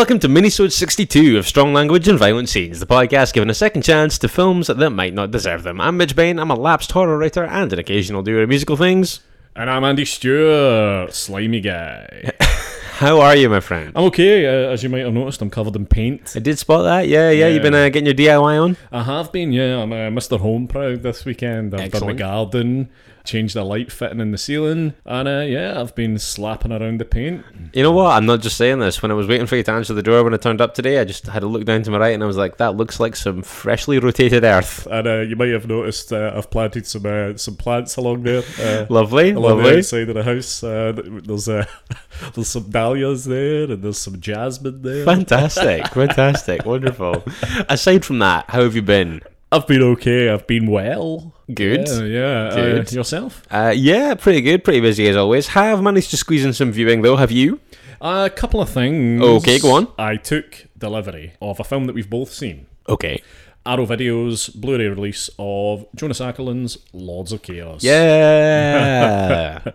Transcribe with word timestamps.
Welcome 0.00 0.18
to 0.18 0.28
Minisode 0.28 0.72
62 0.72 1.36
of 1.36 1.46
Strong 1.46 1.74
Language 1.74 2.08
and 2.08 2.18
Violent 2.18 2.48
Scenes, 2.48 2.80
the 2.80 2.86
podcast 2.86 3.34
giving 3.34 3.50
a 3.50 3.54
second 3.54 3.82
chance 3.82 4.16
to 4.16 4.28
films 4.28 4.68
that 4.68 4.88
might 4.88 5.12
not 5.12 5.30
deserve 5.30 5.62
them. 5.62 5.78
I'm 5.78 5.98
Mitch 5.98 6.16
Bain, 6.16 6.38
I'm 6.38 6.50
a 6.50 6.54
lapsed 6.54 6.92
horror 6.92 7.18
writer 7.18 7.44
and 7.44 7.70
an 7.70 7.78
occasional 7.78 8.22
doer 8.22 8.44
of 8.44 8.48
musical 8.48 8.78
things. 8.78 9.20
And 9.54 9.68
I'm 9.68 9.84
Andy 9.84 10.06
Stewart, 10.06 11.12
slimy 11.12 11.60
guy. 11.60 12.30
How 12.40 13.20
are 13.20 13.36
you, 13.36 13.50
my 13.50 13.60
friend? 13.60 13.92
I'm 13.94 14.04
okay. 14.04 14.46
Uh, 14.46 14.70
as 14.70 14.82
you 14.82 14.88
might 14.88 15.00
have 15.00 15.12
noticed, 15.12 15.42
I'm 15.42 15.50
covered 15.50 15.76
in 15.76 15.84
paint. 15.84 16.32
I 16.34 16.38
did 16.38 16.58
spot 16.58 16.84
that, 16.84 17.06
yeah, 17.06 17.30
yeah. 17.30 17.48
You've 17.48 17.62
been 17.62 17.74
uh, 17.74 17.90
getting 17.90 18.06
your 18.06 18.14
DIY 18.14 18.62
on? 18.62 18.78
I 18.90 19.02
have 19.02 19.30
been, 19.30 19.52
yeah. 19.52 19.82
I'm 19.82 19.92
uh, 19.92 19.96
Mr. 19.96 20.40
Home 20.40 20.66
Proud 20.66 21.02
this 21.02 21.26
weekend. 21.26 21.74
I've 21.74 21.80
Excellent. 21.80 22.06
done 22.06 22.16
the 22.16 22.22
garden, 22.22 22.88
changed 23.24 23.54
the 23.54 23.64
light 23.64 23.90
fitting 23.92 24.20
in 24.20 24.30
the 24.30 24.38
ceiling, 24.38 24.94
and 25.04 25.28
uh, 25.28 25.40
yeah, 25.46 25.80
I've 25.80 25.94
been 25.94 26.18
slapping 26.18 26.72
around 26.72 26.98
the 27.00 27.04
paint. 27.04 27.44
You 27.72 27.82
know 27.82 27.92
what? 27.92 28.10
I'm 28.12 28.26
not 28.26 28.40
just 28.40 28.56
saying 28.56 28.78
this. 28.80 29.02
When 29.02 29.10
I 29.10 29.14
was 29.14 29.26
waiting 29.26 29.46
for 29.46 29.56
you 29.56 29.62
to 29.62 29.70
answer 29.72 29.94
the 29.94 30.02
door 30.02 30.24
when 30.24 30.34
I 30.34 30.38
turned 30.38 30.60
up 30.60 30.74
today, 30.74 30.98
I 30.98 31.04
just 31.04 31.26
had 31.26 31.42
a 31.42 31.46
look 31.46 31.64
down 31.64 31.82
to 31.84 31.90
my 31.90 31.98
right 31.98 32.14
and 32.14 32.22
I 32.22 32.26
was 32.26 32.36
like, 32.36 32.56
that 32.56 32.76
looks 32.76 32.98
like 32.98 33.14
some 33.16 33.42
freshly 33.42 33.98
rotated 33.98 34.44
earth. 34.44 34.86
And 34.90 35.06
uh, 35.06 35.20
you 35.20 35.36
might 35.36 35.50
have 35.50 35.66
noticed 35.68 36.12
uh, 36.12 36.32
I've 36.34 36.50
planted 36.50 36.86
some 36.86 37.06
uh, 37.06 37.36
some 37.36 37.56
plants 37.56 37.96
along 37.96 38.22
there. 38.24 38.42
Uh, 38.60 38.86
Lovely, 38.88 39.30
Along 39.30 39.58
the 39.58 39.64
lovely. 39.64 39.78
outside 39.78 40.08
of 40.08 40.14
the 40.14 40.22
house, 40.24 40.62
uh, 40.64 40.92
there's 41.24 41.48
uh, 41.48 41.64
there's 42.34 42.48
some 42.48 42.70
dahlias 42.70 43.24
there, 43.24 43.64
and 43.70 43.82
there's 43.82 43.98
some 43.98 44.20
jasmine 44.20 44.82
there. 44.82 45.04
Fantastic, 45.04 45.86
fantastic, 45.88 46.64
wonderful. 46.64 47.22
Aside 47.68 48.04
from 48.04 48.18
that, 48.20 48.46
how 48.50 48.62
have 48.62 48.74
you 48.74 48.82
been? 48.82 49.20
I've 49.52 49.66
been 49.66 49.82
okay. 49.82 50.28
I've 50.28 50.46
been 50.46 50.70
well. 50.70 51.34
Good. 51.52 51.88
Yeah, 51.88 52.02
yeah. 52.04 52.50
Good. 52.54 52.88
Uh, 52.88 52.90
yourself? 52.96 53.42
Uh, 53.50 53.72
yeah, 53.74 54.14
pretty 54.14 54.40
good, 54.42 54.62
pretty 54.62 54.80
busy 54.80 55.08
as 55.08 55.16
always. 55.16 55.48
Have 55.48 55.82
managed 55.82 56.10
to 56.10 56.16
squeeze 56.16 56.44
in 56.44 56.52
some 56.52 56.70
viewing 56.70 57.02
though, 57.02 57.16
have 57.16 57.32
you? 57.32 57.60
A 58.00 58.30
couple 58.30 58.60
of 58.60 58.68
things. 58.70 59.20
Okay, 59.22 59.58
go 59.58 59.72
on. 59.72 59.88
I 59.98 60.16
took 60.16 60.66
delivery 60.78 61.32
of 61.42 61.58
a 61.60 61.64
film 61.64 61.86
that 61.86 61.94
we've 61.94 62.08
both 62.08 62.32
seen. 62.32 62.66
Okay. 62.88 63.22
Arrow 63.66 63.84
Video's 63.84 64.48
Blu-ray 64.48 64.86
release 64.88 65.28
of 65.38 65.84
Jonas 65.94 66.20
Åkerlund's 66.20 66.78
Lords 66.92 67.32
of 67.32 67.42
Chaos. 67.42 67.82
Yeah. 67.84 69.60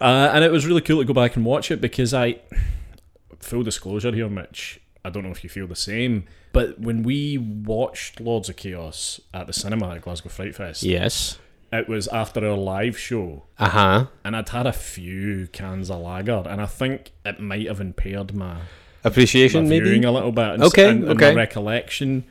Uh, 0.00 0.30
and 0.32 0.44
it 0.44 0.50
was 0.50 0.66
really 0.66 0.80
cool 0.80 0.98
to 0.98 1.04
go 1.04 1.12
back 1.12 1.36
and 1.36 1.44
watch 1.44 1.70
it 1.70 1.80
because 1.80 2.12
I, 2.14 2.38
full 3.40 3.62
disclosure 3.62 4.12
here, 4.12 4.28
Mitch, 4.28 4.80
I 5.06 5.10
don't 5.10 5.22
know 5.24 5.30
if 5.30 5.42
you 5.44 5.50
feel 5.50 5.66
the 5.66 5.76
same, 5.76 6.24
but 6.52 6.78
when 6.80 7.02
we 7.02 7.38
watched 7.38 8.20
Lords 8.20 8.48
of 8.48 8.56
Chaos 8.56 9.20
at 9.32 9.46
the 9.46 9.52
cinema 9.52 9.90
at 9.94 10.02
Glasgow 10.02 10.28
Fright 10.30 10.54
Fest, 10.54 10.82
yes. 10.82 11.38
it 11.72 11.88
was 11.88 12.08
after 12.08 12.46
our 12.48 12.56
live 12.56 12.98
show, 12.98 13.44
Uh 13.58 13.68
huh. 13.68 14.06
and 14.24 14.36
I'd 14.36 14.48
had 14.48 14.66
a 14.66 14.72
few 14.72 15.48
cans 15.52 15.90
of 15.90 16.00
lager, 16.00 16.42
and 16.46 16.60
I 16.60 16.66
think 16.66 17.12
it 17.24 17.38
might 17.40 17.66
have 17.68 17.80
impaired 17.80 18.34
my 18.34 18.54
my 19.04 19.10
Appreciation, 19.10 19.68
viewing 19.68 19.84
maybe. 19.84 20.04
a 20.06 20.10
little 20.10 20.32
bit. 20.32 20.48
And, 20.54 20.62
Okay, 20.64 20.88
and, 20.90 21.04
and 21.04 21.12
okay. 21.12 21.30
my 21.30 21.36
recollection. 21.36 22.24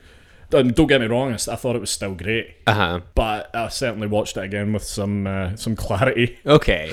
And 0.52 0.74
don't 0.76 0.88
get 0.88 1.02
me 1.02 1.08
wrong, 1.08 1.34
I 1.34 1.38
thought 1.38 1.76
it 1.76 1.80
was 1.80 1.90
still 1.90 2.14
great, 2.16 2.56
Uh 2.68 2.74
huh. 2.74 3.00
but 3.16 3.50
I 3.56 3.68
certainly 3.70 4.08
watched 4.08 4.38
it 4.38 4.44
again 4.44 4.72
with 4.74 4.84
some 4.84 5.28
uh, 5.28 5.56
some 5.56 5.76
clarity. 5.76 6.38
Okay. 6.46 6.92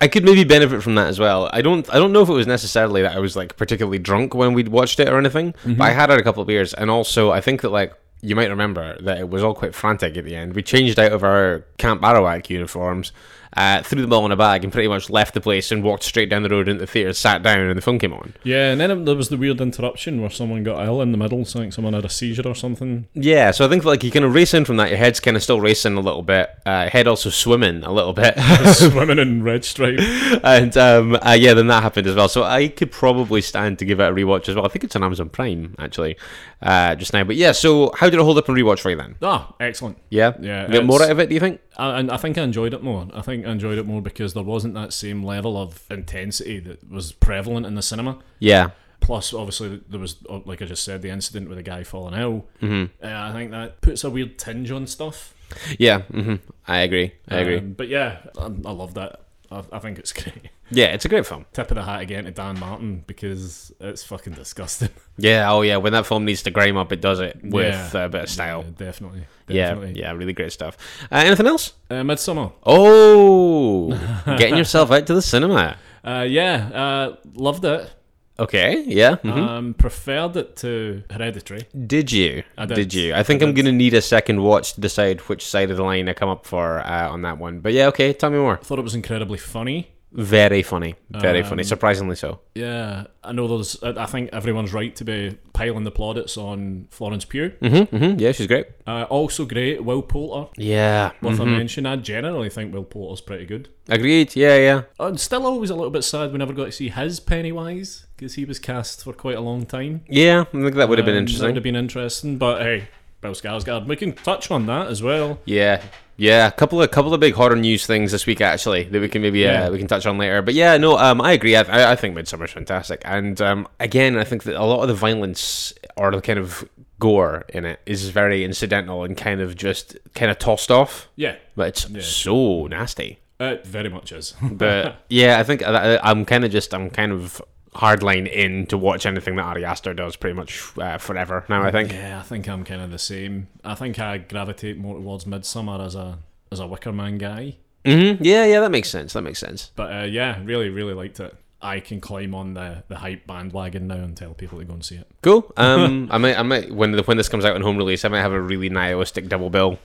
I 0.00 0.08
could 0.08 0.24
maybe 0.24 0.44
benefit 0.44 0.82
from 0.82 0.94
that 0.96 1.06
as 1.08 1.18
well. 1.18 1.48
I 1.52 1.62
don't. 1.62 1.88
I 1.92 1.98
don't 1.98 2.12
know 2.12 2.22
if 2.22 2.28
it 2.28 2.32
was 2.32 2.46
necessarily 2.46 3.02
that 3.02 3.14
I 3.16 3.18
was 3.20 3.36
like 3.36 3.56
particularly 3.56 3.98
drunk 3.98 4.34
when 4.34 4.52
we'd 4.54 4.68
watched 4.68 4.98
it 5.00 5.08
or 5.08 5.18
anything, 5.18 5.54
but 5.64 5.80
I 5.80 5.90
had 5.90 6.10
had 6.10 6.18
a 6.18 6.22
couple 6.22 6.40
of 6.42 6.46
beers, 6.48 6.74
and 6.74 6.90
also 6.90 7.30
I 7.30 7.40
think 7.40 7.60
that 7.62 7.70
like. 7.70 7.94
You 8.24 8.36
might 8.36 8.50
remember 8.50 8.96
that 9.02 9.18
it 9.18 9.28
was 9.30 9.42
all 9.42 9.52
quite 9.52 9.74
frantic 9.74 10.16
at 10.16 10.24
the 10.24 10.36
end. 10.36 10.54
We 10.54 10.62
changed 10.62 10.96
out 11.00 11.10
of 11.10 11.24
our 11.24 11.64
Camp 11.76 12.02
Arawak 12.02 12.48
uniforms, 12.50 13.10
uh, 13.56 13.82
threw 13.82 14.00
them 14.02 14.12
all 14.12 14.24
in 14.26 14.32
a 14.32 14.36
bag, 14.36 14.64
and 14.64 14.72
pretty 14.72 14.88
much 14.88 15.10
left 15.10 15.34
the 15.34 15.40
place 15.40 15.70
and 15.72 15.82
walked 15.82 16.02
straight 16.02 16.28
down 16.30 16.42
the 16.42 16.48
road 16.48 16.68
into 16.68 16.80
the 16.80 16.86
theatre, 16.86 17.12
sat 17.12 17.42
down, 17.42 17.60
and 17.60 17.76
the 17.76 17.82
film 17.82 17.98
came 17.98 18.12
on. 18.12 18.34
Yeah, 18.44 18.70
and 18.72 18.80
then 18.80 19.04
there 19.04 19.14
was 19.16 19.28
the 19.28 19.36
weird 19.36 19.60
interruption 19.60 20.20
where 20.20 20.30
someone 20.30 20.62
got 20.64 20.84
ill 20.86 21.00
in 21.02 21.12
the 21.12 21.18
middle, 21.18 21.44
so 21.44 21.58
I 21.58 21.62
think 21.62 21.72
someone 21.72 21.92
had 21.94 22.04
a 22.04 22.08
seizure 22.08 22.46
or 22.46 22.54
something. 22.54 23.06
Yeah, 23.14 23.50
so 23.50 23.64
I 23.66 23.68
think 23.68 23.84
like 23.84 24.02
you 24.04 24.10
kind 24.10 24.24
of 24.24 24.34
race 24.34 24.54
in 24.54 24.64
from 24.64 24.76
that. 24.78 24.88
Your 24.88 24.98
head's 24.98 25.20
kind 25.20 25.36
of 25.36 25.42
still 25.42 25.60
racing 25.60 25.96
a 25.96 26.00
little 26.00 26.22
bit. 26.22 26.50
Uh, 26.66 26.88
head 26.88 27.06
also 27.06 27.30
swimming 27.30 27.82
a 27.84 27.92
little 27.92 28.12
bit, 28.12 28.34
Swimming 28.74 29.18
in 29.18 29.42
red 29.42 29.64
stripe. 29.64 29.98
and 30.44 30.76
um, 30.76 31.16
uh, 31.22 31.36
yeah, 31.38 31.54
then 31.54 31.66
that 31.68 31.82
happened 31.82 32.06
as 32.06 32.14
well. 32.14 32.28
So 32.28 32.42
I 32.44 32.68
could 32.68 32.90
probably 32.90 33.40
stand 33.42 33.78
to 33.80 33.84
give 33.84 34.00
it 34.00 34.04
a 34.04 34.12
rewatch 34.12 34.48
as 34.48 34.54
well. 34.54 34.64
I 34.64 34.68
think 34.68 34.84
it's 34.84 34.96
on 34.96 35.02
Amazon 35.04 35.28
Prime 35.28 35.74
actually, 35.78 36.16
uh, 36.62 36.94
just 36.94 37.12
now. 37.12 37.24
But 37.24 37.36
yeah, 37.36 37.52
so 37.52 37.92
how 37.96 38.08
did 38.08 38.18
it 38.18 38.22
hold 38.22 38.38
up 38.38 38.48
in 38.48 38.54
rewatch 38.54 38.80
for 38.80 38.90
you 38.90 38.96
then? 38.96 39.16
Ah, 39.22 39.54
excellent. 39.60 39.98
Yeah, 40.10 40.32
Yeah, 40.40 40.66
You 40.66 40.72
get 40.72 40.84
more 40.86 41.02
out 41.02 41.10
of 41.10 41.18
it? 41.18 41.28
Do 41.28 41.34
you 41.34 41.40
think? 41.40 41.60
I, 41.76 41.98
and 41.98 42.10
I 42.10 42.16
think 42.16 42.36
I 42.38 42.42
enjoyed 42.42 42.74
it 42.74 42.82
more. 42.82 43.08
I 43.14 43.22
think 43.22 43.41
I 43.46 43.52
enjoyed 43.52 43.78
it 43.78 43.86
more 43.86 44.02
because 44.02 44.34
there 44.34 44.42
wasn't 44.42 44.74
that 44.74 44.92
same 44.92 45.22
level 45.22 45.56
of 45.56 45.82
intensity 45.90 46.58
that 46.60 46.90
was 46.90 47.12
prevalent 47.12 47.66
in 47.66 47.74
the 47.74 47.82
cinema. 47.82 48.18
Yeah, 48.38 48.70
Plus, 49.02 49.34
obviously, 49.34 49.80
there 49.88 49.98
was, 49.98 50.16
uh, 50.30 50.38
like 50.44 50.62
I 50.62 50.64
just 50.64 50.84
said, 50.84 51.02
the 51.02 51.10
incident 51.10 51.48
with 51.48 51.58
the 51.58 51.62
guy 51.64 51.82
falling 51.82 52.14
ill. 52.14 52.46
Mm-hmm. 52.62 53.04
Uh, 53.04 53.08
I 53.10 53.32
think 53.32 53.50
that 53.50 53.80
puts 53.80 54.04
a 54.04 54.10
weird 54.10 54.38
tinge 54.38 54.70
on 54.70 54.86
stuff. 54.86 55.34
yeah, 55.76 56.02
hmm 56.02 56.36
I 56.68 56.78
agree. 56.78 57.12
I 57.28 57.38
agree. 57.38 57.58
Um, 57.58 57.72
but 57.72 57.88
yeah, 57.88 58.18
I, 58.38 58.44
I 58.44 58.70
love 58.70 58.94
that. 58.94 59.22
I, 59.50 59.64
I 59.72 59.78
think 59.80 59.98
it's 59.98 60.12
great. 60.22 60.50
Yeah, 60.72 60.86
it's 60.86 61.04
a 61.04 61.08
great 61.08 61.26
film. 61.26 61.46
Tip 61.52 61.70
of 61.70 61.76
the 61.76 61.82
hat 61.82 62.00
again 62.00 62.24
to 62.24 62.30
Dan 62.30 62.58
Martin 62.58 63.04
because 63.06 63.72
it's 63.80 64.02
fucking 64.04 64.32
disgusting. 64.34 64.88
Yeah, 65.18 65.52
oh 65.52 65.60
yeah, 65.60 65.76
when 65.76 65.92
that 65.92 66.06
film 66.06 66.24
needs 66.24 66.42
to 66.44 66.50
grime 66.50 66.76
up, 66.78 66.90
it 66.90 67.00
does 67.02 67.20
it 67.20 67.38
with 67.44 67.74
Yeah. 67.92 68.00
uh, 68.02 68.06
a 68.06 68.08
bit 68.08 68.22
of 68.22 68.28
style. 68.30 68.64
Yeah, 68.64 68.86
definitely. 68.86 69.24
Yeah, 69.46 69.68
Definitely. 69.74 70.00
yeah, 70.00 70.12
really 70.12 70.32
great 70.32 70.52
stuff. 70.52 70.76
Uh, 71.12 71.16
anything 71.26 71.46
else? 71.46 71.74
Uh, 71.90 72.02
Midsummer. 72.02 72.50
Oh, 72.64 73.90
getting 74.38 74.56
yourself 74.56 74.90
out 74.90 75.06
to 75.06 75.14
the 75.14 75.22
cinema. 75.22 75.76
Uh, 76.04 76.26
yeah, 76.28 76.68
uh, 76.72 77.16
loved 77.34 77.64
it. 77.64 77.92
Okay, 78.38 78.82
yeah. 78.86 79.16
mhm. 79.16 79.36
Um, 79.48 79.74
preferred 79.74 80.34
it 80.36 80.56
to 80.56 81.02
Hereditary. 81.10 81.66
Did 81.86 82.10
you? 82.10 82.42
I 82.56 82.64
did. 82.66 82.92
you? 82.94 83.14
I 83.14 83.22
think 83.22 83.42
I 83.42 83.46
I'm 83.46 83.54
going 83.54 83.66
to 83.66 83.72
need 83.72 83.92
a 83.94 84.00
second 84.02 84.42
watch 84.42 84.72
to 84.72 84.80
decide 84.80 85.20
which 85.28 85.46
side 85.46 85.70
of 85.70 85.76
the 85.76 85.82
line 85.84 86.08
I 86.08 86.14
come 86.14 86.30
up 86.30 86.46
for 86.46 86.80
uh, 86.80 87.10
on 87.10 87.22
that 87.22 87.36
one. 87.38 87.60
But 87.60 87.74
yeah, 87.74 87.86
okay, 87.88 88.12
tell 88.14 88.30
me 88.30 88.38
more. 88.38 88.56
Thought 88.56 88.78
it 88.78 88.82
was 88.82 88.94
incredibly 88.94 89.38
funny. 89.38 89.91
Very 90.12 90.62
funny. 90.62 90.94
Very 91.10 91.42
funny. 91.42 91.62
Um, 91.62 91.66
Surprisingly 91.66 92.16
so. 92.16 92.40
Yeah, 92.54 93.04
I 93.24 93.32
know 93.32 93.48
there's. 93.48 93.82
I 93.82 94.02
I 94.02 94.06
think 94.06 94.30
everyone's 94.32 94.72
right 94.72 94.94
to 94.96 95.04
be 95.04 95.38
piling 95.54 95.84
the 95.84 95.90
plaudits 95.90 96.36
on 96.36 96.88
Florence 96.90 97.24
Pugh. 97.24 97.50
Mm-hmm, 97.62 97.96
mm-hmm. 97.96 98.18
Yeah, 98.18 98.32
she's 98.32 98.46
great. 98.46 98.66
Uh, 98.86 99.04
also 99.04 99.46
great, 99.46 99.82
Will 99.82 100.02
Poulter. 100.02 100.50
Yeah. 100.56 101.12
Worth 101.22 101.40
a 101.40 101.44
mhm. 101.44 101.56
mention. 101.56 101.86
I 101.86 101.96
generally 101.96 102.50
think 102.50 102.74
Will 102.74 102.84
Poulter's 102.84 103.22
pretty 103.22 103.46
good. 103.46 103.70
Agreed. 103.88 104.36
Yeah, 104.36 104.56
yeah. 104.56 104.82
I'm 105.00 105.16
still 105.16 105.46
always 105.46 105.70
a 105.70 105.74
little 105.74 105.90
bit 105.90 106.04
sad 106.04 106.32
we 106.32 106.38
never 106.38 106.52
got 106.52 106.66
to 106.66 106.72
see 106.72 106.90
his 106.90 107.18
Pennywise 107.18 108.06
because 108.16 108.34
he 108.34 108.44
was 108.44 108.58
cast 108.58 109.04
for 109.04 109.14
quite 109.14 109.36
a 109.36 109.40
long 109.40 109.64
time. 109.64 110.02
Yeah, 110.08 110.42
I 110.42 110.44
think 110.44 110.74
that 110.74 110.88
would 110.88 110.98
have 110.98 111.06
been 111.06 111.16
interesting. 111.16 111.42
That 111.42 111.48
would 111.48 111.56
have 111.56 111.64
been 111.64 111.76
interesting, 111.76 112.36
but 112.36 112.60
hey, 112.60 112.88
Bill 113.22 113.32
Skarsgård. 113.32 113.86
We 113.86 113.96
can 113.96 114.12
touch 114.12 114.50
on 114.50 114.66
that 114.66 114.88
as 114.88 115.02
well. 115.02 115.38
Yeah. 115.46 115.82
Yeah, 116.22 116.46
a 116.46 116.52
couple 116.52 116.80
of 116.80 116.88
couple 116.92 117.12
of 117.12 117.18
big 117.20 117.34
horror 117.34 117.56
news 117.56 117.84
things 117.84 118.12
this 118.12 118.26
week 118.26 118.40
actually 118.40 118.84
that 118.84 119.00
we 119.00 119.08
can 119.08 119.22
maybe 119.22 119.40
Yeah. 119.40 119.64
uh, 119.66 119.70
we 119.72 119.78
can 119.78 119.88
touch 119.88 120.06
on 120.06 120.18
later. 120.18 120.40
But 120.40 120.54
yeah, 120.54 120.76
no, 120.76 120.96
um, 120.96 121.20
I 121.20 121.32
agree. 121.32 121.56
I, 121.56 121.92
I 121.92 121.96
think 121.96 122.14
Midsummer's 122.14 122.52
fantastic, 122.52 123.02
and 123.04 123.40
um, 123.40 123.66
again, 123.80 124.16
I 124.16 124.24
think 124.24 124.44
that 124.44 124.54
a 124.54 124.64
lot 124.64 124.82
of 124.82 124.88
the 124.88 124.94
violence 124.94 125.72
or 125.96 126.12
the 126.12 126.20
kind 126.20 126.38
of 126.38 126.68
gore 127.00 127.44
in 127.48 127.64
it 127.64 127.80
is 127.86 128.08
very 128.10 128.44
incidental 128.44 129.02
and 129.02 129.16
kind 129.16 129.40
of 129.40 129.56
just 129.56 129.96
kind 130.14 130.30
of 130.30 130.38
tossed 130.38 130.70
off. 130.70 131.08
Yeah, 131.16 131.34
but 131.56 131.68
it's 131.86 132.06
so 132.06 132.66
nasty. 132.68 133.18
it 133.40 133.66
very 133.66 133.88
much 133.88 134.12
is. 134.12 134.34
But 134.40 134.98
yeah, 135.08 135.40
I 135.40 135.42
think 135.42 135.64
I, 135.64 135.98
I'm 136.04 136.24
kind 136.24 136.44
of 136.44 136.52
just 136.52 136.72
I'm 136.72 136.88
kind 136.90 137.10
of 137.10 137.42
hardline 137.74 138.30
in 138.30 138.66
to 138.66 138.76
watch 138.78 139.06
anything 139.06 139.36
that 139.36 139.44
Ari 139.44 139.64
Aster 139.64 139.94
does 139.94 140.16
pretty 140.16 140.34
much 140.36 140.62
uh, 140.78 140.98
forever 140.98 141.44
now. 141.48 141.62
I 141.62 141.70
think. 141.70 141.92
Yeah, 141.92 142.18
I 142.18 142.22
think 142.22 142.48
I'm 142.48 142.64
kind 142.64 142.82
of 142.82 142.90
the 142.90 142.98
same. 142.98 143.48
I 143.64 143.74
think 143.74 143.98
I 143.98 144.18
gravitate 144.18 144.76
more 144.78 144.94
towards 144.96 145.26
Midsummer 145.26 145.80
as 145.82 145.94
a 145.94 146.18
as 146.50 146.60
a 146.60 146.66
Wicker 146.66 146.92
Man 146.92 147.18
guy. 147.18 147.56
hmm 147.86 148.14
Yeah, 148.20 148.44
yeah, 148.44 148.60
that 148.60 148.70
makes 148.70 148.90
sense. 148.90 149.12
That 149.14 149.22
makes 149.22 149.38
sense. 149.38 149.70
But 149.74 149.92
uh, 149.92 150.04
yeah, 150.04 150.38
really, 150.44 150.68
really 150.68 150.94
liked 150.94 151.18
it. 151.20 151.34
I 151.64 151.78
can 151.78 152.00
climb 152.00 152.34
on 152.34 152.54
the, 152.54 152.82
the 152.88 152.96
hype 152.96 153.24
bandwagon 153.26 153.86
now 153.86 153.94
and 153.94 154.16
tell 154.16 154.34
people 154.34 154.58
to 154.58 154.64
go 154.64 154.72
and 154.74 154.84
see 154.84 154.96
it. 154.96 155.06
Cool. 155.22 155.50
Um, 155.56 156.08
I 156.10 156.18
might, 156.18 156.36
I 156.36 156.42
might 156.42 156.72
when 156.74 156.90
the, 156.92 157.04
when 157.04 157.16
this 157.16 157.28
comes 157.28 157.44
out 157.44 157.54
in 157.54 157.62
home 157.62 157.76
release, 157.76 158.04
I 158.04 158.08
might 158.08 158.20
have 158.20 158.32
a 158.32 158.40
really 158.40 158.68
nihilistic 158.68 159.28
double 159.28 159.48
bill. 159.48 159.78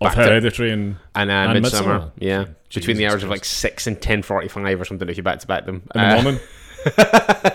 of 0.00 0.14
Hereditary 0.14 0.70
and 0.70 0.96
and, 1.16 1.28
uh, 1.30 1.34
and 1.34 1.62
Midsummer. 1.62 1.98
Midsommar. 1.98 2.12
Yeah, 2.16 2.44
between 2.72 2.96
the 2.96 3.08
hours 3.08 3.24
of 3.24 3.28
like 3.28 3.44
six 3.44 3.88
and 3.88 4.00
ten 4.00 4.22
forty-five 4.22 4.80
or 4.80 4.84
something 4.84 5.08
if 5.08 5.16
you 5.16 5.24
back 5.24 5.40
to 5.40 5.46
back 5.48 5.66
them. 5.66 5.82
in 5.94 6.00
the 6.00 6.06
Uh, 6.18 6.22
morning, 6.22 6.40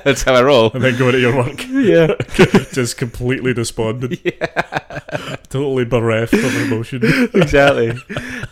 that's 0.03 0.23
how 0.23 0.33
I 0.35 0.41
roll. 0.43 0.71
and 0.73 0.83
then 0.83 0.97
go 0.97 1.11
to 1.11 1.19
your 1.19 1.35
work. 1.35 1.65
yeah, 1.69 2.15
just 2.73 2.97
completely 2.97 3.53
despondent. 3.53 4.19
Yeah. 4.25 5.35
totally 5.49 5.85
bereft 5.85 6.33
of 6.33 6.55
emotion. 6.63 7.01
exactly. 7.33 7.93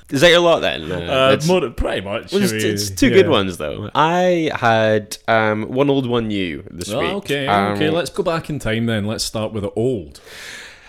Is 0.10 0.22
that 0.22 0.30
your 0.30 0.40
lot 0.40 0.60
then? 0.60 0.92
Uh, 0.92 1.38
Uh, 1.40 1.42
more, 1.48 1.70
pretty 1.72 2.02
much. 2.02 2.32
well, 2.32 2.44
it's, 2.44 2.52
it's 2.54 2.90
two 2.90 3.08
yeah. 3.10 3.16
good 3.16 3.30
ones 3.30 3.58
though. 3.58 3.90
I 3.96 4.52
had 4.56 5.18
um, 5.28 5.64
one 5.64 5.90
old, 5.90 6.08
one 6.08 6.28
new 6.28 6.64
this 6.70 6.92
Oh, 6.92 7.00
week. 7.00 7.10
okay, 7.26 7.48
Um, 7.48 7.74
okay. 7.74 7.90
Let's 7.90 8.10
go 8.10 8.24
back 8.24 8.50
in 8.50 8.60
time 8.60 8.86
then. 8.86 9.06
Let's 9.06 9.24
start 9.24 9.52
with 9.54 9.64
the 9.64 9.72
old. 9.72 10.22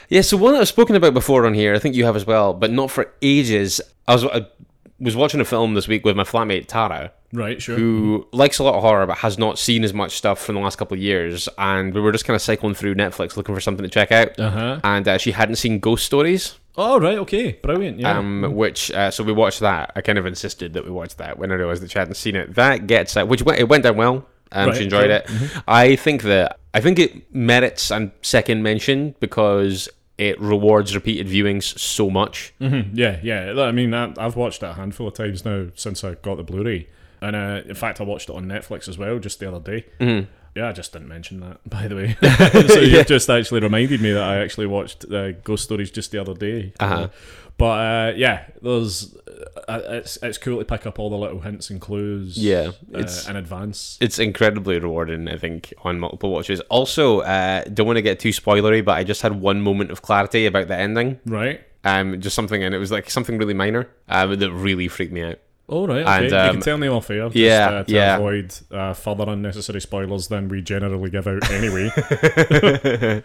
Yeah, 0.08 0.20
so 0.20 0.36
one 0.36 0.52
that 0.52 0.60
I've 0.60 0.68
spoken 0.68 0.96
about 0.96 1.14
before 1.14 1.46
on 1.46 1.54
here, 1.54 1.74
I 1.74 1.78
think 1.78 1.94
you 1.96 2.04
have 2.04 2.16
as 2.16 2.26
well, 2.26 2.52
but 2.54 2.70
not 2.70 2.90
for 2.90 3.12
ages. 3.22 3.80
I 4.06 4.14
was 4.14 4.24
I 4.26 4.46
was 5.00 5.16
watching 5.16 5.40
a 5.40 5.44
film 5.44 5.74
this 5.74 5.88
week 5.88 6.04
with 6.04 6.14
my 6.16 6.24
flatmate 6.24 6.66
Tara, 6.66 7.10
Right, 7.34 7.60
sure. 7.60 7.76
who 7.76 8.26
likes 8.32 8.58
a 8.58 8.64
lot 8.64 8.74
of 8.74 8.82
horror 8.82 9.06
but 9.06 9.18
has 9.18 9.38
not 9.38 9.58
seen 9.58 9.82
as 9.84 9.92
much 9.92 10.12
stuff 10.16 10.38
from 10.44 10.54
the 10.54 10.60
last 10.60 10.76
couple 10.76 10.94
of 10.96 11.00
years, 11.02 11.48
and 11.58 11.92
we 11.92 12.00
were 12.00 12.12
just 12.12 12.24
kind 12.24 12.34
of 12.36 12.42
cycling 12.42 12.74
through 12.74 12.94
Netflix 12.94 13.36
looking 13.36 13.54
for 13.54 13.60
something 13.60 13.82
to 13.82 13.88
check 13.90 14.12
out, 14.12 14.38
Uh 14.38 14.50
huh. 14.50 14.80
and 14.84 15.08
uh, 15.08 15.18
she 15.18 15.32
hadn't 15.32 15.56
seen 15.56 15.78
Ghost 15.80 16.04
Stories, 16.06 16.58
Oh, 16.76 16.98
right, 16.98 17.18
okay. 17.18 17.52
Brilliant. 17.62 18.00
Yeah. 18.00 18.18
um, 18.18 18.52
which 18.54 18.90
uh, 18.90 19.10
so 19.12 19.22
we 19.22 19.32
watched 19.32 19.60
that. 19.60 19.92
I 19.94 20.00
kind 20.00 20.18
of 20.18 20.26
insisted 20.26 20.72
that 20.72 20.84
we 20.84 20.90
watched 20.90 21.18
that 21.18 21.38
when 21.38 21.52
I 21.52 21.54
realized 21.54 21.82
that 21.82 21.90
she 21.92 21.98
hadn't 22.00 22.14
seen 22.16 22.34
it. 22.34 22.54
That 22.56 22.88
gets 22.88 23.16
uh, 23.16 23.24
which 23.24 23.42
went, 23.42 23.60
it 23.60 23.68
went 23.68 23.84
down 23.84 23.96
well. 23.96 24.26
Um, 24.50 24.68
Right, 24.70 24.76
she 24.78 24.84
enjoyed. 24.84 25.08
Mm-hmm. 25.10 25.44
it. 25.58 25.62
I 25.68 25.94
think 25.94 26.22
that 26.22 26.58
I 26.74 26.80
think 26.80 26.98
it 26.98 27.32
merits 27.32 27.92
and 27.92 28.10
second 28.22 28.64
mention 28.64 29.14
because 29.20 29.88
it 30.18 30.40
rewards 30.40 30.96
repeated 30.96 31.28
viewings 31.28 31.78
so 31.78 32.10
much. 32.10 32.52
Mhm, 32.60 32.90
Yeah, 32.92 33.18
yeah. 33.22 33.52
I 33.56 33.70
mean, 33.70 33.94
I, 33.94 34.12
I've 34.18 34.34
watched 34.34 34.62
it 34.64 34.66
a 34.66 34.72
handful 34.74 35.06
of 35.06 35.14
times 35.14 35.44
now 35.44 35.66
since 35.76 36.02
I 36.02 36.14
got 36.14 36.38
the 36.38 36.42
Blu-ray, 36.42 36.88
and 37.24 37.36
uh, 37.36 37.60
in 37.66 37.74
fact, 37.74 38.00
I 38.00 38.04
watched 38.04 38.28
it 38.28 38.34
on 38.36 38.46
Netflix 38.46 38.88
as 38.88 38.98
well 38.98 39.18
just 39.18 39.40
the 39.40 39.48
other 39.52 39.60
day. 39.60 39.86
Mm-hmm. 39.98 40.30
Yeah, 40.54 40.68
I 40.68 40.72
just 40.72 40.92
didn't 40.92 41.08
mention 41.08 41.40
that, 41.40 41.58
by 41.68 41.88
the 41.88 41.96
way. 41.96 42.16
so 42.68 42.80
you 42.80 43.02
just 43.04 43.28
actually 43.28 43.60
reminded 43.60 44.00
me 44.00 44.12
that 44.12 44.22
I 44.22 44.36
actually 44.36 44.66
watched 44.66 45.10
uh, 45.10 45.32
Ghost 45.32 45.64
Stories 45.64 45.90
just 45.90 46.10
the 46.12 46.18
other 46.20 46.34
day. 46.34 46.72
Uh-huh. 46.78 47.08
But 47.56 47.64
uh, 47.64 48.12
yeah, 48.16 48.46
there's 48.62 49.16
uh, 49.68 49.80
it's 49.84 50.18
it's 50.22 50.38
cool 50.38 50.58
to 50.58 50.64
pick 50.64 50.86
up 50.86 50.98
all 50.98 51.08
the 51.08 51.16
little 51.16 51.40
hints 51.40 51.70
and 51.70 51.80
clues. 51.80 52.36
Yeah, 52.36 52.72
uh, 52.92 52.98
it's- 52.98 53.28
in 53.28 53.36
advance. 53.36 53.96
It's 54.00 54.18
incredibly 54.18 54.78
rewarding, 54.78 55.28
I 55.28 55.38
think, 55.38 55.72
on 55.84 56.00
multiple 56.00 56.30
watches. 56.30 56.60
Also, 56.62 57.20
uh, 57.20 57.62
don't 57.64 57.86
want 57.86 57.96
to 57.96 58.02
get 58.02 58.18
too 58.18 58.30
spoilery, 58.30 58.84
but 58.84 58.96
I 58.98 59.04
just 59.04 59.22
had 59.22 59.40
one 59.40 59.60
moment 59.60 59.92
of 59.92 60.02
clarity 60.02 60.46
about 60.46 60.68
the 60.68 60.76
ending. 60.76 61.20
Right. 61.24 61.62
Um, 61.84 62.20
just 62.20 62.34
something, 62.34 62.62
and 62.62 62.74
it 62.74 62.78
was 62.78 62.90
like 62.90 63.08
something 63.10 63.38
really 63.38 63.54
minor 63.54 63.88
um, 64.08 64.36
that 64.38 64.50
really 64.52 64.88
freaked 64.88 65.12
me 65.12 65.22
out. 65.22 65.38
All 65.66 65.86
right. 65.86 66.02
Okay. 66.02 66.24
And, 66.24 66.30
you 66.30 66.36
um, 66.36 66.50
can 66.52 66.60
tell 66.60 66.76
me 66.76 66.88
off 66.88 67.08
air. 67.08 67.24
Just, 67.24 67.36
yeah, 67.36 67.68
uh, 67.68 67.84
to 67.84 67.92
yeah. 67.92 68.16
avoid 68.16 68.54
uh, 68.70 68.92
further 68.92 69.24
unnecessary 69.28 69.80
spoilers 69.80 70.28
than 70.28 70.48
we 70.48 70.60
generally 70.60 71.08
give 71.08 71.26
out 71.26 71.50
anyway. 71.50 71.90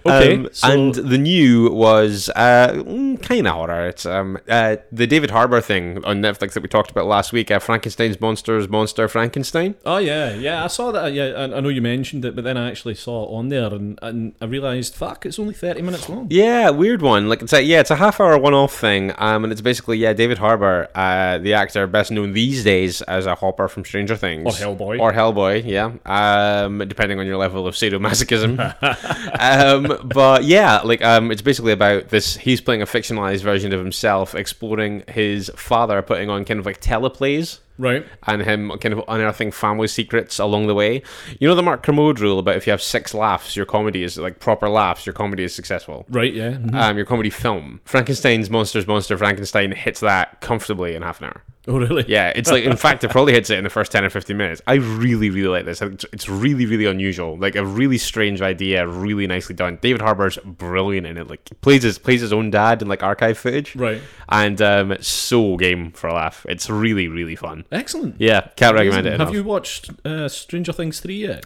okay. 0.06 0.36
Um, 0.36 0.50
so, 0.54 0.72
and 0.72 0.96
the 0.96 1.18
new 1.18 1.70
was 1.70 2.30
uh, 2.30 2.82
kind 3.22 3.46
of 3.46 3.54
horror. 3.54 3.88
It's 3.88 4.06
um, 4.06 4.38
uh, 4.48 4.78
the 4.90 5.06
David 5.06 5.32
Harbour 5.32 5.60
thing 5.60 6.04
on 6.06 6.22
Netflix 6.22 6.54
that 6.54 6.64
we 6.64 6.70
talked 6.70 6.92
about 6.92 7.08
last 7.08 7.34
week. 7.34 7.52
Uh, 7.52 7.60
Frankenstein's 7.60 8.22
monsters, 8.22 8.70
monster 8.70 9.10
Frankenstein. 9.10 9.76
Oh 9.86 9.98
yeah, 9.98 10.34
yeah. 10.34 10.64
I 10.64 10.68
saw 10.68 10.92
that. 10.92 11.12
Yeah, 11.12 11.26
I, 11.26 11.58
I 11.58 11.60
know 11.60 11.70
you 11.70 11.82
mentioned 11.82 12.24
it, 12.24 12.36
but 12.36 12.46
then 12.46 12.56
I 12.56 12.70
actually 12.70 12.96
saw 12.96 13.26
it 13.26 13.36
on 13.36 13.50
there, 13.50 13.74
and, 13.74 14.00
and 14.02 14.34
I 14.40 14.46
realised, 14.46 14.96
fuck, 14.96 15.26
it's 15.26 15.40
only 15.40 15.54
thirty 15.54 15.82
minutes 15.82 16.08
long. 16.08 16.28
Yeah, 16.30 16.70
weird 16.70 17.02
one. 17.02 17.28
Like 17.28 17.42
it's 17.42 17.52
a 17.52 17.62
yeah, 17.62 17.82
it's 17.82 17.92
a 17.92 17.98
half 17.98 18.22
hour 18.22 18.38
one 18.38 18.54
off 18.54 18.74
thing. 18.74 19.14
Um, 19.18 19.44
and 19.44 19.52
it's 19.52 19.62
basically 19.62 19.98
yeah, 19.98 20.14
David 20.14 20.38
Harbour, 20.38 20.88
uh, 20.96 21.38
the 21.40 21.54
actor 21.54 21.86
best 21.86 22.12
known 22.12 22.29
these 22.34 22.64
days 22.64 23.02
as 23.04 23.26
a 23.26 23.36
Hopper 23.36 23.68
from 23.68 23.86
Stranger 23.86 24.16
Things 24.16 24.46
Or 24.62 24.76
Hellboy. 24.76 25.00
or 25.00 25.12
Hellboy. 25.12 25.64
Yeah. 25.66 25.92
Um, 26.06 26.80
depending 26.80 27.20
on 27.20 27.26
your 27.28 27.38
level 27.38 27.68
of 27.68 27.76
sadomasochism. 27.76 28.60
um, 29.40 30.08
but 30.08 30.44
yeah, 30.44 30.80
like 30.82 31.04
um, 31.04 31.32
it's 31.32 31.42
basically 31.42 31.72
about 31.72 32.10
this. 32.10 32.38
He's 32.38 32.62
playing 32.62 32.82
a 32.82 32.86
fictionalized 32.86 33.42
version 33.42 33.74
of 33.74 33.80
himself, 33.80 34.36
exploring 34.36 35.04
his 35.08 35.52
father 35.56 36.02
putting 36.02 36.30
on 36.30 36.46
kind 36.46 36.60
of 36.60 36.66
like 36.66 36.82
teleplays 36.82 37.60
Right. 37.80 38.06
and 38.28 38.42
him 38.44 38.70
kind 38.82 38.94
of 38.94 39.02
unearthing 39.08 39.52
family 39.52 39.88
secrets 39.88 40.38
along 40.38 40.68
the 40.68 40.76
way. 40.76 41.02
You 41.40 41.48
know 41.48 41.56
the 41.56 41.64
Mark 41.64 41.82
Kermode 41.82 42.20
rule 42.20 42.38
about 42.38 42.58
if 42.58 42.68
you 42.68 42.72
have 42.72 42.82
six 42.82 43.14
laughs, 43.14 43.56
your 43.56 43.66
comedy 43.66 44.04
is 44.04 44.18
like 44.18 44.40
proper 44.40 44.70
laughs, 44.70 45.06
your 45.06 45.14
comedy 45.14 45.44
is 45.46 45.56
successful. 45.56 46.06
Right. 46.10 46.34
Yeah. 46.34 46.52
mhm. 46.52 46.76
Um, 46.76 46.98
your 46.98 47.06
comedy 47.06 47.30
film. 47.30 47.80
Frankenstein's 47.86 48.50
Monsters, 48.50 48.86
Monster 48.86 49.18
Frankenstein 49.18 49.72
hits 49.72 50.02
that 50.02 50.42
comfortably 50.42 50.94
in 50.94 51.02
half 51.02 51.20
an 51.22 51.28
hour. 51.28 51.44
Oh 51.68 51.78
really? 51.78 52.04
Yeah, 52.08 52.34
it's 52.36 52.50
like 52.50 52.64
in 52.64 52.76
fact 52.78 53.04
it 53.04 53.12
probably 53.12 53.34
hits 53.34 53.52
it 53.52 53.58
in 53.60 53.64
the 53.64 53.70
first 53.70 53.92
ten 53.92 54.04
or 54.04 54.10
fifteen 54.10 54.38
minutes. 54.38 54.60
I 54.66 54.76
really, 54.76 55.30
really 55.30 55.50
like 55.50 55.66
this. 55.66 55.82
It's 55.84 56.06
it's 56.12 56.28
really, 56.28 56.66
really 56.66 56.86
unusual. 56.86 57.38
Like 57.38 57.56
a 57.56 57.64
really 57.66 58.00
strange 58.00 58.42
idea, 58.42 58.88
really 58.88 59.28
nicely 59.28 59.54
done. 59.54 59.78
David 59.80 60.02
Harbour's 60.02 60.38
brilliant 60.46 61.06
in 61.06 61.18
it. 61.18 61.30
Like 61.30 61.48
plays 61.62 61.84
his 61.84 62.00
plays 62.00 62.22
his 62.22 62.34
own 62.34 62.50
dad 62.50 62.82
in 62.82 62.88
like 62.88 63.04
archive 63.04 63.38
footage. 63.38 63.76
Right. 63.76 64.02
And 64.30 64.60
um, 64.62 64.96
so 65.02 65.58
game 65.58 65.92
for 65.92 66.08
a 66.08 66.14
laugh. 66.14 66.44
It's 66.50 66.70
really, 66.72 67.08
really 67.08 67.36
fun. 67.36 67.66
Excellent. 67.72 68.16
Yeah, 68.18 68.48
can't 68.56 68.74
recommend 68.74 69.06
it 69.06 69.20
Have 69.20 69.32
you 69.34 69.44
watched 69.44 69.92
uh, 70.04 70.28
Stranger 70.28 70.72
Things 70.74 71.00
three 71.00 71.18
yet? 71.20 71.46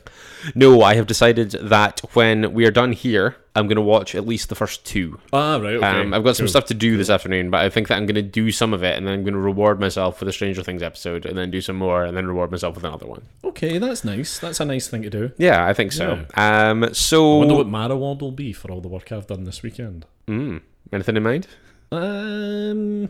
No, 0.56 0.82
I 0.82 0.96
have 0.96 1.06
decided 1.06 1.52
that 1.52 2.00
when 2.14 2.54
we 2.54 2.66
are 2.66 2.72
done 2.72 2.94
here, 2.94 3.36
I'm 3.56 3.68
going 3.68 3.76
to 3.76 3.82
watch 3.82 4.16
at 4.16 4.26
least 4.26 4.48
the 4.50 4.56
first 4.56 4.86
two. 4.86 5.20
Ah, 5.34 5.58
right. 5.58 5.76
Okay. 5.76 5.86
Um, 5.86 6.14
I've 6.14 6.24
got 6.24 6.36
some 6.38 6.46
Cool. 6.46 6.52
stuff 6.52 6.66
to 6.68 6.74
do 6.74 6.96
this 6.96 7.10
afternoon, 7.10 7.50
but 7.50 7.60
I 7.62 7.70
think 7.70 7.90
that 7.90 7.98
I'm 7.98 8.06
going 8.06 8.16
to 8.16 8.22
do 8.22 8.52
some 8.52 8.74
of 8.74 8.84
it, 8.84 8.96
and 8.98 9.06
then 9.06 9.14
I'm 9.16 9.24
going 9.24 9.34
to 9.34 9.40
reward 9.40 9.80
myself 9.82 10.22
with 10.22 10.30
a 10.30 10.32
Stranger 10.34 10.64
Things 10.64 10.82
episode, 10.82 11.26
and 11.26 11.38
then 11.38 11.52
do 11.52 11.60
some 11.62 11.76
more, 11.76 12.06
and 12.06 12.16
then 12.16 12.26
reward 12.26 12.52
myself 12.52 12.76
with 12.76 12.86
another 12.86 13.06
one. 13.06 13.24
Okay, 13.44 13.78
that's 13.78 14.04
nice. 14.06 14.40
That's 14.40 14.60
a 14.62 14.66
nice 14.66 14.88
thing 14.88 15.02
to 15.04 15.10
do. 15.10 15.32
Yeah, 15.38 15.66
I 15.68 15.74
think 15.74 15.92
so. 15.92 16.26
Um, 16.36 16.94
so 16.94 17.36
I 17.36 17.38
wonder 17.40 17.56
what 17.56 17.68
my 17.68 17.86
reward 17.88 18.22
will 18.22 18.32
be 18.32 18.54
for 18.54 18.72
all 18.72 18.80
the 18.82 18.88
work 18.88 19.12
I've 19.12 19.28
done 19.28 19.44
this 19.44 19.62
weekend. 19.62 20.06
Mm, 20.28 20.62
anything 20.94 21.18
in 21.18 21.24
mind? 21.24 21.48
Um, 21.92 23.10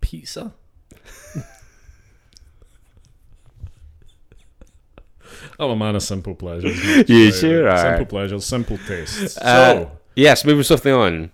pizza. 0.00 0.52
I'm 5.58 5.70
a 5.70 5.76
man 5.76 5.96
of 5.96 6.02
simple 6.02 6.34
pleasures. 6.34 6.82
mate. 6.84 7.08
You 7.08 7.30
So, 7.32 7.40
sure 7.40 7.68
are. 7.68 7.78
Simple 7.78 8.06
pleasures, 8.06 8.44
simple 8.44 8.78
tastes. 8.86 9.36
Uh, 9.38 9.74
so, 9.74 9.90
yes, 10.14 10.44
moving 10.44 10.64
something 10.64 10.92
on. 10.92 11.30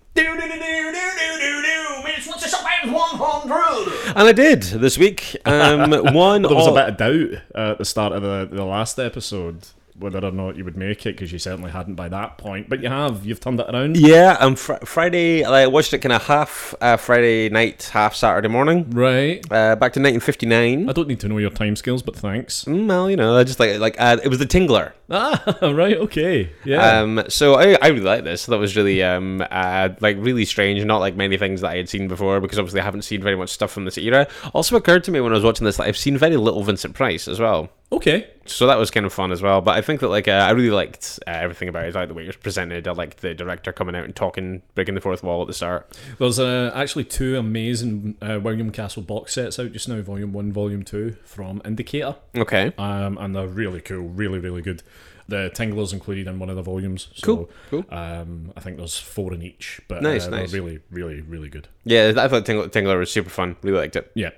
And 4.16 4.26
I 4.28 4.32
did 4.32 4.62
this 4.62 4.96
week. 4.96 5.36
Um, 5.44 5.90
one 6.14 6.42
there 6.42 6.54
was 6.54 6.68
a 6.68 6.72
bit 6.72 6.88
of 6.88 6.96
doubt 6.96 7.42
at 7.54 7.78
the 7.78 7.84
start 7.84 8.12
of 8.14 8.22
the, 8.22 8.48
the 8.50 8.64
last 8.64 8.98
episode 8.98 9.66
whether 9.98 10.24
or 10.24 10.30
not 10.30 10.56
you 10.56 10.64
would 10.64 10.76
make 10.76 11.06
it 11.06 11.14
because 11.16 11.32
you 11.32 11.38
certainly 11.38 11.70
hadn't 11.70 11.94
by 11.94 12.08
that 12.08 12.38
point. 12.38 12.68
But 12.68 12.82
you 12.82 12.88
have. 12.88 13.24
You've 13.24 13.40
turned 13.40 13.60
it 13.60 13.66
around. 13.68 13.96
Yeah, 13.96 14.36
and 14.40 14.58
fr- 14.58 14.84
Friday. 14.84 15.44
I 15.44 15.66
watched 15.66 15.92
it 15.94 15.98
kind 15.98 16.12
of 16.12 16.24
half 16.26 16.74
uh, 16.80 16.96
Friday 16.96 17.48
night, 17.48 17.90
half 17.92 18.14
Saturday 18.14 18.48
morning. 18.48 18.90
Right. 18.90 19.38
Uh, 19.50 19.76
back 19.76 19.92
to 19.94 20.00
1959. 20.00 20.88
I 20.88 20.92
don't 20.92 21.08
need 21.08 21.20
to 21.20 21.28
know 21.28 21.38
your 21.38 21.50
timescales, 21.50 22.04
but 22.04 22.16
thanks. 22.16 22.64
Mm, 22.64 22.88
Well, 22.88 23.10
you 23.10 23.16
know, 23.16 23.36
I 23.36 23.44
just 23.44 23.58
like 23.60 23.78
like 23.78 23.96
uh, 23.98 24.18
it 24.22 24.28
was 24.28 24.38
the 24.38 24.46
Tingler. 24.46 24.92
Ah, 25.10 25.42
right. 25.62 25.96
Okay. 25.96 26.50
Yeah. 26.64 27.00
Um, 27.00 27.22
so 27.28 27.54
I, 27.54 27.76
I 27.80 27.88
really 27.88 28.00
like 28.00 28.24
this. 28.24 28.46
That 28.46 28.58
was 28.58 28.76
really 28.76 29.02
um 29.02 29.42
uh, 29.50 29.90
like 30.00 30.16
really 30.18 30.44
strange, 30.44 30.84
not 30.84 30.98
like 30.98 31.16
many 31.16 31.36
things 31.38 31.60
that 31.60 31.68
I 31.70 31.76
had 31.76 31.88
seen 31.88 32.08
before 32.08 32.40
because 32.40 32.58
obviously 32.58 32.80
I 32.80 32.84
haven't 32.84 33.02
seen 33.02 33.22
very 33.22 33.36
much 33.36 33.50
stuff 33.50 33.70
from 33.70 33.84
this 33.84 33.98
era. 33.98 34.26
Also 34.52 34.76
occurred 34.76 35.04
to 35.04 35.10
me 35.10 35.20
when 35.20 35.32
I 35.32 35.36
was 35.36 35.44
watching 35.44 35.64
this 35.64 35.76
that 35.76 35.84
I've 35.86 35.96
seen 35.96 36.18
very 36.18 36.36
little 36.36 36.62
Vincent 36.62 36.94
Price 36.94 37.28
as 37.28 37.38
well. 37.40 37.70
Okay. 37.92 38.28
So 38.46 38.66
that 38.68 38.78
was 38.78 38.90
kind 38.92 39.04
of 39.04 39.12
fun 39.12 39.32
as 39.32 39.42
well. 39.42 39.60
But 39.60 39.76
I 39.76 39.80
think 39.82 40.00
that 40.00 40.08
like 40.08 40.28
uh, 40.28 40.32
I 40.32 40.50
really 40.50 40.70
liked 40.70 41.18
uh, 41.26 41.30
everything 41.30 41.68
about 41.68 41.84
it. 41.86 41.96
I 41.96 42.00
like 42.00 42.08
the 42.08 42.14
way 42.14 42.22
it 42.24 42.28
was 42.28 42.36
presented. 42.36 42.86
I 42.86 42.92
liked 42.92 43.18
the 43.18 43.34
director 43.34 43.72
coming 43.72 43.96
out 43.96 44.04
and 44.04 44.14
talking, 44.14 44.62
breaking 44.74 44.94
the 44.94 45.00
fourth 45.00 45.22
wall 45.24 45.40
at 45.42 45.48
the 45.48 45.54
start. 45.54 45.96
There's 46.18 46.38
uh, 46.38 46.70
actually 46.74 47.04
two 47.04 47.36
amazing 47.36 48.16
uh, 48.22 48.38
William 48.42 48.70
Castle 48.70 49.02
box 49.02 49.34
sets 49.34 49.58
out 49.58 49.72
just 49.72 49.88
now, 49.88 50.00
Volume 50.02 50.32
1, 50.32 50.52
Volume 50.52 50.84
2, 50.84 51.16
from 51.24 51.60
Indicator. 51.64 52.16
Okay. 52.36 52.72
Um, 52.78 53.18
and 53.18 53.34
they're 53.34 53.48
really 53.48 53.80
cool, 53.80 54.08
really, 54.08 54.38
really 54.38 54.62
good. 54.62 54.82
The 55.28 55.50
Tingler's 55.52 55.92
included 55.92 56.28
in 56.28 56.38
one 56.38 56.48
of 56.50 56.54
the 56.54 56.62
volumes. 56.62 57.08
So, 57.16 57.26
Cool, 57.26 57.50
cool. 57.70 57.84
Um, 57.90 58.52
I 58.56 58.60
think 58.60 58.76
there's 58.76 58.96
four 58.96 59.34
in 59.34 59.42
each, 59.42 59.80
but 59.88 60.00
Nice, 60.00 60.26
uh, 60.28 60.30
they're 60.30 60.40
nice. 60.42 60.52
really, 60.52 60.78
really, 60.92 61.20
really 61.22 61.48
good. 61.48 61.66
Yeah, 61.82 62.12
I 62.16 62.28
thought 62.28 62.44
Tingler, 62.44 62.68
Tingler 62.68 62.96
was 62.96 63.10
super 63.10 63.28
fun. 63.30 63.56
Really 63.62 63.78
liked 63.78 63.96
it. 63.96 64.08
Yeah, 64.14 64.30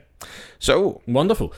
So, 0.59 1.03
wonderful. 1.07 1.53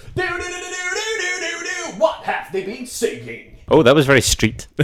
What 2.21 2.29
have 2.29 2.53
they 2.53 2.65
been 2.65 2.85
singing? 2.85 3.57
oh, 3.71 3.83
that 3.83 3.95
was 3.95 4.05
very 4.05 4.21
street. 4.21 4.67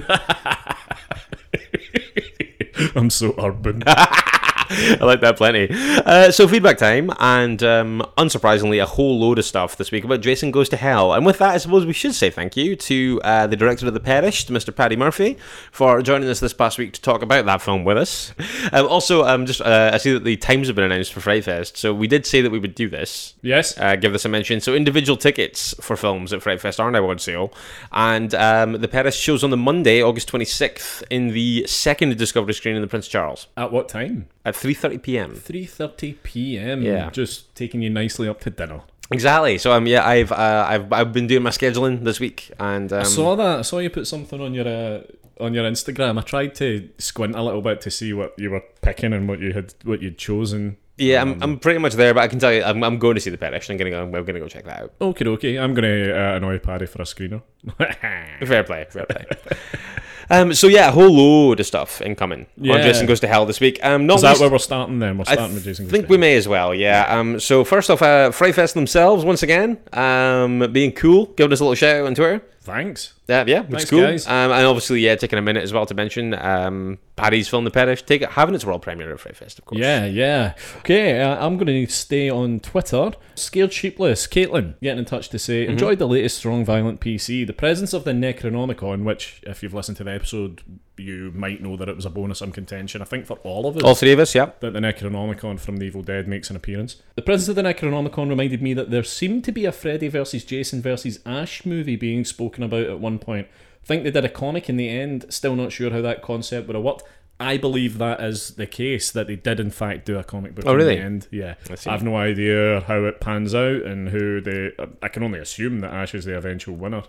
I'm 2.97 3.11
so 3.11 3.35
urban. 3.39 3.83
I 5.01 5.05
like 5.05 5.21
that 5.21 5.37
plenty. 5.37 5.69
Uh, 5.71 6.31
so 6.31 6.49
feedback 6.49 6.79
time, 6.79 7.11
and 7.19 7.63
um, 7.63 8.03
unsurprisingly, 8.19 8.83
a 8.83 8.87
whole 8.87 9.19
load 9.21 9.39
of 9.39 9.45
stuff 9.45 9.77
this 9.77 9.91
week 9.93 10.05
about 10.05 10.21
Jason 10.21 10.51
Goes 10.51 10.69
to 10.71 10.77
Hell. 10.77 11.13
And 11.13 11.25
with 11.25 11.39
that, 11.39 11.51
I 11.51 11.59
suppose 11.59 11.87
we 11.87 11.93
should 11.93 12.15
say 12.15 12.31
thank 12.31 12.57
you 12.57 12.75
to 12.77 13.21
uh, 13.23 13.47
the 13.47 13.57
director 13.57 13.87
of 13.87 13.95
The 13.95 14.01
Perished, 14.01 14.49
Mr. 14.51 14.75
Paddy 14.75 14.97
Murphy, 14.97 15.37
for 15.71 16.03
joining 16.03 16.29
us 16.29 16.41
this 16.41 16.53
past 16.53 16.79
week 16.79 16.93
to 16.95 17.01
talk 17.03 17.23
about 17.23 17.47
that 17.47 17.63
film 17.63 17.85
with 17.85 17.97
us. 17.97 18.33
Um, 18.73 18.87
also, 18.87 19.25
um, 19.25 19.47
just 19.47 19.61
uh, 19.61 19.91
I 19.95 19.99
see 19.99 20.13
that 20.13 20.25
the 20.25 20.37
times 20.37 20.67
have 20.67 20.75
been 20.77 20.85
announced 20.91 21.13
for 21.13 21.21
Fright 21.21 21.45
Fest, 21.45 21.77
so 21.77 21.95
we 21.95 22.09
did 22.09 22.27
say 22.27 22.41
that 22.41 22.51
we 22.51 22.59
would 22.59 22.75
do 22.75 22.89
this. 22.89 23.35
Yes. 23.43 23.79
Uh, 23.79 23.95
give 23.97 24.13
this 24.13 24.25
a 24.25 24.29
mention. 24.29 24.61
So 24.61 24.75
individual 24.75 25.17
tickets 25.17 25.75
for 25.81 25.97
films 25.97 26.33
at 26.33 26.43
Fright 26.43 26.61
Fest 26.61 26.81
are 26.81 26.91
now 26.91 27.09
on 27.09 27.19
sale, 27.19 27.53
and 27.93 28.35
um, 28.35 28.73
the 28.73 28.89
Perished 28.89 29.21
shows 29.21 29.45
on 29.45 29.51
the 29.51 29.57
Monday, 29.57 30.03
August 30.03 30.27
twenty 30.29 30.45
sixth, 30.45 31.05
in 31.11 31.29
the 31.29 31.65
second 31.69 32.17
Discovery 32.17 32.55
screen 32.55 32.77
in 32.77 32.83
the 32.83 32.89
Prince 32.89 33.09
Charles 33.09 33.47
At 33.57 33.71
what 33.71 33.89
time? 33.89 34.27
at 34.45 34.56
three 34.57 34.75
thirty 34.75 34.99
p.m. 34.99 35.35
3:30 35.35 36.17
p.m. 36.23 36.83
Yeah. 36.83 37.11
Just 37.11 37.55
taking 37.55 37.83
you 37.83 37.91
nicely 37.91 38.29
up 38.29 38.41
to 38.43 38.51
dinner. 38.51 38.81
Exactly. 39.11 39.59
So 39.59 39.73
um, 39.73 39.87
yeah, 39.87 40.07
I've 40.07 40.33
uh, 40.33 40.67
I've 40.69 40.93
I've 40.93 41.13
been 41.13 41.27
doing 41.27 41.43
my 41.43 41.51
scheduling 41.51 42.03
this 42.05 42.19
week, 42.19 42.51
and 42.59 42.93
um, 42.93 43.01
I 43.01 43.05
saw 43.05 43.37
that. 43.37 43.59
I 43.61 43.63
saw 43.63 43.79
you 43.79 43.91
put 43.91 44.07
something 44.07 44.41
on 44.41 44.53
your 44.55 44.67
uh, 44.67 45.03
on 45.39 45.55
your 45.55 45.65
Instagram. 45.71 46.19
I 46.19 46.23
tried 46.23 46.55
to 46.57 46.89
squint 46.99 47.37
a 47.37 47.43
little 47.43 47.63
bit 47.63 47.81
to 47.83 47.91
see 47.91 48.13
what 48.13 48.35
you 48.37 48.51
were 48.51 48.65
picking 48.83 49.13
and 49.13 49.29
what 49.29 49.39
you 49.39 49.53
had 49.53 49.75
what 49.85 50.03
you'd 50.03 50.19
chosen. 50.19 50.77
yeah, 50.99 51.21
I'm, 51.21 51.41
I'm 51.43 51.59
pretty 51.59 51.79
much 51.79 51.93
there. 51.93 52.15
But 52.15 52.25
I 52.25 52.29
can 52.29 52.39
tell 52.41 52.53
you, 52.53 52.65
I'm, 52.65 52.83
I'm 52.83 52.99
going 52.99 53.15
to 53.15 53.21
see 53.21 53.31
the 53.31 53.39
Perished. 53.39 53.71
I'm 53.71 53.77
gonna 53.77 53.91
go. 53.91 54.03
I'm 54.03 54.11
gonna 54.11 54.41
go 54.41 54.49
check 54.49 54.65
that 54.65 54.83
out. 54.83 54.93
Okay, 55.01 55.27
okay. 55.29 55.59
I'm 55.59 55.73
gonna 55.75 56.11
uh, 56.11 56.37
annoy 56.37 56.59
Paddy 56.59 56.87
for 56.87 57.03
a 57.03 57.05
screener. 57.05 57.43
Fair 58.47 58.65
play, 58.65 58.87
fair 58.91 59.07
play. 59.07 59.25
um, 60.31 60.53
so 60.55 60.67
yeah, 60.69 60.89
a 60.89 60.93
whole 60.93 61.11
load 61.15 61.61
of 61.61 61.67
stuff 61.67 62.01
incoming 62.03 62.47
on 62.59 62.65
Yeah. 62.65 62.83
Jason 62.83 63.07
Goes 63.07 63.21
to 63.21 63.29
Hell 63.29 63.47
this 63.47 63.61
week. 63.61 63.79
Um, 63.83 64.07
not 64.07 64.17
Is 64.17 64.23
that 64.23 64.29
least- 64.31 64.41
where 64.41 64.51
we're 64.51 64.59
starting 64.59 64.99
then? 64.99 65.19
We're 65.19 65.25
I 65.29 65.35
starting 65.35 65.55
with 65.55 65.65
Jason. 65.65 65.87
Goes 65.87 65.91
think 65.93 66.09
we 66.09 66.17
may 66.17 66.37
as 66.37 66.47
well, 66.49 66.75
yeah. 66.75 67.07
Um, 67.09 67.39
so 67.41 67.65
first 67.65 67.91
off, 67.91 68.03
uh, 68.03 68.31
themselves 68.73 69.25
once 69.25 69.43
again, 69.43 69.79
um, 69.93 70.69
being 70.73 70.93
cool, 70.93 71.27
giving 71.37 71.53
us 71.53 71.61
a 71.61 71.65
little 71.65 71.75
shout 71.75 71.97
out 72.01 72.07
on 72.07 72.15
Twitter. 72.15 72.43
Thanks. 72.67 73.15
Yeah, 73.29 73.45
yeah, 73.47 73.61
which 73.61 73.69
Thanks, 73.69 73.85
is 73.85 73.91
cool. 74.27 74.35
Um, 74.35 74.51
and 74.51 74.67
obviously, 74.67 75.01
yeah, 75.01 75.15
taking 75.15 75.39
a 75.39 75.43
minute 75.43 75.63
as 75.63 75.73
well 75.73 75.87
to 75.87 75.95
mention 75.95 76.35
um, 76.35 76.99
Paddy's 77.15 77.47
film 77.47 77.65
The 77.65 77.71
Perished, 77.71 78.09
take 78.09 78.25
having 78.25 78.57
its 78.57 78.65
world 78.65 78.83
premiere 78.83 79.13
at 79.13 79.21
Fest, 79.21 79.61
of 79.61 79.65
course. 79.65 79.81
Yeah, 79.81 80.05
yeah. 80.05 80.55
Okay, 80.79 81.23
uh, 81.23 81.47
I'm 81.47 81.59
going 81.59 81.69
to 81.69 81.87
stay 81.93 82.29
on 82.29 82.59
Twitter. 82.59 83.13
Scared 83.37 83.73
Sheepless, 83.73 84.27
Caitlin, 84.27 84.75
getting 84.83 84.99
in 84.99 85.05
touch 85.05 85.29
to 85.29 85.39
say, 85.39 85.65
enjoyed 85.65 86.01
the 86.01 86.09
latest 86.09 86.39
Strong 86.39 86.65
Violent 86.65 87.01
PC. 87.01 87.47
The 87.47 87.53
presence 87.53 87.93
of 87.93 88.03
the 88.03 88.13
Necronomicon, 88.13 89.05
which, 89.05 89.41
if 89.45 89.63
you've 89.63 89.75
listened 89.75 89.97
to 89.99 90.05
the 90.05 90.13
episode, 90.13 90.63
you 90.99 91.33
might 91.35 91.61
know 91.63 91.77
that 91.77 91.89
it 91.89 91.97
was 91.97 92.07
a 92.07 92.11
bonus 92.11 92.41
on 92.43 92.53
contention. 92.53 93.03
I 93.03 93.05
think 93.05 93.27
for 93.27 93.39
all 93.39 93.67
of 93.67 93.77
us. 93.77 93.83
All 93.83 93.95
three 93.95 94.13
of 94.13 94.19
us, 94.19 94.35
yeah. 94.35 94.51
that 94.61 94.73
the 94.73 94.81
Necronomicon 94.81 95.61
from 95.61 95.77
The 95.77 95.85
Evil 95.87 96.03
Dead 96.03 96.27
makes 96.27 96.49
an 96.51 96.57
appearance. 96.57 96.97
The 97.17 97.23
presence 97.23 97.49
of 97.49 97.57
the 97.57 97.63
Necronomicon 97.63 98.29
reminded 98.29 98.63
me 98.63 98.75
that 98.75 98.91
there 98.91 99.03
seemed 99.05 99.45
to 99.45 99.53
be 99.53 99.65
a 99.65 99.73
Freddy 99.73 100.09
versus 100.09 100.45
Jason 100.45 100.81
versus 100.83 101.21
Ash 101.27 101.67
movie 101.67 101.97
being 101.97 102.25
spoken 102.25 102.63
about 102.63 102.85
at 102.87 102.99
one 103.01 103.19
point. 103.19 103.47
I 103.83 103.87
think 103.87 104.05
they 104.05 104.11
did 104.11 104.25
a 104.25 104.29
comic 104.29 104.69
in 104.69 104.77
the 104.77 104.89
end. 104.89 105.27
Still 105.29 105.55
not 105.55 105.71
sure 105.73 105.91
how 105.91 106.01
that 106.03 106.23
concept 106.23 106.67
would 106.67 106.75
have 106.77 106.85
worked. 106.85 107.05
I 107.39 107.59
believe 107.59 107.99
that 107.99 108.21
is 108.23 108.55
the 108.55 108.67
case 108.67 109.11
that 109.13 109.27
they 109.27 109.37
did 109.37 109.61
in 109.61 109.71
fact 109.71 110.07
do 110.07 110.19
a 110.19 110.25
comic 110.25 110.55
book 110.55 110.65
Oh, 110.67 110.71
in 110.73 110.77
really? 110.79 110.97
the 110.97 111.03
end. 111.03 111.29
Yeah, 111.31 111.57
I 111.71 111.75
see. 111.75 111.91
have 111.91 112.03
no 112.03 112.17
idea 112.17 112.81
how 112.87 113.05
it 113.05 113.21
pans 113.21 113.55
out 113.55 113.83
and 113.83 114.09
who 114.09 114.41
they. 114.41 114.73
I 115.03 115.09
can 115.09 115.23
only 115.23 115.39
assume 115.39 115.81
that 115.81 115.93
Ash 115.93 116.15
is 116.15 116.25
the 116.25 116.35
eventual 116.37 116.77
winner. 116.77 117.03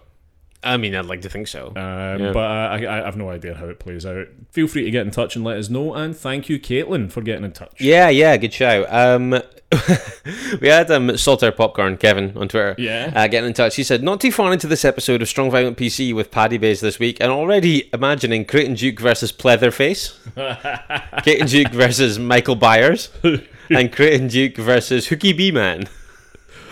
I 0.64 0.78
mean, 0.78 0.96
I'd 0.96 1.06
like 1.06 1.22
to 1.22 1.30
think 1.30 1.48
so. 1.48 1.68
Um, 1.76 2.20
Yeah. 2.22 2.32
But 2.34 2.40
I, 2.40 2.86
I, 2.86 3.02
I 3.02 3.06
have 3.06 3.16
no 3.16 3.30
idea 3.30 3.54
how 3.56 3.68
it 3.68 3.80
plays 3.80 4.06
out. 4.06 4.28
Feel 4.52 4.68
free 4.68 4.84
to 4.84 4.92
get 4.92 5.06
in 5.06 5.12
touch 5.12 5.36
and 5.36 5.46
let 5.46 5.58
us 5.58 5.70
know. 5.70 5.94
And 5.94 6.16
thank 6.16 6.50
you, 6.50 6.60
Caitlin, 6.60 7.12
for 7.12 7.22
getting 7.22 7.46
in 7.46 7.52
touch. 7.52 7.80
yeah, 7.80 8.10
yeah, 8.10 8.36
good 8.38 8.54
show. 8.54 8.86
Um, 8.90 9.32
we 10.62 10.68
had 10.68 10.90
um, 10.90 11.16
Salter 11.18 11.52
Popcorn, 11.52 11.98
Kevin, 11.98 12.36
on 12.38 12.48
Twitter. 12.48 12.76
Yeah. 12.78 13.12
Uh, 13.16 13.28
getting 13.28 13.50
in 13.50 13.54
touch. 13.54 13.76
He 13.76 13.84
said, 13.84 14.02
Not 14.02 14.22
too 14.22 14.32
far 14.32 14.52
into 14.54 14.66
this 14.68 14.84
episode 14.86 15.22
of 15.22 15.28
Strong 15.28 15.52
Violent 15.52 15.78
PC 15.78 16.14
with 16.16 16.32
Paddy 16.32 16.58
Bays 16.58 16.80
this 16.80 17.00
week, 17.00 17.18
and 17.20 17.32
already 17.32 17.90
imagining 17.94 18.46
Creighton 18.46 18.76
Duke 18.76 19.00
versus 19.00 19.32
Pleatherface, 19.32 20.16
Creighton 21.24 21.48
Duke 21.48 21.72
versus 21.72 22.18
Michael 22.18 22.56
Byers, 22.56 23.10
and 23.70 23.92
Creighton 23.92 24.28
Duke 24.28 24.56
versus 24.58 25.08
Hooky 25.08 25.34
B 25.34 25.52
Man. 25.52 25.88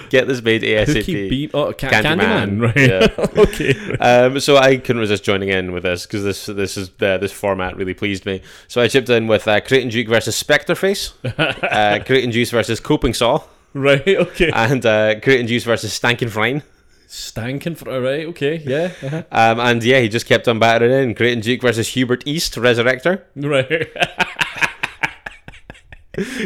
Get 0.09 0.27
this 0.27 0.41
made 0.41 0.61
ASAP. 0.61 0.87
Hooky 0.95 1.29
beep. 1.29 1.51
Oh, 1.53 1.73
ca- 1.73 1.89
Candyman, 1.89 2.59
Candyman, 2.59 2.61
right? 2.75 2.77
yeah. 2.77 3.41
okay. 3.41 3.97
Um, 3.97 4.39
so 4.39 4.57
I 4.57 4.77
couldn't 4.77 4.99
resist 5.01 5.23
joining 5.23 5.49
in 5.49 5.71
with 5.71 5.83
this 5.83 6.05
because 6.05 6.23
this 6.23 6.45
this 6.45 6.77
is 6.77 6.89
uh, 7.01 7.17
this 7.17 7.31
format 7.31 7.75
really 7.75 7.93
pleased 7.93 8.25
me. 8.25 8.41
So 8.67 8.81
I 8.81 8.87
chipped 8.87 9.09
in 9.09 9.27
with 9.27 9.47
uh, 9.47 9.61
Creighton 9.61 9.89
Duke 9.89 10.07
versus 10.07 10.41
Spectreface, 10.41 11.13
uh, 11.63 12.03
Creighton 12.03 12.31
Juice 12.31 12.51
versus 12.51 12.79
Coping 12.79 13.13
Saw, 13.13 13.39
Right. 13.73 14.07
Okay. 14.07 14.51
and 14.53 14.85
uh, 14.85 15.19
Creighton 15.19 15.47
Juice 15.47 15.63
versus 15.63 15.97
Stankin' 15.97 16.29
Frine. 16.29 16.63
Stankin' 17.07 17.77
for 17.77 18.01
right. 18.01 18.25
Okay. 18.27 18.57
Yeah. 18.65 18.91
uh-huh. 19.01 19.23
Um, 19.31 19.59
and 19.59 19.83
yeah, 19.83 19.99
he 19.99 20.09
just 20.09 20.25
kept 20.25 20.47
on 20.47 20.59
battering 20.59 20.91
in. 21.09 21.15
Creighton 21.15 21.39
Duke 21.41 21.61
versus 21.61 21.87
Hubert 21.89 22.23
East, 22.25 22.55
Resurrector. 22.55 23.21
Right. 23.35 23.87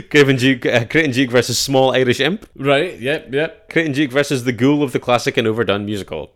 Creighton 0.10 0.36
Duke, 0.38 0.66
uh, 0.66 0.86
Creighton 0.86 1.12
Duke 1.12 1.30
versus 1.30 1.60
Small 1.60 1.94
Irish 1.94 2.20
Imp. 2.20 2.48
right. 2.56 3.00
Yep. 3.00 3.34
Yep. 3.34 3.70
Creighton 3.70 3.94
Duke 3.94 4.12
versus 4.12 4.44
the 4.44 4.52
Ghoul 4.52 4.84
of 4.84 4.92
the 4.92 5.00
classic 5.00 5.38
and 5.38 5.48
overdone 5.48 5.86
musical. 5.86 6.32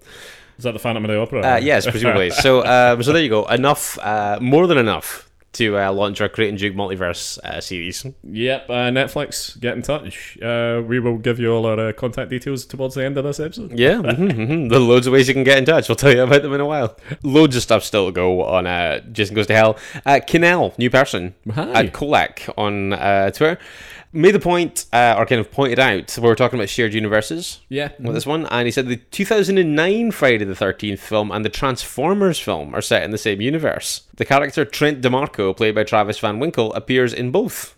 Is 0.58 0.64
that 0.66 0.74
the 0.74 0.80
Phantom 0.80 1.04
of 1.04 1.10
the 1.10 1.20
Opera? 1.20 1.42
Uh, 1.42 1.58
yes, 1.58 1.86
presumably. 1.90 2.30
so, 2.30 2.64
um, 2.66 3.02
so 3.02 3.12
there 3.12 3.24
you 3.24 3.30
go. 3.30 3.46
Enough, 3.48 3.98
uh, 4.00 4.38
more 4.42 4.68
than 4.68 4.78
enough 4.78 5.30
to 5.54 5.78
uh, 5.78 5.92
launch 5.92 6.20
our 6.20 6.30
Creighton 6.30 6.56
Duke 6.58 6.76
multiverse 6.76 7.38
uh, 7.40 7.62
series. 7.62 8.06
Yep. 8.24 8.70
Uh, 8.70 8.74
Netflix, 8.90 9.60
get 9.60 9.76
in 9.76 9.82
touch. 9.82 10.38
Uh, 10.42 10.82
we 10.86 11.00
will 11.00 11.18
give 11.18 11.40
you 11.40 11.52
all 11.54 11.66
our 11.66 11.80
uh, 11.90 11.94
contact 11.94 12.30
details 12.30 12.66
towards 12.66 12.96
the 12.96 13.06
end 13.06 13.18
of 13.18 13.24
this 13.24 13.40
episode. 13.40 13.78
Yeah, 13.78 13.96
mhm, 13.96 14.32
mhm. 14.32 14.70
there 14.70 14.80
are 14.80 14.82
loads 14.82 15.08
of 15.08 15.14
ways 15.14 15.28
you 15.28 15.34
can 15.34 15.44
get 15.44 15.58
in 15.58 15.66
touch. 15.66 15.88
We'll 15.88 15.96
tell 15.96 16.12
you 16.14 16.24
about 16.24 16.42
them 16.42 16.54
in 16.54 16.62
a 16.62 16.66
while. 16.66 16.98
Loads 17.24 17.56
of 17.56 17.62
stuff 17.62 17.84
still 17.84 18.08
to 18.08 18.12
go 18.12 18.44
on 18.44 18.66
uh, 18.68 19.00
Jason 19.12 19.36
Goes 19.36 19.48
to 19.48 19.54
Hell. 19.56 19.78
Uh, 20.06 20.20
Kinnell, 20.28 20.78
new 20.78 20.90
person, 20.90 21.36
Hi. 21.54 21.84
at 21.86 21.94
Kolak 21.94 22.42
on 22.58 22.94
uh, 22.94 23.30
Twitter, 23.32 23.60
made 24.14 24.36
the 24.36 24.40
point, 24.40 24.86
uh, 24.94 25.16
or 25.18 25.26
kind 25.26 25.42
of 25.42 25.52
pointed 25.52 25.80
out, 25.80 26.16
we 26.22 26.28
were 26.28 26.36
talking 26.36 26.60
about 26.60 26.70
shared 26.70 26.94
universes 26.94 27.60
Yeah. 27.70 27.90
with 28.00 28.14
this 28.14 28.26
one, 28.26 28.46
and 28.48 28.66
he 28.68 28.72
said 28.72 28.88
the 28.88 28.98
2009 28.98 30.12
Friday 30.12 30.46
the 30.46 30.54
13th 30.56 31.00
film 31.00 31.32
and 31.32 31.44
the 31.44 31.50
Transformers 31.50 32.40
film 32.40 32.74
are 32.76 32.82
set 32.82 33.04
in 33.04 33.12
the 33.12 33.18
same 33.18 33.42
universe. 33.42 34.04
The 34.16 34.26
character 34.26 34.64
Trent 34.66 35.02
DeMarco, 35.02 35.56
played 35.58 35.76
by 35.76 35.84
Travis 35.84 36.20
Van 36.20 36.40
Winkle, 36.40 36.74
appears 36.74 37.14
in 37.14 37.32
both. 37.32 37.76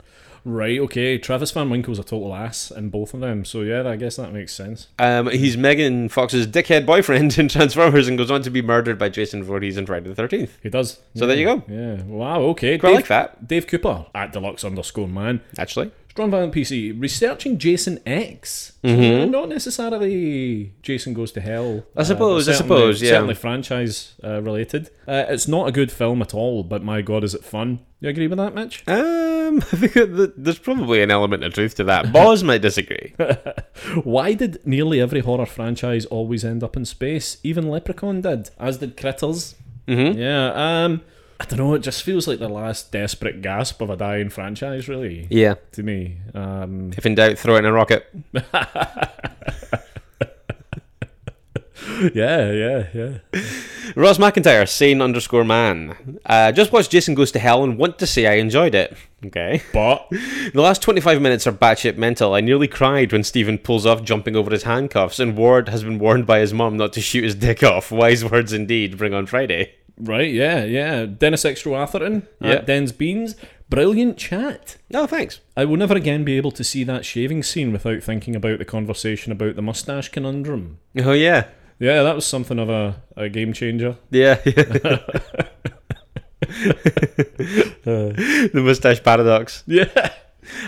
Right. 0.47 0.77
Okay. 0.79 1.17
Travis 1.17 1.49
Van 1.49 1.71
Winkle's 1.71 1.97
a 1.97 2.03
total 2.03 2.35
ass 2.35 2.69
in 2.69 2.89
both 2.89 3.15
of 3.15 3.19
them. 3.19 3.45
So 3.45 3.61
yeah, 3.61 3.87
I 3.89 3.95
guess 3.95 4.17
that 4.17 4.31
makes 4.31 4.53
sense. 4.53 4.89
Um, 4.99 5.27
he's 5.31 5.57
Megan 5.57 6.07
Fox's 6.07 6.45
dickhead 6.45 6.85
boyfriend 6.85 7.35
in 7.39 7.47
Transformers 7.47 8.07
and 8.07 8.15
goes 8.15 8.29
on 8.29 8.43
to 8.43 8.51
be 8.51 8.61
murdered 8.61 8.99
by 8.99 9.09
Jason 9.09 9.43
Voorhees 9.43 9.75
in 9.75 9.87
Friday 9.87 10.13
the 10.13 10.21
13th. 10.21 10.49
He 10.61 10.69
does. 10.69 10.99
So 11.15 11.25
there 11.25 11.35
you 11.35 11.45
go. 11.45 11.63
Yeah. 11.67 12.03
Wow. 12.03 12.41
Okay. 12.41 12.77
Quite 12.77 12.93
like 12.93 13.07
that, 13.07 13.47
Dave 13.47 13.65
Cooper 13.65 14.05
at 14.13 14.33
deluxe 14.33 14.63
underscore 14.63 15.07
man. 15.07 15.41
actually. 15.57 15.89
Strong 16.15 16.31
Violent 16.31 16.53
PC 16.53 16.97
researching 16.97 17.57
Jason 17.57 17.99
X. 18.05 18.71
So 18.81 18.87
Mm-hmm. 18.87 19.31
Not 19.31 19.49
necessarily 19.49 20.71
Jason 20.81 21.13
Goes 21.13 21.33
to 21.33 21.41
Hell. 21.41 21.83
I 21.93 22.03
suppose, 22.03 22.45
but 22.45 22.55
I 22.55 22.57
suppose, 22.57 23.01
yeah. 23.01 23.09
Certainly 23.09 23.35
franchise 23.35 24.15
uh, 24.23 24.41
related. 24.41 24.91
Uh, 25.05 25.25
it's 25.27 25.49
not 25.49 25.67
a 25.67 25.73
good 25.73 25.91
film 25.91 26.21
at 26.21 26.33
all, 26.33 26.63
but 26.63 26.81
my 26.81 27.01
god, 27.01 27.25
is 27.25 27.35
it 27.35 27.43
fun? 27.43 27.79
You 27.99 28.07
agree 28.07 28.27
with 28.27 28.37
that, 28.37 28.55
Mitch? 28.55 28.87
Um, 28.87 29.57
I 29.73 29.75
think 29.75 30.33
there's 30.37 30.57
probably 30.57 31.03
an 31.03 31.11
element 31.11 31.43
of 31.43 31.53
truth 31.53 31.75
to 31.75 31.83
that. 31.83 32.13
Boz 32.13 32.43
might 32.45 32.61
disagree. 32.61 33.13
Why 34.05 34.35
did 34.35 34.65
nearly 34.65 35.01
every 35.01 35.19
horror 35.19 35.45
franchise 35.45 36.05
always 36.05 36.45
end 36.45 36.63
up 36.63 36.77
in 36.77 36.85
space? 36.85 37.39
Even 37.43 37.67
Leprechaun 37.67 38.21
did, 38.21 38.51
as 38.57 38.77
did 38.77 38.95
Critters. 38.95 39.55
Mm-hmm. 39.85 40.17
Yeah. 40.17 40.53
Um, 40.85 41.01
I 41.39 41.45
don't 41.45 41.59
know. 41.59 41.73
It 41.73 41.79
just 41.79 42.03
feels 42.03 42.27
like 42.27 42.39
the 42.39 42.47
last 42.49 42.91
desperate 42.91 43.41
gasp 43.41 43.81
of 43.81 43.89
a 43.89 43.97
dying 43.97 44.29
franchise, 44.29 44.87
really, 44.87 45.27
Yeah. 45.29 45.55
to 45.73 45.83
me. 45.83 46.17
Um, 46.33 46.91
If 46.97 47.05
in 47.05 47.15
doubt, 47.15 47.37
throw 47.37 47.55
it 47.55 47.59
in 47.59 47.65
a 47.65 47.73
rocket. 47.73 48.07
yeah, 52.13 52.51
yeah, 52.51 52.87
yeah. 52.93 53.17
Ross 53.95 54.17
McIntyre, 54.17 54.67
sane 54.67 55.01
underscore 55.01 55.43
man. 55.43 56.19
Uh, 56.25 56.51
just 56.51 56.71
watched 56.71 56.89
Jason 56.91 57.15
Goes 57.15 57.31
to 57.33 57.39
Hell 57.39 57.63
and 57.63 57.77
want 57.77 57.99
to 57.99 58.07
say 58.07 58.25
I 58.27 58.35
enjoyed 58.35 58.73
it. 58.73 58.95
Okay. 59.25 59.61
But 59.73 60.07
The 60.09 60.61
last 60.61 60.81
25 60.81 61.21
minutes 61.21 61.45
are 61.47 61.51
batshit 61.51 61.97
mental. 61.97 62.33
I 62.33 62.41
nearly 62.41 62.67
cried 62.67 63.11
when 63.11 63.23
Stephen 63.23 63.57
pulls 63.57 63.85
off 63.85 64.03
jumping 64.03 64.35
over 64.35 64.51
his 64.51 64.63
handcuffs, 64.63 65.19
and 65.19 65.35
Ward 65.37 65.69
has 65.69 65.83
been 65.83 65.99
warned 65.99 66.25
by 66.25 66.39
his 66.39 66.53
mum 66.53 66.77
not 66.77 66.93
to 66.93 67.01
shoot 67.01 67.23
his 67.23 67.35
dick 67.35 67.61
off. 67.63 67.91
Wise 67.91 68.23
words 68.23 68.53
indeed. 68.53 68.97
Bring 68.97 69.13
on 69.13 69.25
Friday. 69.25 69.73
Right, 69.97 70.31
yeah, 70.31 70.65
yeah. 70.65 71.05
Dennis 71.05 71.45
Extra 71.45 71.73
Atherton 71.81 72.27
uh, 72.43 72.47
Yeah. 72.47 72.53
at 72.55 72.65
Den's 72.65 72.91
Beans. 72.91 73.35
Brilliant 73.69 74.17
chat. 74.17 74.77
No, 74.89 75.07
thanks. 75.07 75.39
I 75.57 75.65
will 75.65 75.77
never 75.77 75.95
again 75.95 76.23
be 76.23 76.37
able 76.37 76.51
to 76.51 76.63
see 76.63 76.83
that 76.83 77.05
shaving 77.05 77.43
scene 77.43 77.71
without 77.71 78.03
thinking 78.03 78.35
about 78.35 78.59
the 78.59 78.65
conversation 78.65 79.31
about 79.31 79.55
the 79.55 79.61
mustache 79.61 80.09
conundrum. 80.09 80.79
Oh, 80.97 81.13
yeah. 81.13 81.45
Yeah, 81.79 82.03
that 82.03 82.15
was 82.15 82.25
something 82.25 82.59
of 82.59 82.69
a, 82.69 83.01
a 83.17 83.27
game 83.29 83.53
changer. 83.53 83.97
Yeah. 84.11 84.35
the 86.45 88.51
mustache 88.53 89.03
paradox. 89.03 89.63
Yeah. 89.65 90.11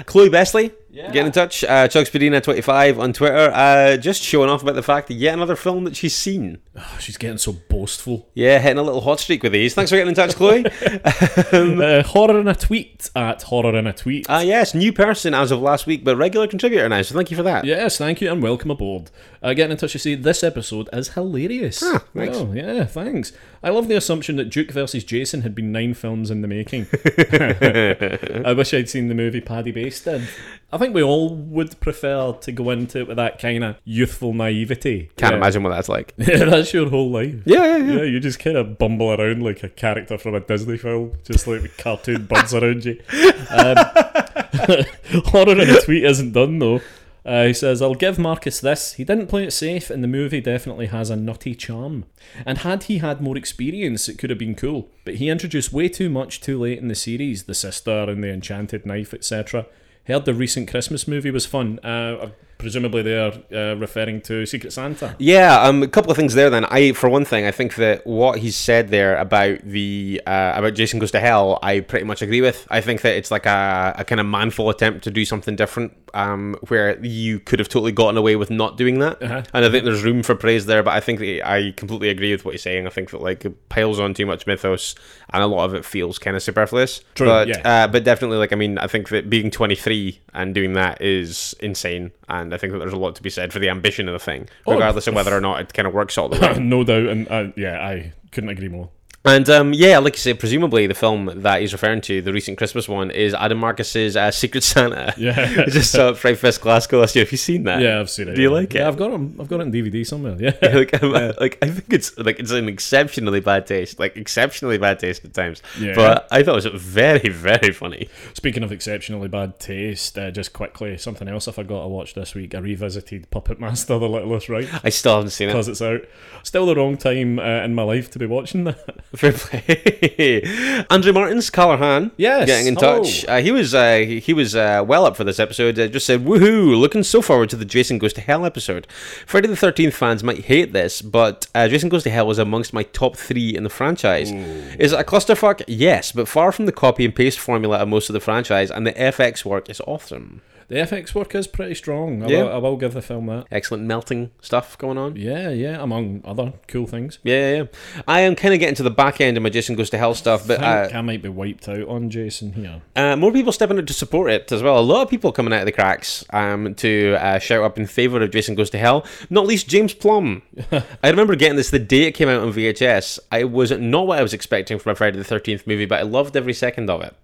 Chloe 0.06 0.30
Besley, 0.30 0.72
Yeah. 0.98 1.12
get 1.12 1.28
in 1.28 1.32
touch. 1.32 1.64
Uh, 1.64 1.88
Chuck 1.88 2.08
Spadina25 2.08 2.98
on 2.98 3.14
Twitter. 3.14 3.52
Uh, 3.54 3.98
just 3.98 4.24
showing 4.24 4.50
off 4.50 4.64
about 4.64 4.74
the 4.74 4.82
fact 4.82 5.10
that 5.10 5.14
yet 5.14 5.36
another 5.36 5.56
film 5.56 5.84
that 5.84 5.96
she's 5.96 6.16
seen. 6.16 6.58
Oh, 6.76 6.98
she's 7.00 7.18
getting 7.18 7.38
so 7.38 7.54
boastful. 7.70 8.28
Yeah, 8.34 8.58
hitting 8.58 8.80
a 8.80 8.82
little 8.82 9.02
hot 9.02 9.20
streak 9.20 9.44
with 9.44 9.52
these. 9.52 9.76
Thanks 9.76 9.92
for 9.92 9.98
getting 9.98 10.10
in 10.10 10.16
touch, 10.16 10.34
Chloe. 10.34 10.66
uh, 11.52 12.02
horror 12.02 12.40
in 12.40 12.48
a 12.48 12.56
tweet 12.56 13.12
at 13.16 13.44
horror 13.44 13.78
in 13.78 13.86
a 13.86 13.94
tweet. 13.94 14.26
Ah, 14.28 14.42
yes, 14.42 14.74
new 14.74 14.92
person 14.92 15.36
as 15.36 15.52
of 15.52 15.62
last 15.62 15.86
week, 15.86 16.04
but 16.04 16.18
regular 16.18 16.48
contributor 16.48 16.90
now. 16.90 17.04
So 17.04 17.14
thank 17.14 17.30
you 17.30 17.38
for 17.38 17.44
that. 17.44 17.64
Yes, 17.64 18.00
thank 18.00 18.20
you 18.20 18.32
and 18.32 18.42
welcome 18.42 18.72
aboard. 18.72 19.12
Uh, 19.44 19.54
getting 19.54 19.74
in 19.74 19.78
touch 19.78 19.92
to 19.92 20.00
say 20.00 20.16
this 20.16 20.44
episode 20.44 20.90
is 20.92 21.10
hilarious. 21.10 21.84
Ah, 21.84 22.04
thanks. 22.16 22.38
Well, 22.40 22.56
yeah, 22.56 22.86
thanks. 22.86 23.34
I 23.62 23.70
love 23.70 23.88
the 23.88 23.96
assumption 23.96 24.36
that 24.38 24.50
Duke 24.50 24.72
versus 24.72 25.04
Jason 25.04 25.42
had 25.42 25.54
been 25.54 25.72
nine 25.72 25.94
films 25.94 26.32
in 26.32 26.42
the 26.42 26.48
making. 26.48 26.88
I 28.46 28.54
wish 28.54 28.74
I'd 28.74 28.90
seen 28.90 29.10
the 29.10 29.16
movie 29.16 29.42
Paddy 29.42 29.72
Bass 29.72 30.02
did. 30.02 30.28
I 30.72 30.78
think 30.78 30.87
we 30.94 31.04
all 31.04 31.36
would 31.36 31.80
prefer 31.80 32.34
to 32.34 32.52
go 32.52 32.70
into 32.70 33.00
it 33.00 33.08
with 33.08 33.18
that 33.18 33.40
kind 33.40 33.64
of 33.64 33.78
youthful 33.84 34.34
naivety. 34.34 35.10
Can't 35.18 35.34
yeah. 35.34 35.38
imagine 35.38 35.64
what 35.64 35.70
that's 35.70 35.90
like. 35.90 36.14
Yeah, 36.28 36.46
that's 36.46 36.74
your 36.74 36.90
whole 36.90 37.10
life. 37.10 37.36
Yeah, 37.46 37.66
yeah, 37.66 37.78
yeah. 37.78 37.94
Yeah, 37.98 38.04
you 38.04 38.20
just 38.20 38.40
kind 38.40 38.58
of 38.58 38.78
bumble 38.78 39.14
around 39.14 39.44
like 39.44 39.64
a 39.64 39.70
character 39.70 40.18
from 40.18 40.36
a 40.36 40.42
Disney 40.42 40.78
film, 40.78 41.14
just 41.24 41.48
like 41.48 41.62
with 41.62 41.78
cartoon 41.78 42.26
birds 42.30 42.54
around 42.54 42.84
you. 42.84 43.02
Um, 43.50 43.78
horror 45.28 45.54
in 45.54 45.70
a 45.70 45.82
tweet 45.82 46.04
isn't 46.04 46.34
done 46.34 46.60
though. 46.60 46.82
Uh, 47.28 47.48
he 47.48 47.54
says, 47.54 47.82
I'll 47.82 47.94
give 47.94 48.18
Marcus 48.18 48.62
this. 48.62 48.94
He 48.94 49.04
didn't 49.04 49.28
play 49.28 49.44
it 49.44 49.52
safe, 49.52 49.90
and 49.90 50.02
the 50.02 50.08
movie 50.08 50.40
definitely 50.40 50.86
has 50.86 51.10
a 51.10 51.18
nutty 51.18 51.56
charm. 51.56 52.06
And 52.46 52.60
had 52.60 52.84
he 52.84 53.00
had 53.00 53.20
more 53.20 53.38
experience, 53.38 54.08
it 54.08 54.18
could 54.18 54.30
have 54.30 54.40
been 54.40 54.56
cool. 54.56 54.88
But 55.04 55.16
he 55.16 55.28
introduced 55.28 55.74
way 55.74 55.90
too 55.90 56.10
much 56.10 56.40
too 56.40 56.58
late 56.58 56.80
in 56.80 56.88
the 56.88 56.96
series 56.96 57.44
the 57.44 57.54
sister 57.54 57.92
and 57.92 58.24
the 58.24 58.32
enchanted 58.32 58.86
knife, 58.86 59.14
etc. 59.14 59.66
Heard 60.08 60.26
the 60.26 60.34
recent 60.34 60.70
Christmas 60.70 61.08
movie 61.08 61.32
was 61.32 61.46
fun. 61.46 61.80
Uh, 61.84 62.30
presumably, 62.58 63.02
they're 63.02 63.34
uh, 63.54 63.76
referring 63.76 64.22
to 64.22 64.46
Secret 64.46 64.74
Santa. 64.74 65.16
Yeah, 65.20 65.62
um, 65.62 65.84
a 65.84 65.88
couple 65.88 66.12
of 66.12 66.18
things 66.18 66.34
there. 66.34 66.50
Then, 66.50 66.66
I 66.66 66.92
for 66.94 67.10
one 67.10 67.26
thing, 67.26 67.46
I 67.46 67.52
think 67.52 67.76
that 67.76 68.06
what 68.06 68.40
he's 68.40 68.56
said 68.56 68.90
there 68.90 69.18
about 69.18 69.60
the 69.64 70.22
uh, 70.26 70.54
about 70.56 70.74
Jason 70.74 71.00
Goes 71.00 71.12
to 71.12 71.20
Hell, 71.20 71.60
I 71.62 71.80
pretty 71.82 72.06
much 72.06 72.22
agree 72.22 72.42
with. 72.42 72.68
I 72.70 72.82
think 72.82 73.02
that 73.02 73.16
it's 73.16 73.32
like 73.32 73.46
a, 73.46 73.96
a 73.98 74.04
kind 74.04 74.20
of 74.20 74.26
manful 74.28 74.70
attempt 74.70 75.04
to 75.06 75.12
do 75.12 75.26
something 75.26 75.56
different, 75.56 75.96
um, 76.14 76.56
where 76.68 77.04
you 77.06 77.40
could 77.40 77.60
have 77.60 77.70
totally 77.70 77.92
gotten 77.92 78.18
away 78.18 78.36
with 78.36 78.50
not 78.50 78.78
doing 78.78 79.00
that. 79.00 79.22
Uh-huh. 79.22 79.44
And 79.54 79.66
I 79.66 79.70
think 79.70 79.84
there's 79.84 80.04
room 80.04 80.24
for 80.24 80.36
praise 80.36 80.66
there. 80.66 80.84
But 80.84 80.94
I 80.94 81.00
think 81.00 81.20
that 81.20 81.48
I 81.48 81.72
completely 81.72 82.10
agree 82.10 82.32
with 82.32 82.46
what 82.46 82.54
he's 82.54 82.62
saying. 82.64 82.88
I 82.88 82.90
think 82.90 83.12
that 83.12 83.22
like 83.22 83.46
it 83.46 83.70
piles 83.70 84.00
on 84.00 84.14
too 84.14 84.26
much 84.26 84.48
mythos, 84.48 84.96
and 85.32 85.44
a 85.44 85.48
lot 85.48 85.66
of 85.66 85.74
it 85.74 85.86
feels 85.86 86.20
kind 86.20 86.36
of 86.36 86.44
superfluous. 86.44 87.02
True, 87.16 87.28
But 87.28 87.48
yeah. 87.48 87.84
uh, 87.84 87.88
but 87.88 88.04
definitely, 88.04 88.38
like 88.38 88.54
I 88.54 88.56
mean, 88.56 88.78
I 88.78 88.88
think 88.88 89.10
that 89.10 89.30
being 89.30 89.52
23 89.52 90.20
and 90.38 90.54
doing 90.56 90.74
that 90.74 91.02
is 91.02 91.54
insane, 91.60 92.12
and 92.30 92.54
I 92.54 92.58
think 92.58 92.72
that 92.72 92.80
there's 92.80 92.94
a 92.94 92.98
lot 92.98 93.16
to 93.16 93.24
be 93.24 93.30
said 93.30 93.52
for 93.52 93.60
the 93.60 93.68
ambition 93.70 94.08
of 94.08 94.14
the 94.14 94.20
thing, 94.20 94.48
Oh, 94.66 94.74
regardless 94.74 95.08
of 95.08 95.16
whether 95.16 95.36
or 95.36 95.42
not 95.42 95.60
it 95.60 95.74
kind 95.74 95.88
of 95.88 95.94
works 95.94 96.18
all 96.18 96.30
the 96.30 96.40
way. 96.42 96.60
no 96.60 96.84
doubt, 96.86 97.08
and 97.08 97.30
uh, 97.30 97.48
yeah, 97.58 97.86
I 97.86 98.14
couldn't 98.32 98.52
agree 98.52 98.70
more. 98.70 98.90
And 99.28 99.50
um, 99.50 99.74
yeah, 99.74 99.98
like 99.98 100.14
you 100.14 100.20
say, 100.20 100.34
presumably 100.34 100.88
the 100.88 100.94
film 100.94 101.42
that 101.42 101.60
he's 101.60 101.74
referring 101.74 102.00
to, 102.02 102.22
the 102.22 102.32
recent 102.32 102.58
Christmas 102.58 102.88
one, 102.88 103.12
is 103.12 103.34
Adam 103.34 103.58
Marcus's 103.58 104.16
uh, 104.16 104.32
Secret 104.32 104.64
Santa. 104.64 105.14
Yeah. 105.18 105.34
I 105.68 105.70
just 105.70 105.92
saw 105.92 106.10
it 106.10 106.18
Fright 106.18 106.38
Fest 106.38 106.62
Glasgow 106.62 107.00
last 107.00 107.16
year. 107.16 107.26
Have 107.26 107.32
you 107.32 107.38
seen 107.38 107.64
that? 107.64 107.82
Yeah, 107.82 108.00
I've 108.00 108.10
seen 108.10 108.28
it. 108.28 108.36
Do 108.36 108.42
you 108.42 108.50
yeah. 108.50 108.54
like 108.54 108.76
it? 108.76 108.80
Yeah, 108.80 108.88
I've 108.88 108.98
got 108.98 109.12
it. 109.12 109.20
I've 109.40 109.48
got 109.48 109.60
it 109.60 109.62
on 109.64 109.72
DVD 109.72 110.06
somewhere. 110.06 110.38
Yeah. 110.40 110.52
like, 110.62 111.04
I'm, 111.04 111.14
uh, 111.14 111.34
like 111.40 111.58
I 111.62 111.70
think 111.70 111.92
it's 111.92 112.16
like 112.18 112.40
it's 112.40 112.52
an 112.52 112.70
exceptionally 112.70 113.40
bad 113.40 113.66
taste, 113.66 114.00
like 114.00 114.16
exceptionally 114.16 114.78
bad 114.78 115.00
taste 115.00 115.26
at 115.26 115.34
times. 115.34 115.64
Yeah. 115.80 115.96
But 115.96 116.28
I 116.32 116.44
thought 116.44 116.64
it 116.64 116.72
was 116.72 116.82
very, 116.82 117.30
very 117.30 117.74
funny. 117.74 118.10
Speaking 118.34 118.64
of 118.64 118.72
exceptionally 118.72 119.28
bad 119.28 119.60
taste, 119.60 120.18
uh, 120.18 120.30
just 120.32 120.54
quickly, 120.54 120.98
something 120.98 121.28
else 121.28 121.48
I 121.48 121.52
forgot 121.52 121.82
to 121.82 121.88
watch 121.88 122.14
this 122.14 122.36
week. 122.36 122.54
I 122.54 122.60
revisited 122.60 123.30
Puppet 123.32 123.60
Master: 123.60 123.98
The 123.98 124.08
Littlest 124.08 124.50
Reich 124.50 124.70
I 124.84 124.90
still 124.90 125.16
haven't 125.16 125.32
seen 125.32 125.50
it. 125.50 125.54
because 125.54 125.68
it's 125.68 125.82
out. 125.82 126.02
Still 126.44 126.68
the 126.68 126.76
wrong 126.76 126.96
time 126.96 127.40
uh, 127.40 127.64
in 127.64 127.74
my 127.74 127.84
life 127.84 128.12
to 128.12 128.20
be 128.20 128.28
watching 128.28 128.66
that. 128.66 129.17
Fair 129.18 129.34
play. 129.34 130.86
Andrew 130.90 131.12
Martins, 131.12 131.50
Callahan, 131.50 132.12
Yes, 132.18 132.46
getting 132.46 132.68
in 132.68 132.76
touch. 132.76 133.26
Uh, 133.26 133.38
he 133.38 133.52
was 133.52 133.74
uh, 133.74 133.98
he 134.00 134.34
was 134.34 134.56
uh, 134.56 134.84
well 134.86 135.06
up 135.06 135.18
for 135.18 135.24
this 135.24 135.40
episode. 135.40 135.78
Uh, 135.80 135.88
just 135.88 136.06
said, 136.06 136.24
"Woohoo! 136.24 136.80
Looking 136.80 137.04
so 137.04 137.22
forward 137.22 137.50
to 137.50 137.56
the 137.56 137.66
Jason 137.66 137.98
Goes 137.98 138.14
to 138.14 138.22
Hell 138.22 138.46
episode." 138.46 138.86
Friday 139.26 139.48
the 139.48 139.56
Thirteenth 139.56 139.96
fans 139.96 140.24
might 140.24 140.46
hate 140.46 140.72
this, 140.74 141.02
but 141.02 141.48
uh, 141.56 141.68
Jason 141.68 141.90
Goes 141.90 142.04
to 142.04 142.10
Hell 142.10 142.28
was 142.28 142.38
amongst 142.40 142.74
my 142.74 142.84
top 142.84 143.18
three 143.18 143.56
in 143.56 143.64
the 143.64 143.70
franchise. 143.70 144.32
Is 144.32 144.94
it 144.94 145.00
a 145.00 145.04
clusterfuck? 145.04 145.64
Yes, 145.68 146.12
but 146.12 146.28
far 146.28 146.52
from 146.52 146.66
the 146.68 146.72
copy 146.72 147.04
and 147.06 147.16
paste 147.16 147.40
formula 147.40 147.78
of 147.78 147.88
most 147.88 148.10
of 148.10 148.14
the 148.14 148.20
franchise, 148.20 148.70
and 148.70 148.86
the 148.86 148.94
FX 148.94 149.44
work 149.44 149.70
is 149.70 149.82
awesome. 149.88 150.42
The 150.70 150.76
FX 150.76 151.16
work 151.16 151.34
is 151.34 151.48
pretty 151.48 151.76
strong. 151.76 152.24
I, 152.24 152.28
Yeah. 152.28 152.44
will, 152.44 152.52
I 152.52 152.58
will 152.58 152.76
give 152.76 152.94
the 152.94 153.02
film 153.02 153.28
that. 153.28 153.46
Excellent 153.50 153.84
melting 153.84 154.32
stuff 154.42 154.78
going 154.78 154.98
on. 154.98 155.16
Yeah, 155.16 155.50
yeah, 155.50 155.82
among 155.82 156.22
other 156.26 156.54
cool 156.68 156.86
things. 156.86 157.20
Yeah, 157.24 157.36
yeah. 157.40 157.56
yeah. 157.56 158.02
I 158.06 158.20
am 158.22 158.36
kind 158.36 158.54
of 158.54 158.60
getting 158.60 158.76
to 158.76 158.84
the 158.84 158.92
back 158.92 159.22
end 159.22 159.38
of 159.38 159.44
my 159.44 159.50
Jason 159.50 159.76
Goes 159.76 159.90
to 159.92 159.98
Hell 159.98 160.14
stuff, 160.14 160.46
but 160.46 160.62
I 160.62 160.80
uh, 160.80 160.84
think 160.84 160.96
I 160.96 161.02
might 161.02 161.22
be 161.22 161.30
wiped 161.30 161.70
out 161.70 161.88
on 161.88 162.10
Jason 162.10 162.52
here. 162.52 162.82
Uh, 162.98 163.16
more 163.16 163.32
people 163.32 163.54
stepping 163.54 163.80
up 163.80 163.86
to 163.86 163.94
support 163.94 164.30
it 164.30 164.52
as 164.52 164.62
well. 164.62 164.78
A 164.78 164.82
lot 164.82 165.04
of 165.04 165.10
people 165.10 165.32
coming 165.32 165.54
out 165.54 165.62
of 165.62 165.66
the 165.68 165.72
cracks 165.72 166.26
um, 166.32 166.76
to 166.76 167.16
uh, 167.22 167.40
shout 167.40 167.64
up 167.64 167.78
in 167.78 167.86
favour 167.86 168.22
of 168.22 168.32
Jason 168.32 168.56
Goes 168.56 168.70
to 168.72 168.78
Hell. 168.78 169.06
Not 169.30 169.48
least 169.48 169.70
James 169.70 169.94
Plum. 169.94 170.42
I 170.72 171.10
remember 171.10 171.36
getting 171.38 171.56
this 171.56 171.70
the 171.70 171.80
day 171.80 172.04
it 172.04 172.12
came 172.12 172.28
out 172.28 172.42
on 172.42 172.52
VHS. 172.52 173.20
I 173.32 173.46
was 173.46 173.72
not 173.72 174.08
what 174.08 174.20
I 174.20 174.22
was 174.22 174.34
expecting 174.34 174.80
from 174.80 174.92
a 174.92 174.96
Friday 174.96 175.18
the 175.18 175.24
Thirteenth 175.24 175.66
movie, 175.66 175.86
but 175.86 176.00
I 176.00 176.04
loved 176.04 176.36
every 176.36 176.54
second 176.54 176.90
of 176.90 177.02
it. 177.02 177.16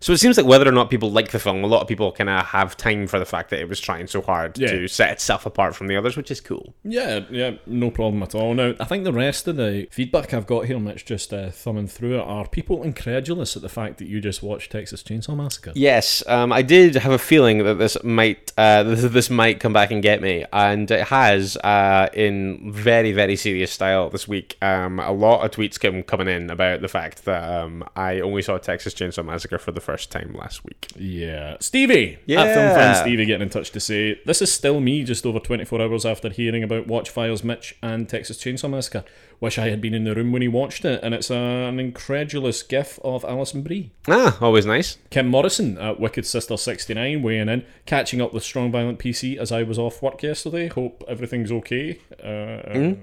So 0.00 0.12
it 0.12 0.18
seems 0.18 0.36
like 0.36 0.46
whether 0.46 0.68
or 0.68 0.72
not 0.72 0.90
people 0.90 1.10
like 1.10 1.30
the 1.32 1.38
film, 1.40 1.64
a 1.64 1.66
lot 1.66 1.82
of 1.82 1.88
people 1.88 2.12
kind 2.12 2.30
of 2.30 2.46
have 2.46 2.76
time 2.76 2.87
for 3.06 3.18
the 3.18 3.24
fact 3.24 3.50
that 3.50 3.60
it 3.60 3.68
was 3.68 3.80
trying 3.80 4.06
so 4.06 4.20
hard 4.22 4.58
Yeah. 4.58 4.68
to 4.72 4.88
set 4.88 5.10
itself 5.10 5.46
apart 5.46 5.74
from 5.76 5.86
the 5.88 5.96
others, 5.96 6.16
which 6.16 6.30
is 6.30 6.40
cool. 6.40 6.74
Yeah, 6.84 7.20
yeah, 7.30 7.52
no 7.66 7.90
problem 7.90 8.22
at 8.22 8.34
all. 8.34 8.54
Now, 8.54 8.74
I 8.80 8.84
think 8.84 9.04
the 9.04 9.12
rest 9.12 9.46
of 9.48 9.56
the 9.56 9.86
feedback 9.90 10.32
I've 10.34 10.46
got 10.46 10.66
here, 10.66 10.78
Mitch, 10.78 11.04
just 11.04 11.32
uh, 11.32 11.50
thumbing 11.50 11.86
through 11.88 12.18
it, 12.18 12.22
are 12.22 12.46
people 12.48 12.82
incredulous 12.82 13.56
at 13.56 13.62
the 13.62 13.68
fact 13.68 13.98
that 13.98 14.08
you 14.08 14.20
just 14.20 14.42
watched 14.42 14.72
Texas 14.72 15.02
Chainsaw 15.02 15.36
Massacre. 15.36 15.72
Yes, 15.74 16.22
um, 16.26 16.52
I 16.52 16.62
did 16.62 16.94
have 16.96 17.12
a 17.12 17.18
feeling 17.18 17.58
that 17.64 17.74
this 17.74 17.96
might 18.02 18.52
uh, 18.56 18.82
this, 18.84 19.02
this 19.12 19.30
might 19.30 19.60
come 19.60 19.72
back 19.72 19.90
and 19.90 20.02
get 20.02 20.20
me, 20.22 20.44
and 20.52 20.90
it 20.90 21.08
has 21.08 21.56
uh, 21.58 22.08
in 22.14 22.72
very 22.72 23.12
very 23.12 23.36
serious 23.36 23.70
style 23.70 24.08
this 24.10 24.26
week. 24.26 24.56
Um, 24.62 24.98
a 25.00 25.12
lot 25.12 25.44
of 25.44 25.50
tweets 25.50 25.78
came 25.78 26.02
coming 26.02 26.28
in 26.28 26.50
about 26.50 26.80
the 26.80 26.88
fact 26.88 27.24
that 27.24 27.42
um, 27.50 27.84
I 27.96 28.20
only 28.20 28.42
saw 28.42 28.58
Texas 28.58 28.94
Chainsaw 28.94 29.24
Massacre 29.24 29.58
for 29.58 29.72
the 29.72 29.80
first 29.80 30.10
time 30.10 30.34
last 30.38 30.64
week. 30.64 30.88
Yeah. 30.96 31.56
Stevie! 31.60 32.18
Yeah. 32.26 32.42
Film 32.78 32.94
Stevie 32.94 33.26
getting 33.26 33.42
in 33.42 33.50
touch 33.50 33.70
to 33.70 33.80
say, 33.80 34.20
This 34.24 34.42
is 34.42 34.52
still 34.52 34.80
me 34.80 35.04
just 35.04 35.24
over 35.26 35.38
24 35.38 35.80
hours 35.80 36.06
after 36.06 36.30
hearing 36.30 36.62
about 36.62 36.86
Watch 36.86 37.10
Files 37.10 37.44
Mitch 37.44 37.76
and 37.82 38.08
Texas 38.08 38.38
Chainsaw 38.38 38.70
Massacre. 38.70 39.04
Wish 39.40 39.56
I 39.56 39.68
had 39.68 39.80
been 39.80 39.94
in 39.94 40.02
the 40.02 40.14
room 40.16 40.32
when 40.32 40.42
he 40.42 40.48
watched 40.48 40.84
it, 40.84 41.00
and 41.02 41.14
it's 41.14 41.30
an 41.30 41.78
incredulous 41.78 42.62
gif 42.64 42.98
of 43.04 43.24
Alison 43.24 43.62
Brie. 43.62 43.92
Ah, 44.08 44.36
always 44.40 44.66
nice. 44.66 44.98
Kim 45.10 45.28
Morrison 45.28 45.78
at 45.78 46.00
Wicked 46.00 46.26
Sister 46.26 46.56
69 46.56 47.22
weighing 47.22 47.48
in, 47.48 47.64
catching 47.86 48.20
up 48.20 48.34
with 48.34 48.42
Strong 48.42 48.72
Violent 48.72 48.98
PC 48.98 49.36
as 49.36 49.52
I 49.52 49.62
was 49.62 49.78
off 49.78 50.02
work 50.02 50.24
yesterday. 50.24 50.66
Hope 50.66 51.04
everything's 51.06 51.52
okay. 51.52 52.00
Uh, 52.22 52.60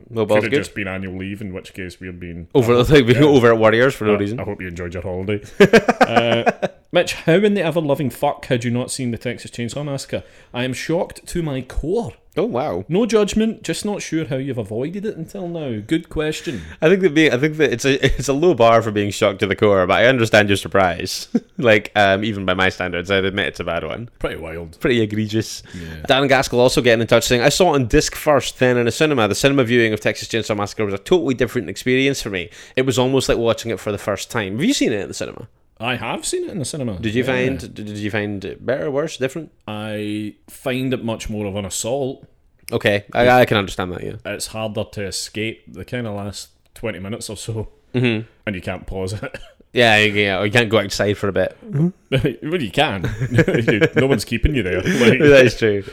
well, 0.09 0.25
could 0.25 0.27
Bob's 0.27 0.33
have 0.43 0.51
good. 0.51 0.57
just 0.57 0.75
been 0.75 0.89
annual 0.89 1.17
leave, 1.17 1.41
in 1.41 1.53
which 1.53 1.73
case 1.73 2.01
we've 2.01 2.19
been 2.19 2.49
Over 2.53 2.83
like 2.83 3.05
being 3.05 3.23
over 3.23 3.53
at 3.53 3.57
Warriors 3.57 3.95
for 3.95 4.03
no 4.03 4.15
reason. 4.15 4.39
I 4.39 4.43
hope 4.43 4.59
you 4.61 4.67
enjoyed 4.67 4.93
your 4.93 5.03
holiday. 5.03 5.41
uh, 6.01 6.67
Mitch, 6.95 7.13
how 7.13 7.33
in 7.33 7.55
the 7.55 7.61
ever 7.61 7.81
loving 7.81 8.09
fuck 8.09 8.45
had 8.45 8.63
you 8.63 8.71
not 8.71 8.89
seen 8.89 9.11
the 9.11 9.17
Texas 9.17 9.51
Chainsaw 9.51 9.83
Massacre? 9.83 10.23
I 10.53 10.63
am 10.63 10.71
shocked 10.71 11.27
to 11.27 11.43
my 11.43 11.59
core. 11.59 12.13
Oh 12.37 12.45
wow. 12.45 12.85
No 12.87 13.05
judgment, 13.05 13.63
just 13.63 13.83
not 13.83 14.01
sure 14.01 14.23
how 14.23 14.37
you've 14.37 14.57
avoided 14.57 15.05
it 15.05 15.17
until 15.17 15.49
now. 15.49 15.81
Good 15.85 16.07
question. 16.07 16.61
I 16.81 16.87
think 16.87 17.01
that 17.01 17.13
being, 17.13 17.33
I 17.33 17.37
think 17.37 17.57
that 17.57 17.73
it's 17.73 17.83
a 17.83 18.05
it's 18.17 18.29
a 18.29 18.33
low 18.33 18.53
bar 18.53 18.81
for 18.81 18.91
being 18.91 19.11
shocked 19.11 19.39
to 19.39 19.45
the 19.45 19.57
core, 19.57 19.85
but 19.85 19.95
I 19.95 20.05
understand 20.05 20.47
your 20.47 20.55
surprise. 20.55 21.27
like 21.57 21.91
um, 21.97 22.23
even 22.23 22.45
by 22.45 22.53
my 22.53 22.69
standards, 22.69 23.11
I'd 23.11 23.25
admit 23.25 23.47
it's 23.47 23.59
a 23.59 23.65
bad 23.65 23.83
one. 23.83 24.09
Pretty 24.19 24.37
wild. 24.37 24.79
pretty 24.79 25.01
egregious. 25.01 25.63
Dan 26.07 26.27
Gaskell 26.29 26.61
also 26.61 26.81
getting 26.81 27.01
in 27.01 27.07
touch 27.07 27.25
saying, 27.25 27.41
I 27.41 27.49
saw 27.49 27.73
it 27.73 27.75
on 27.75 27.87
disc 27.87 28.15
first, 28.15 28.57
then 28.59 28.77
in 28.77 28.87
a 28.87 28.91
cinema. 28.91 29.27
The 29.27 29.35
cinema 29.35 29.65
viewing 29.65 29.91
of 29.91 29.99
Texas 29.99 30.29
Chainsaw 30.29 30.55
Massacre 30.55 30.85
was 30.85 30.93
a 30.93 30.97
totally 30.97 31.33
different 31.33 31.69
experience 31.69 32.21
for 32.21 32.29
me. 32.29 32.49
It 32.77 32.85
was 32.85 32.97
almost 32.97 33.27
like 33.27 33.37
watching 33.37 33.71
it 33.71 33.81
for 33.81 33.91
the 33.91 33.97
first 33.97 34.31
time. 34.31 34.53
Have 34.53 34.63
you 34.63 34.73
seen 34.73 34.93
it 34.93 35.01
in 35.01 35.09
the 35.09 35.13
cinema? 35.13 35.49
I 35.79 35.95
have 35.97 36.25
seen 36.25 36.45
it 36.45 36.51
in 36.51 36.59
the 36.59 36.65
cinema. 36.65 36.99
Did 36.99 37.15
you 37.15 37.23
Yeah. 37.23 37.33
find 37.33 37.73
did 37.73 37.89
you 37.89 38.09
find 38.11 38.43
it 38.45 38.65
better, 38.65 38.89
worse, 38.89 39.17
different? 39.17 39.51
I 39.67 40.35
find 40.49 40.93
it 40.93 41.03
much 41.03 41.29
more 41.29 41.45
of 41.45 41.55
an 41.55 41.65
assault. 41.65 42.25
Okay, 42.71 43.05
I, 43.13 43.29
I 43.41 43.45
can 43.45 43.57
understand 43.57 43.91
that. 43.91 44.03
Yeah, 44.03 44.15
It's 44.25 44.47
harder 44.47 44.85
to 44.93 45.03
escape 45.05 45.63
the 45.71 45.85
kind 45.85 46.07
of 46.07 46.15
last 46.15 46.49
20 46.75 46.99
minutes 46.99 47.29
or 47.29 47.37
so. 47.37 47.67
Mm-hmm. 47.93 48.27
And 48.45 48.55
you 48.55 48.61
can't 48.61 48.87
pause 48.87 49.13
it. 49.13 49.37
yeah, 49.73 49.97
yeah. 49.97 50.39
Or 50.39 50.45
you 50.47 50.51
can't 50.51 50.69
go 50.69 50.79
outside 50.79 51.13
for 51.17 51.27
a 51.27 51.31
bit. 51.31 51.55
well, 52.09 52.61
you 52.61 52.71
can. 52.71 53.03
no 53.95 54.07
one's 54.07 54.25
keeping 54.25 54.55
you 54.55 54.63
there. 54.63 54.81
Like, 54.81 55.19
that 55.19 55.45
is 55.45 55.57
true. 55.57 55.83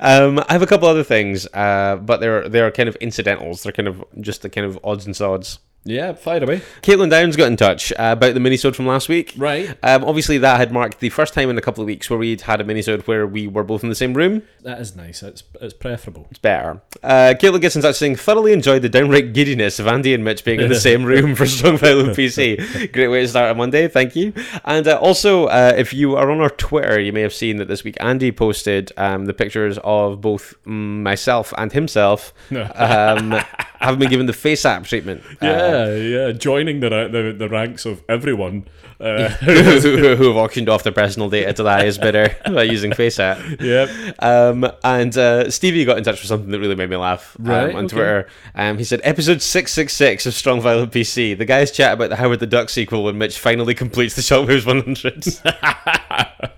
Um, 0.00 0.38
I 0.48 0.52
have 0.52 0.62
a 0.62 0.66
couple 0.66 0.86
other 0.88 1.02
things, 1.04 1.46
uh, 1.54 1.96
but 1.96 2.20
they're 2.20 2.48
they're 2.48 2.70
kind 2.70 2.88
of 2.88 2.96
incidentals. 2.96 3.62
They're 3.64 3.72
kind 3.72 3.88
of 3.88 4.04
just 4.20 4.42
the 4.42 4.48
kind 4.50 4.66
of 4.66 4.78
odds 4.84 5.06
and 5.06 5.16
sods. 5.16 5.58
Yeah, 5.84 6.12
fire 6.12 6.42
away. 6.42 6.62
Caitlin 6.82 7.10
Downs 7.10 7.34
got 7.34 7.48
in 7.48 7.56
touch 7.56 7.92
uh, 7.92 8.14
about 8.16 8.34
the 8.34 8.40
minisode 8.40 8.76
from 8.76 8.86
last 8.86 9.08
week. 9.08 9.34
Right. 9.36 9.76
Um, 9.82 10.04
obviously, 10.04 10.38
that 10.38 10.58
had 10.58 10.70
marked 10.70 11.00
the 11.00 11.08
first 11.08 11.34
time 11.34 11.50
in 11.50 11.58
a 11.58 11.60
couple 11.60 11.82
of 11.82 11.86
weeks 11.86 12.08
where 12.08 12.18
we'd 12.18 12.42
had 12.42 12.60
a 12.60 12.64
minisode 12.64 13.04
where 13.08 13.26
we 13.26 13.48
were 13.48 13.64
both 13.64 13.82
in 13.82 13.88
the 13.88 13.96
same 13.96 14.14
room. 14.14 14.42
That 14.62 14.80
is 14.80 14.94
nice. 14.94 15.24
It's 15.24 15.42
it's 15.60 15.74
preferable. 15.74 16.28
It's 16.30 16.38
better. 16.38 16.80
Uh, 17.02 17.34
Caitlin 17.36 17.60
gets 17.60 17.74
in 17.74 17.82
touch 17.82 17.96
saying, 17.96 18.16
thoroughly 18.16 18.52
enjoyed 18.52 18.82
the 18.82 18.88
downright 18.88 19.32
giddiness 19.32 19.80
of 19.80 19.88
Andy 19.88 20.14
and 20.14 20.24
Mitch 20.24 20.44
being 20.44 20.60
in 20.60 20.68
the 20.68 20.74
same 20.80 21.02
room 21.04 21.34
for 21.34 21.46
Strong 21.46 21.78
Violent 21.78 22.16
PC. 22.16 22.92
Great 22.92 23.08
way 23.08 23.22
to 23.22 23.28
start 23.28 23.50
a 23.50 23.54
Monday. 23.54 23.88
Thank 23.88 24.14
you. 24.14 24.32
And 24.64 24.86
uh, 24.86 24.98
also, 25.00 25.46
uh, 25.46 25.72
if 25.76 25.92
you 25.92 26.14
are 26.16 26.30
on 26.30 26.40
our 26.40 26.50
Twitter, 26.50 27.00
you 27.00 27.12
may 27.12 27.22
have 27.22 27.34
seen 27.34 27.56
that 27.56 27.66
this 27.66 27.82
week 27.82 27.96
Andy 27.98 28.30
posted 28.30 28.92
um, 28.96 29.24
the 29.24 29.34
pictures 29.34 29.78
of 29.82 30.20
both 30.20 30.54
myself 30.64 31.52
and 31.58 31.72
himself 31.72 32.32
um, 32.52 33.34
having 33.82 33.98
been 33.98 34.08
given 34.10 34.26
the 34.26 34.32
FaceApp 34.32 34.84
treatment. 34.84 35.22
Yeah, 35.40 35.50
um, 35.50 35.96
yeah. 36.02 36.32
Joining 36.32 36.80
the 36.80 36.88
the, 36.88 37.34
the 37.36 37.48
ranks 37.48 37.84
of 37.84 38.02
everyone. 38.08 38.66
Uh, 39.02 39.28
who, 39.40 40.26
have 40.28 40.36
auctioned 40.36 40.68
off 40.68 40.84
their 40.84 40.92
personal 40.92 41.28
data 41.28 41.52
to 41.52 41.64
the 41.64 41.70
highest 41.70 42.00
bidder 42.00 42.36
by 42.44 42.62
using 42.62 42.92
FaceApp. 42.92 43.60
yep. 43.60 43.90
Um, 44.22 44.70
and 44.84 45.16
uh, 45.18 45.50
Stevie 45.50 45.84
got 45.84 45.98
in 45.98 46.04
touch 46.04 46.20
with 46.20 46.28
something 46.28 46.52
that 46.52 46.60
really 46.60 46.76
made 46.76 46.88
me 46.88 46.96
laugh 46.96 47.36
um, 47.40 47.50
on 47.50 47.76
okay. 47.76 47.88
Twitter. 47.88 48.28
Um, 48.54 48.78
he 48.78 48.84
said, 48.84 49.00
Episode 49.02 49.42
666 49.42 50.26
of 50.26 50.34
Strong 50.34 50.60
Violent 50.60 50.92
PC. 50.92 51.36
The 51.36 51.44
guys 51.44 51.72
chat 51.72 51.94
about 51.94 52.10
the 52.10 52.16
Howard 52.16 52.38
the 52.38 52.46
Duck 52.46 52.68
sequel 52.68 53.02
when 53.02 53.18
Mitch 53.18 53.40
finally 53.40 53.74
completes 53.74 54.14
the 54.14 54.22
Shockwaves 54.22 54.64
100. 54.64 55.26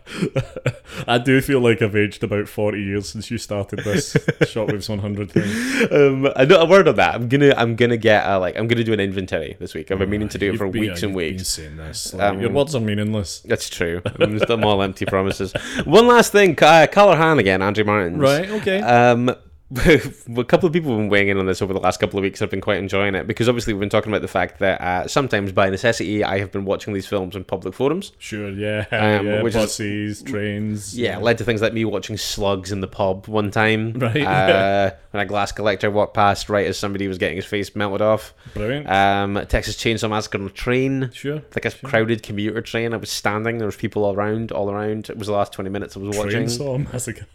I 1.09 1.19
do 1.19 1.41
feel 1.41 1.61
like 1.61 1.81
I've 1.81 1.97
aged 1.97 2.23
about 2.23 2.47
40 2.47 2.79
years 2.79 3.09
since 3.09 3.31
you 3.31 3.39
started 3.39 3.79
this 3.81 4.13
Shockwaves 4.43 4.91
100 4.91 5.31
thing. 5.31 5.45
um, 5.93 6.27
a 6.37 6.67
word 6.67 6.89
on 6.89 6.97
that. 6.97 7.15
I'm 7.15 7.29
gonna, 7.29 7.55
I'm 7.57 7.75
gonna 7.75 7.97
get 7.97 8.27
a, 8.27 8.39
like, 8.39 8.59
I'm 8.59 8.69
gonna 8.69 8.85
do 8.85 8.93
an 8.93 9.01
inventory 9.01 9.57
this 9.59 9.73
week. 9.73 9.91
I've 9.91 9.99
been 9.99 10.11
meaning 10.11 10.29
to 10.29 10.39
do 10.39 10.53
it 10.53 10.59
for 10.59 10.69
weeks 10.69 11.03
and 11.03 11.13
you've 11.15 11.19
been 11.19 11.37
weeks. 11.37 11.49
saying 11.49 11.77
this. 11.77 12.13
Like, 12.13 12.34
Um, 12.37 12.41
your 12.43 12.51
words 12.51 12.75
are 12.75 12.81
meaningless. 12.81 13.41
That's 13.41 13.69
true. 13.69 14.03
I'm 14.21 14.39
just 14.39 14.51
I'm 14.51 14.65
all 14.65 14.83
empty 14.83 15.07
promises. 15.07 15.53
One 15.85 16.07
last 16.07 16.33
thing, 16.33 16.57
uh, 16.63 16.87
Callahan 16.91 17.39
again, 17.39 17.63
Andrew 17.63 17.85
Martins. 17.85 18.19
Right, 18.19 18.49
okay. 18.51 18.81
Um, 18.81 19.35
a 19.77 20.45
couple 20.45 20.67
of 20.67 20.73
people 20.73 20.91
have 20.91 20.99
been 20.99 21.09
weighing 21.09 21.29
in 21.29 21.39
on 21.39 21.47
this 21.47 21.63
over 21.63 21.73
the 21.73 21.81
last 21.81 21.99
couple 21.99 22.19
of 22.19 22.23
weeks. 22.23 22.43
I've 22.43 22.51
been 22.51 22.61
quite 22.61 22.79
enjoying 22.79 23.15
it 23.15 23.27
because 23.27 23.49
obviously 23.49 23.73
we've 23.73 23.81
been 23.81 23.89
talking 23.89 24.13
about 24.13 24.21
the 24.21 24.29
fact 24.29 24.59
that 24.59 24.81
uh, 24.81 25.09
sometimes 25.09 25.53
by 25.53 25.71
necessity 25.71 26.23
I 26.23 26.39
have 26.39 26.53
been 26.53 26.65
watching 26.67 26.93
these 26.93 27.07
films 27.07 27.35
in 27.35 27.45
public 27.45 27.75
forums. 27.75 28.13
Sure, 28.19 28.51
yeah. 28.51 28.85
Um, 28.93 29.27
yeah 29.27 29.43
which 29.43 29.55
is- 29.57 30.23
trains. 30.23 30.97
Yeah, 30.99 31.19
led 31.19 31.39
to 31.39 31.45
things 31.45 31.63
like 31.63 31.73
me 31.73 31.85
watching 31.87 32.17
Slugs 32.19 32.73
in 32.73 32.81
the 32.83 32.87
pub 32.89 33.27
one 33.27 33.51
time. 33.51 33.95
Right. 34.05 34.23
Uh, 34.23 34.91
when 35.13 35.23
a 35.23 35.27
glass 35.27 35.51
collector 35.51 35.91
walked 35.91 36.13
past 36.15 36.51
right 36.51 36.67
as 36.67 36.77
somebody 36.79 37.09
was 37.09 37.17
getting 37.17 37.37
his 37.37 37.47
face 37.47 37.75
melted 37.75 38.03
off. 38.03 38.35
Brilliant. 38.53 38.89
Um, 38.91 39.47
Texas 39.49 39.77
Chainsaw 39.77 40.11
Massacre 40.11 40.39
on 40.39 40.47
a 40.47 40.51
train. 40.51 41.11
sure. 41.15 41.43
Like 41.55 41.65
a 41.65 41.71
crowded 41.71 42.23
commuter 42.23 42.61
train. 42.61 42.93
I 42.93 42.99
was 42.99 43.11
standing. 43.11 43.57
There 43.59 43.67
was 43.67 43.77
people 43.77 44.05
all 44.05 44.15
around, 44.15 44.53
all 44.53 44.71
around. 44.71 45.09
It 45.09 45.17
was 45.17 45.29
the 45.29 45.33
last 45.33 45.53
twenty 45.55 45.71
minutes 45.71 45.97
I 45.97 46.01
was 46.01 46.19
watching. 46.19 46.45
Trainsaw 46.45 46.93
Massacre. 46.93 47.27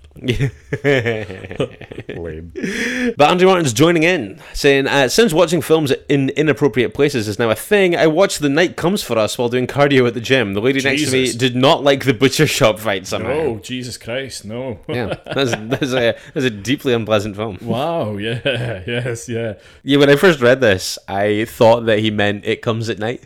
Lame. 2.29 3.13
But 3.17 3.29
Andrew 3.29 3.47
Martin's 3.47 3.73
joining 3.73 4.03
in, 4.03 4.39
saying, 4.53 4.87
uh, 4.87 5.07
since 5.09 5.33
watching 5.33 5.61
films 5.61 5.91
in 6.07 6.29
inappropriate 6.29 6.93
places 6.93 7.27
is 7.27 7.39
now 7.39 7.49
a 7.49 7.55
thing, 7.55 7.95
I 7.95 8.07
watched 8.07 8.39
The 8.39 8.49
Night 8.49 8.75
Comes 8.75 9.01
For 9.03 9.17
Us 9.17 9.37
while 9.37 9.49
doing 9.49 9.67
cardio 9.67 10.07
at 10.07 10.13
the 10.13 10.21
gym. 10.21 10.53
The 10.53 10.61
lady 10.61 10.81
next 10.81 11.05
to 11.05 11.11
me 11.11 11.31
did 11.33 11.55
not 11.55 11.83
like 11.83 12.05
the 12.05 12.13
butcher 12.13 12.47
shop 12.47 12.79
fight 12.79 13.07
somehow. 13.07 13.31
Oh, 13.31 13.59
Jesus 13.59 13.97
Christ, 13.97 14.45
no. 14.45 14.79
Yeah, 14.87 15.15
that's, 15.25 15.51
that's, 15.51 15.93
a, 15.93 16.15
that's 16.33 16.45
a 16.45 16.49
deeply 16.49 16.93
unpleasant 16.93 17.35
film. 17.35 17.57
Wow, 17.61 18.17
yeah, 18.17 18.39
yes, 18.87 19.27
yeah. 19.27 19.55
Yeah, 19.83 19.97
when 19.97 20.09
I 20.09 20.15
first 20.15 20.39
read 20.39 20.61
this, 20.61 20.97
I 21.07 21.45
thought 21.45 21.85
that 21.85 21.99
he 21.99 22.11
meant 22.11 22.45
It 22.45 22.61
Comes 22.61 22.89
at 22.89 22.99
Night. 22.99 23.23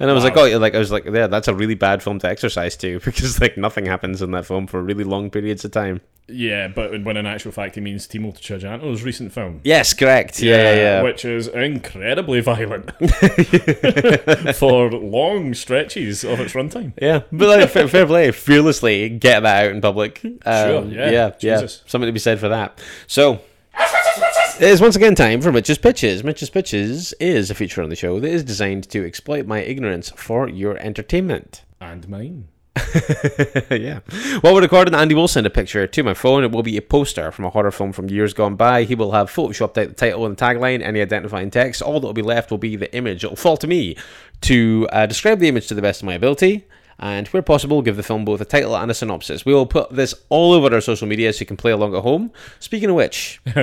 And 0.00 0.10
I 0.10 0.14
was 0.14 0.24
like, 0.24 0.36
oh, 0.36 0.58
like 0.58 0.74
I 0.74 0.78
was 0.78 0.90
like, 0.90 1.04
yeah, 1.04 1.26
that's 1.26 1.46
a 1.46 1.54
really 1.54 1.74
bad 1.74 2.02
film 2.02 2.18
to 2.20 2.28
exercise 2.28 2.74
to 2.78 2.98
because 3.04 3.40
like 3.40 3.56
nothing 3.58 3.84
happens 3.86 4.22
in 4.22 4.30
that 4.32 4.46
film 4.46 4.66
for 4.66 4.82
really 4.82 5.04
long 5.04 5.30
periods 5.30 5.64
of 5.64 5.72
time. 5.72 6.00
Yeah, 6.32 6.68
but 6.68 7.04
when 7.04 7.16
in 7.16 7.26
actual 7.26 7.50
fact 7.50 7.74
he 7.74 7.80
means 7.80 8.06
Timo 8.06 8.32
Tjahjanto's 8.32 9.02
recent 9.02 9.32
film. 9.32 9.60
Yes, 9.64 9.92
correct. 9.92 10.40
Yeah, 10.40 10.56
yeah, 10.56 10.74
yeah. 10.74 11.02
Which 11.02 11.24
is 11.24 11.48
incredibly 11.48 12.40
violent 12.52 12.92
for 14.56 14.90
long 14.92 15.54
stretches 15.54 16.24
of 16.24 16.38
its 16.40 16.54
runtime. 16.54 16.92
Yeah, 17.02 17.22
but 17.32 17.60
like, 17.60 17.68
fair, 17.68 17.88
fair 17.88 18.06
play. 18.06 18.30
Fearlessly 18.30 19.08
get 19.10 19.40
that 19.40 19.66
out 19.66 19.72
in 19.72 19.80
public. 19.80 20.24
Um, 20.24 20.68
Sure, 20.70 20.84
yeah, 20.84 21.10
yeah, 21.10 21.32
yeah. 21.40 21.66
Something 21.66 22.06
to 22.06 22.12
be 22.12 22.20
said 22.20 22.38
for 22.38 22.48
that. 22.48 22.78
So. 23.06 23.40
It 24.60 24.68
is 24.68 24.82
once 24.82 24.94
again 24.94 25.14
time 25.14 25.40
for 25.40 25.50
Mitch's 25.50 25.78
Pitches. 25.78 26.22
Mitch's 26.22 26.50
Pitches 26.50 27.14
is 27.14 27.50
a 27.50 27.54
feature 27.54 27.82
on 27.82 27.88
the 27.88 27.96
show 27.96 28.20
that 28.20 28.28
is 28.28 28.44
designed 28.44 28.86
to 28.90 29.06
exploit 29.06 29.46
my 29.46 29.60
ignorance 29.60 30.10
for 30.10 30.50
your 30.50 30.76
entertainment. 30.76 31.64
And 31.80 32.06
mine. 32.06 32.48
yeah. 33.70 34.00
While 34.42 34.52
we're 34.52 34.60
recording, 34.60 34.94
Andy 34.94 35.14
will 35.14 35.28
send 35.28 35.46
a 35.46 35.50
picture 35.50 35.86
to 35.86 36.02
my 36.02 36.12
phone. 36.12 36.44
It 36.44 36.50
will 36.52 36.62
be 36.62 36.76
a 36.76 36.82
poster 36.82 37.32
from 37.32 37.46
a 37.46 37.48
horror 37.48 37.70
film 37.70 37.94
from 37.94 38.10
years 38.10 38.34
gone 38.34 38.56
by. 38.56 38.84
He 38.84 38.94
will 38.94 39.12
have 39.12 39.32
photoshopped 39.32 39.78
out 39.78 39.88
the 39.88 39.94
title 39.94 40.26
and 40.26 40.36
the 40.36 40.44
tagline, 40.44 40.82
any 40.82 41.00
identifying 41.00 41.50
text. 41.50 41.80
All 41.80 41.98
that 41.98 42.06
will 42.06 42.12
be 42.12 42.20
left 42.20 42.50
will 42.50 42.58
be 42.58 42.76
the 42.76 42.94
image. 42.94 43.24
It'll 43.24 43.36
fall 43.36 43.56
to 43.56 43.66
me 43.66 43.96
to 44.42 44.86
uh, 44.92 45.06
describe 45.06 45.38
the 45.38 45.48
image 45.48 45.68
to 45.68 45.74
the 45.74 45.80
best 45.80 46.02
of 46.02 46.06
my 46.06 46.12
ability. 46.12 46.66
And 47.02 47.26
where 47.28 47.42
possible, 47.42 47.80
give 47.80 47.96
the 47.96 48.02
film 48.02 48.26
both 48.26 48.42
a 48.42 48.44
title 48.44 48.76
and 48.76 48.90
a 48.90 48.94
synopsis. 48.94 49.46
We 49.46 49.54
will 49.54 49.64
put 49.64 49.90
this 49.90 50.12
all 50.28 50.52
over 50.52 50.74
our 50.74 50.82
social 50.82 51.08
media 51.08 51.32
so 51.32 51.40
you 51.40 51.46
can 51.46 51.56
play 51.56 51.70
along 51.72 51.94
at 51.96 52.02
home. 52.02 52.30
Speaking 52.58 52.90
of 52.90 52.96
which, 52.96 53.40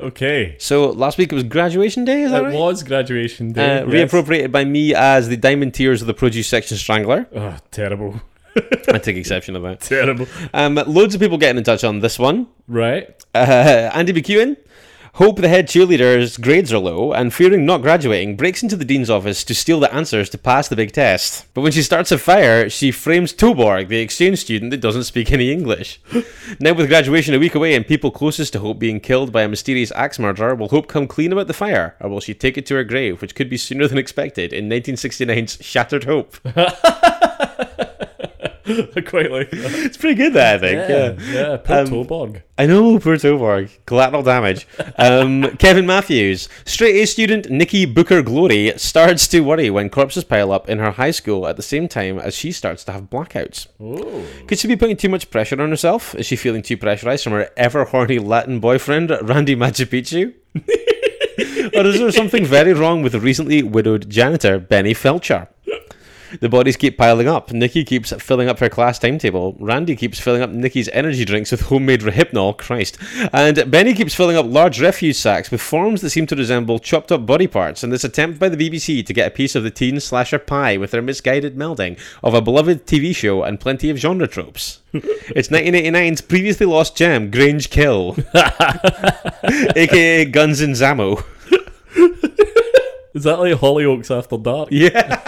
okay. 0.00 0.56
so 0.58 0.90
last 0.90 1.18
week 1.18 1.32
it 1.32 1.34
was 1.36 1.44
graduation 1.44 2.04
day, 2.04 2.22
is 2.22 2.30
that 2.32 2.42
It 2.42 2.46
right? 2.46 2.54
was 2.54 2.82
graduation 2.82 3.52
day. 3.52 3.78
Uh, 3.78 3.86
yes. 3.86 4.10
Reappropriated 4.12 4.50
by 4.50 4.64
me 4.64 4.94
as 4.94 5.28
the 5.28 5.36
Diamond 5.36 5.74
Tears 5.74 6.00
of 6.00 6.06
the 6.08 6.14
Produce 6.14 6.48
Section 6.48 6.76
Strangler. 6.76 7.28
Oh, 7.34 7.56
terrible. 7.70 8.20
I 8.88 8.98
take 8.98 9.16
exception 9.24 9.54
of 9.54 9.62
that. 9.62 9.80
Terrible. 9.80 10.26
Um, 10.52 10.74
loads 10.74 11.14
of 11.14 11.20
people 11.20 11.38
getting 11.38 11.58
in 11.58 11.64
touch 11.64 11.84
on 11.84 12.00
this 12.00 12.18
one. 12.18 12.48
Right? 12.66 13.08
Uh, 13.34 13.90
Andy 13.94 14.12
McEwen. 14.12 14.56
Hope 15.18 15.40
the 15.40 15.48
head 15.48 15.66
cheerleader's 15.66 16.36
grades 16.36 16.72
are 16.72 16.78
low, 16.78 17.12
and 17.12 17.34
fearing 17.34 17.66
not 17.66 17.82
graduating, 17.82 18.36
breaks 18.36 18.62
into 18.62 18.76
the 18.76 18.84
dean's 18.84 19.10
office 19.10 19.42
to 19.42 19.52
steal 19.52 19.80
the 19.80 19.92
answers 19.92 20.30
to 20.30 20.38
pass 20.38 20.68
the 20.68 20.76
big 20.76 20.92
test. 20.92 21.44
But 21.54 21.62
when 21.62 21.72
she 21.72 21.82
starts 21.82 22.12
a 22.12 22.18
fire, 22.18 22.70
she 22.70 22.92
frames 22.92 23.32
Toborg, 23.32 23.88
the 23.88 23.98
exchange 23.98 24.38
student 24.38 24.70
that 24.70 24.80
doesn't 24.80 25.02
speak 25.02 25.32
any 25.32 25.50
English. 25.50 26.00
now, 26.60 26.72
with 26.72 26.86
graduation 26.86 27.34
a 27.34 27.40
week 27.40 27.56
away 27.56 27.74
and 27.74 27.84
people 27.84 28.12
closest 28.12 28.52
to 28.52 28.60
Hope 28.60 28.78
being 28.78 29.00
killed 29.00 29.32
by 29.32 29.42
a 29.42 29.48
mysterious 29.48 29.90
axe 29.96 30.20
murderer, 30.20 30.54
will 30.54 30.68
Hope 30.68 30.86
come 30.86 31.08
clean 31.08 31.32
about 31.32 31.48
the 31.48 31.52
fire, 31.52 31.96
or 31.98 32.08
will 32.08 32.20
she 32.20 32.32
take 32.32 32.56
it 32.56 32.64
to 32.66 32.76
her 32.76 32.84
grave, 32.84 33.20
which 33.20 33.34
could 33.34 33.50
be 33.50 33.56
sooner 33.56 33.88
than 33.88 33.98
expected 33.98 34.52
in 34.52 34.68
1969's 34.68 35.58
Shattered 35.60 36.04
Hope? 36.04 36.36
I 38.96 39.00
quite 39.06 39.30
like 39.30 39.50
that. 39.50 39.72
it's 39.84 39.96
pretty 39.96 40.14
good, 40.16 40.32
that 40.34 40.56
I 40.56 40.58
think. 40.58 40.88
Yeah, 40.88 41.32
yeah. 41.32 41.56
Poor 41.56 41.76
Um, 41.78 41.86
Toborg. 41.86 42.42
I 42.58 42.66
know, 42.66 42.98
poor 42.98 43.16
Toborg. 43.16 43.70
Collateral 43.86 44.22
damage. 44.22 44.66
Um, 44.96 45.56
Kevin 45.58 45.86
Matthews. 45.86 46.48
Straight 46.64 46.96
A 47.02 47.06
student 47.06 47.48
Nikki 47.50 47.84
Booker 47.86 48.22
Glory 48.22 48.72
starts 48.76 49.26
to 49.28 49.40
worry 49.40 49.70
when 49.70 49.88
corpses 49.90 50.24
pile 50.24 50.52
up 50.52 50.68
in 50.68 50.78
her 50.78 50.90
high 50.92 51.12
school 51.12 51.46
at 51.46 51.56
the 51.56 51.62
same 51.62 51.88
time 51.88 52.18
as 52.18 52.34
she 52.34 52.52
starts 52.52 52.84
to 52.84 52.92
have 52.92 53.04
blackouts. 53.10 53.68
Oh. 53.80 54.24
Could 54.46 54.58
she 54.58 54.68
be 54.68 54.76
putting 54.76 54.96
too 54.96 55.08
much 55.08 55.30
pressure 55.30 55.60
on 55.60 55.70
herself? 55.70 56.14
Is 56.14 56.26
she 56.26 56.36
feeling 56.36 56.62
too 56.62 56.76
pressurized 56.76 57.24
from 57.24 57.32
her 57.34 57.48
ever 57.56 57.84
horny 57.84 58.18
Latin 58.18 58.60
boyfriend, 58.60 59.10
Randy 59.22 59.56
Machu 59.56 59.86
Picchu? 59.86 60.34
or 61.76 61.86
is 61.86 61.98
there 62.00 62.10
something 62.10 62.44
very 62.44 62.72
wrong 62.72 63.02
with 63.02 63.12
the 63.12 63.20
recently 63.20 63.62
widowed 63.62 64.08
janitor, 64.10 64.58
Benny 64.58 64.94
Felcher? 64.94 65.48
The 66.40 66.48
bodies 66.48 66.76
keep 66.76 66.96
piling 66.96 67.26
up. 67.26 67.52
Nikki 67.52 67.84
keeps 67.84 68.12
filling 68.12 68.48
up 68.48 68.58
her 68.60 68.68
class 68.68 68.98
timetable. 68.98 69.56
Randy 69.58 69.96
keeps 69.96 70.20
filling 70.20 70.42
up 70.42 70.50
Nikki's 70.50 70.88
energy 70.90 71.24
drinks 71.24 71.50
with 71.50 71.62
homemade 71.62 72.00
Rohypnol. 72.00 72.56
Christ. 72.56 72.98
And 73.32 73.70
Benny 73.70 73.94
keeps 73.94 74.14
filling 74.14 74.36
up 74.36 74.46
large 74.46 74.80
refuse 74.80 75.18
sacks 75.18 75.50
with 75.50 75.60
forms 75.60 76.00
that 76.00 76.10
seem 76.10 76.26
to 76.26 76.36
resemble 76.36 76.78
chopped 76.78 77.10
up 77.10 77.26
body 77.26 77.46
parts 77.46 77.82
in 77.82 77.90
this 77.90 78.04
attempt 78.04 78.38
by 78.38 78.48
the 78.48 78.56
BBC 78.56 79.04
to 79.04 79.12
get 79.12 79.26
a 79.26 79.30
piece 79.30 79.54
of 79.54 79.62
the 79.62 79.70
teen 79.70 79.98
slasher 80.00 80.38
pie 80.38 80.76
with 80.76 80.90
their 80.90 81.02
misguided 81.02 81.56
melding 81.56 81.98
of 82.22 82.34
a 82.34 82.42
beloved 82.42 82.86
TV 82.86 83.14
show 83.14 83.42
and 83.42 83.60
plenty 83.60 83.90
of 83.90 83.96
genre 83.96 84.26
tropes. 84.28 84.80
it's 84.92 85.48
1989's 85.48 86.20
previously 86.20 86.66
lost 86.66 86.96
gem, 86.96 87.30
Grange 87.30 87.70
Kill, 87.70 88.16
aka 89.76 90.24
Guns 90.26 90.60
and 90.60 90.74
Zammo. 90.74 91.24
Is 93.14 93.24
that 93.24 93.38
like 93.38 93.54
Hollyoaks 93.54 94.16
After 94.16 94.36
Dark? 94.36 94.68
Yeah. 94.70 95.27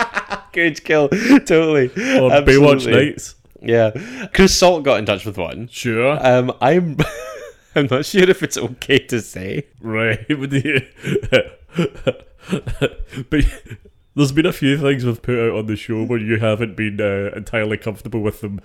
Grange 0.53 0.83
Kill, 0.85 1.09
totally. 1.47 1.87
Or 2.19 2.33
Absolutely. 2.33 2.43
Baywatch 2.55 2.91
Nights? 2.91 3.35
Yeah, 3.63 4.29
Chris 4.33 4.57
Salt 4.57 4.85
got 4.85 4.99
in 4.99 5.07
touch 5.07 5.25
with 5.27 5.37
one. 5.37 5.69
Sure. 5.69 6.19
Um, 6.25 6.53
I'm, 6.61 6.97
I'm 7.75 7.87
not 7.91 8.05
sure 8.07 8.29
if 8.29 8.43
it's 8.43 8.57
okay 8.57 8.99
to 9.07 9.21
say. 9.21 9.67
Right. 9.81 10.19
But 13.31 13.45
There's 14.17 14.33
been 14.33 14.47
a 14.47 14.53
few 14.53 14.77
things 14.77 15.05
we've 15.05 15.23
put 15.23 15.39
out 15.39 15.57
on 15.57 15.67
the 15.67 15.77
show 15.77 16.03
where 16.05 16.19
you 16.19 16.39
haven't 16.39 16.77
been 16.77 17.01
uh, 17.01 17.31
entirely 17.37 17.77
comfortable 17.77 18.21
with 18.21 18.41
them 18.41 18.61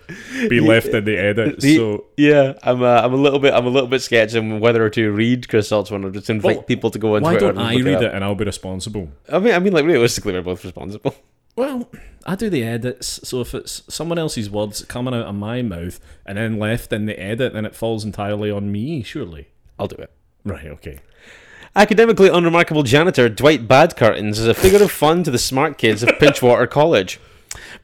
being 0.49 0.65
left 0.65 0.87
in 0.87 1.05
the 1.05 1.17
edit. 1.17 1.59
The- 1.59 1.75
so 1.75 2.05
yeah, 2.17 2.53
I'm 2.63 2.81
uh, 2.81 3.01
I'm 3.03 3.13
a 3.13 3.17
little 3.17 3.37
bit 3.39 3.53
I'm 3.53 3.67
a 3.67 3.69
little 3.69 3.87
bit 3.89 4.01
sketchy 4.01 4.39
on 4.39 4.59
whether 4.59 4.89
to 4.89 5.11
read 5.11 5.47
Chris 5.47 5.67
Salt's 5.67 5.91
one 5.91 6.03
or 6.03 6.09
just 6.09 6.29
invite 6.31 6.55
Well, 6.57 6.63
people 6.63 6.89
to 6.89 6.97
go 6.99 7.15
on 7.15 7.21
why 7.21 7.31
Twitter. 7.33 7.47
don't 7.53 7.57
and 7.59 7.67
I 7.67 7.75
read 7.75 7.95
up. 7.97 8.01
it 8.03 8.13
and 8.15 8.23
I'll 8.23 8.33
be 8.35 8.45
responsible? 8.45 9.09
I 9.31 9.37
mean, 9.39 9.53
I 9.53 9.59
mean, 9.59 9.73
like 9.73 9.85
realistically, 9.85 10.33
we're 10.33 10.41
both 10.41 10.63
responsible. 10.63 11.13
Well, 11.55 11.89
I 12.25 12.35
do 12.35 12.49
the 12.49 12.63
edits, 12.63 13.21
so 13.23 13.39
if 13.39 13.53
it's 13.53 13.83
someone 13.87 14.17
else's 14.17 14.49
words 14.49 14.83
coming 14.85 15.13
out 15.13 15.27
of 15.27 15.35
my 15.35 15.61
mouth 15.61 15.99
and 16.25 16.37
then 16.37 16.59
left 16.59 16.91
in 16.91 17.05
the 17.05 17.17
edit, 17.19 17.53
then 17.53 17.65
it 17.65 17.75
falls 17.75 18.03
entirely 18.03 18.51
on 18.51 18.71
me, 18.71 19.03
surely. 19.03 19.47
I'll 19.79 19.87
do 19.87 19.95
it. 19.95 20.11
Right, 20.43 20.67
okay. 20.67 20.99
Academically 21.75 22.29
unremarkable 22.29 22.83
janitor 22.83 23.29
Dwight 23.29 23.67
Badcurtains 23.67 24.31
is 24.31 24.47
a 24.47 24.53
figure 24.53 24.83
of 24.83 24.91
fun 24.91 25.23
to 25.23 25.31
the 25.31 25.37
smart 25.37 25.77
kids 25.77 26.03
of 26.03 26.19
Pinchwater 26.19 26.67
College. 26.67 27.19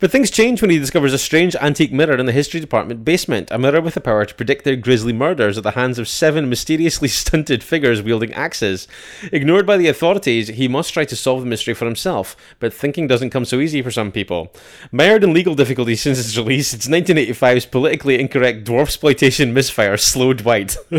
But 0.01 0.09
things 0.11 0.31
change 0.31 0.61
when 0.63 0.71
he 0.71 0.79
discovers 0.79 1.13
a 1.13 1.19
strange 1.19 1.55
antique 1.57 1.93
mirror 1.93 2.17
in 2.17 2.25
the 2.25 2.31
history 2.31 2.59
department 2.59 3.05
basement, 3.05 3.49
a 3.51 3.59
mirror 3.59 3.79
with 3.81 3.93
the 3.93 4.01
power 4.01 4.25
to 4.25 4.33
predict 4.33 4.65
their 4.65 4.75
grisly 4.75 5.13
murders 5.13 5.59
at 5.59 5.63
the 5.63 5.71
hands 5.71 5.99
of 5.99 6.07
seven 6.07 6.49
mysteriously 6.49 7.07
stunted 7.07 7.63
figures 7.63 8.01
wielding 8.01 8.33
axes. 8.33 8.87
Ignored 9.31 9.67
by 9.67 9.77
the 9.77 9.87
authorities, 9.87 10.47
he 10.47 10.67
must 10.67 10.91
try 10.91 11.05
to 11.05 11.15
solve 11.15 11.41
the 11.41 11.45
mystery 11.45 11.75
for 11.75 11.85
himself, 11.85 12.35
but 12.59 12.73
thinking 12.73 13.05
doesn't 13.05 13.29
come 13.29 13.45
so 13.45 13.59
easy 13.59 13.83
for 13.83 13.91
some 13.91 14.11
people. 14.11 14.51
Mired 14.91 15.23
in 15.23 15.33
legal 15.33 15.53
difficulties 15.53 16.01
since 16.01 16.17
its 16.19 16.35
release, 16.35 16.73
it's 16.73 16.87
1985's 16.87 17.67
politically 17.67 18.19
incorrect 18.19 18.63
dwarf 18.65 18.87
exploitation 18.87 19.53
misfire 19.53 19.97
Slow 19.97 20.33
Dwight. 20.33 20.77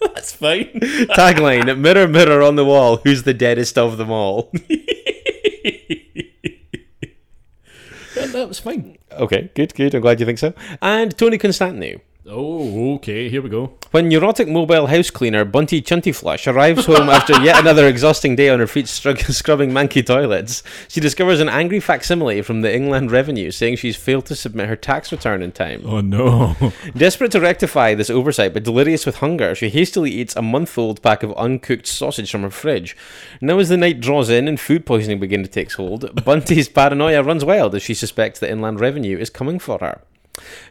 That's 0.00 0.32
fine. 0.32 0.70
Tagline 1.14 1.78
Mirror, 1.78 2.08
mirror 2.08 2.42
on 2.42 2.56
the 2.56 2.64
wall, 2.64 2.96
who's 3.04 3.24
the 3.24 3.34
deadest 3.34 3.76
of 3.76 3.98
them 3.98 4.10
all? 4.10 4.50
that, 8.34 8.48
was 8.48 8.58
fine. 8.58 8.98
okay, 9.12 9.50
good, 9.54 9.74
good. 9.74 9.94
I'm 9.94 10.02
glad 10.02 10.20
you 10.20 10.26
think 10.26 10.38
so. 10.38 10.52
And 10.82 11.16
Tony 11.16 11.38
Constantino. 11.38 12.00
Oh, 12.26 12.94
okay, 12.94 13.28
here 13.28 13.42
we 13.42 13.50
go. 13.50 13.74
When 13.90 14.08
neurotic 14.08 14.48
mobile 14.48 14.86
house 14.86 15.10
cleaner 15.10 15.44
Bunty 15.44 15.82
Chuntyflush 15.82 16.50
arrives 16.50 16.86
home 16.86 17.10
after 17.10 17.38
yet 17.42 17.60
another 17.60 17.86
exhausting 17.86 18.34
day 18.34 18.48
on 18.48 18.60
her 18.60 18.66
feet 18.66 18.88
scrubbing 18.88 19.72
manky 19.72 20.04
toilets, 20.04 20.62
she 20.88 21.00
discovers 21.00 21.40
an 21.40 21.50
angry 21.50 21.80
facsimile 21.80 22.40
from 22.40 22.62
the 22.62 22.74
Inland 22.74 23.10
Revenue 23.10 23.50
saying 23.50 23.76
she's 23.76 23.96
failed 23.96 24.24
to 24.26 24.34
submit 24.34 24.70
her 24.70 24.76
tax 24.76 25.12
return 25.12 25.42
in 25.42 25.52
time. 25.52 25.82
Oh 25.84 26.00
no. 26.00 26.56
Desperate 26.96 27.30
to 27.32 27.40
rectify 27.42 27.94
this 27.94 28.08
oversight, 28.08 28.54
but 28.54 28.64
delirious 28.64 29.04
with 29.04 29.16
hunger, 29.16 29.54
she 29.54 29.68
hastily 29.68 30.10
eats 30.10 30.34
a 30.34 30.40
month 30.40 30.78
old 30.78 31.02
pack 31.02 31.22
of 31.22 31.34
uncooked 31.34 31.86
sausage 31.86 32.30
from 32.30 32.40
her 32.40 32.50
fridge. 32.50 32.96
Now, 33.42 33.58
as 33.58 33.68
the 33.68 33.76
night 33.76 34.00
draws 34.00 34.30
in 34.30 34.48
and 34.48 34.58
food 34.58 34.86
poisoning 34.86 35.20
begins 35.20 35.48
to 35.48 35.52
take 35.52 35.70
hold, 35.72 36.24
Bunty's 36.24 36.70
paranoia 36.70 37.22
runs 37.22 37.44
wild 37.44 37.74
as 37.74 37.82
she 37.82 37.92
suspects 37.92 38.40
the 38.40 38.50
Inland 38.50 38.80
Revenue 38.80 39.18
is 39.18 39.28
coming 39.28 39.58
for 39.58 39.78
her. 39.80 40.00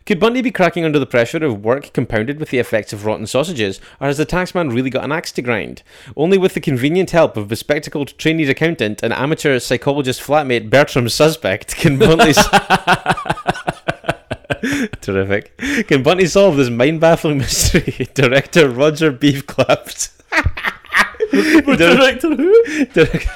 Could 0.06 0.20
Bunty 0.20 0.42
be 0.42 0.52
cracking 0.52 0.84
under 0.84 1.00
the 1.00 1.06
pressure 1.06 1.44
of 1.44 1.64
work 1.64 1.94
compounded 1.94 2.40
with 2.40 2.50
the 2.50 2.60
effects 2.60 2.92
of 2.94 3.06
rotten 3.06 3.26
sausages, 3.28 3.80
or 4.02 4.08
has 4.08 4.18
the 4.18 4.26
taxman 4.26 4.74
really 4.74 4.90
got 4.90 5.04
an 5.06 5.12
axe 5.12 5.32
to 5.34 5.42
grind? 5.42 5.84
Only 6.18 6.38
with 6.38 6.54
the 6.54 6.60
convenient 6.60 7.12
help 7.12 7.38
of 7.38 7.48
bespectacled 7.48 8.18
trainee 8.18 8.48
accountant 8.50 9.02
and 9.02 9.14
amateur 9.14 9.60
psychologist 9.60 10.22
flatmate 10.22 10.70
Bertram 10.70 11.08
Suspect 11.10 11.76
can 11.76 11.98
Bunty. 11.98 12.34
Terrific. 15.02 15.58
Can 15.88 16.04
Bunty 16.04 16.26
solve 16.26 16.58
this 16.58 16.70
mind 16.70 17.00
baffling 17.00 17.38
mystery? 17.40 18.08
Director 18.14 18.70
Roger 18.70 19.12
Beefclapped. 19.12 20.12
Director 21.78 22.36
who? 22.36 22.86
Direct- 22.88 23.28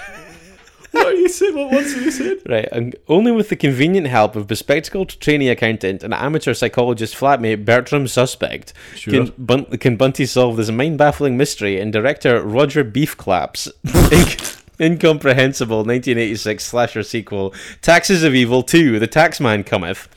What 1.04 1.18
you 1.18 1.30
saying? 1.30 1.56
What 1.56 1.84
have 1.84 2.02
you 2.02 2.12
said? 2.12 2.38
Right, 2.48 2.68
and 2.72 2.96
only 3.08 3.32
with 3.32 3.50
the 3.50 3.56
convenient 3.56 4.08
help 4.08 4.36
of 4.36 4.48
bespectacled 4.48 5.10
trainee 5.20 5.50
accountant 5.50 6.04
and 6.04 6.14
amateur 6.14 6.54
psychologist 6.54 7.16
flatmate 7.16 7.66
Bertram 7.66 8.08
Suspect 8.08 8.74
Sure. 8.96 9.14
can, 9.26 9.34
Bun- 9.38 9.66
can 9.78 9.96
Bunty 9.98 10.26
solve 10.26 10.58
this 10.58 10.70
mind-baffling 10.72 11.38
mystery. 11.38 11.80
And 11.80 11.92
director 11.94 12.42
Roger 12.44 12.84
Beefclaps, 12.84 13.70
inc- 13.86 14.64
incomprehensible 14.80 15.78
1986 15.78 16.64
slasher 16.64 17.04
sequel, 17.04 17.54
Taxes 17.82 18.24
of 18.24 18.36
Evil 18.36 18.64
2: 18.64 19.00
The 19.00 19.08
Taxman 19.08 19.66
Cometh. 19.66 20.08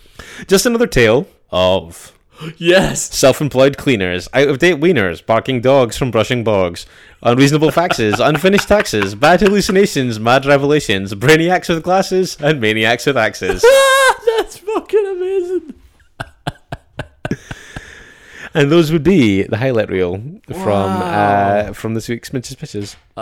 Just 0.47 0.67
another 0.67 0.87
tale 0.87 1.27
of 1.51 2.13
Yes. 2.57 3.15
self-employed 3.15 3.77
cleaners, 3.77 4.29
out-of-date 4.33 4.77
wieners, 4.81 5.25
barking 5.25 5.61
dogs 5.61 5.97
from 5.97 6.11
brushing 6.11 6.43
bogs, 6.45 6.87
unreasonable 7.23 7.71
faxes, 7.71 8.19
unfinished 8.27 8.69
taxes, 8.69 9.15
bad 9.15 9.41
hallucinations, 9.41 10.19
mad 10.19 10.47
revelations, 10.47 11.15
brainiacs 11.15 11.69
with 11.69 11.83
glasses, 11.83 12.37
and 12.41 12.61
maniacs 12.61 13.07
with 13.07 13.17
axes. 13.17 13.63
That's 14.27 14.57
fucking 14.59 15.07
amazing. 15.07 15.75
and 18.55 18.71
those 18.71 18.91
would 18.93 19.03
be 19.05 19.43
the 19.45 19.57
highlight 19.57 19.89
reel 19.89 20.17
from 20.49 20.57
Wow. 20.67 21.01
uh, 21.69 21.73
from 21.73 21.95
this 21.95 22.09
week's 22.09 22.33
Mitch's 22.33 22.55
Pitches. 22.57 22.97
Uh, 23.17 23.21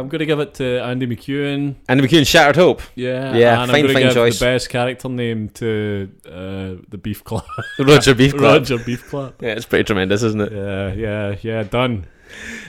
I'm 0.00 0.08
going 0.08 0.20
to 0.20 0.26
give 0.26 0.38
it 0.40 0.54
to 0.54 0.80
Andy 0.82 1.06
McEwen. 1.06 1.74
Andy 1.88 2.02
we 2.02 2.08
can 2.08 2.24
Shattered 2.24 2.56
Hope. 2.56 2.82
Yeah, 2.94 3.34
Yeah, 3.36 3.62
and 3.62 3.70
fine, 3.70 3.80
I'm 3.80 3.82
going 3.82 3.86
to 3.88 3.92
fine 3.94 4.02
give 4.04 4.14
choice. 4.14 4.38
the 4.38 4.44
best 4.44 4.68
character 4.68 5.08
name 5.08 5.48
to 5.50 6.10
uh, 6.26 6.82
the 6.88 6.98
Beef 7.02 7.24
Club. 7.24 7.44
Roger 7.78 8.14
Beefclap. 8.14 8.40
Roger 8.40 8.78
Beef 8.78 9.08
Club. 9.08 9.34
Yeah, 9.40 9.50
it's 9.50 9.66
pretty 9.66 9.84
tremendous, 9.84 10.22
isn't 10.22 10.40
it? 10.40 10.52
Yeah, 10.52 10.92
yeah, 10.94 11.36
yeah. 11.42 11.62
Done. 11.64 12.06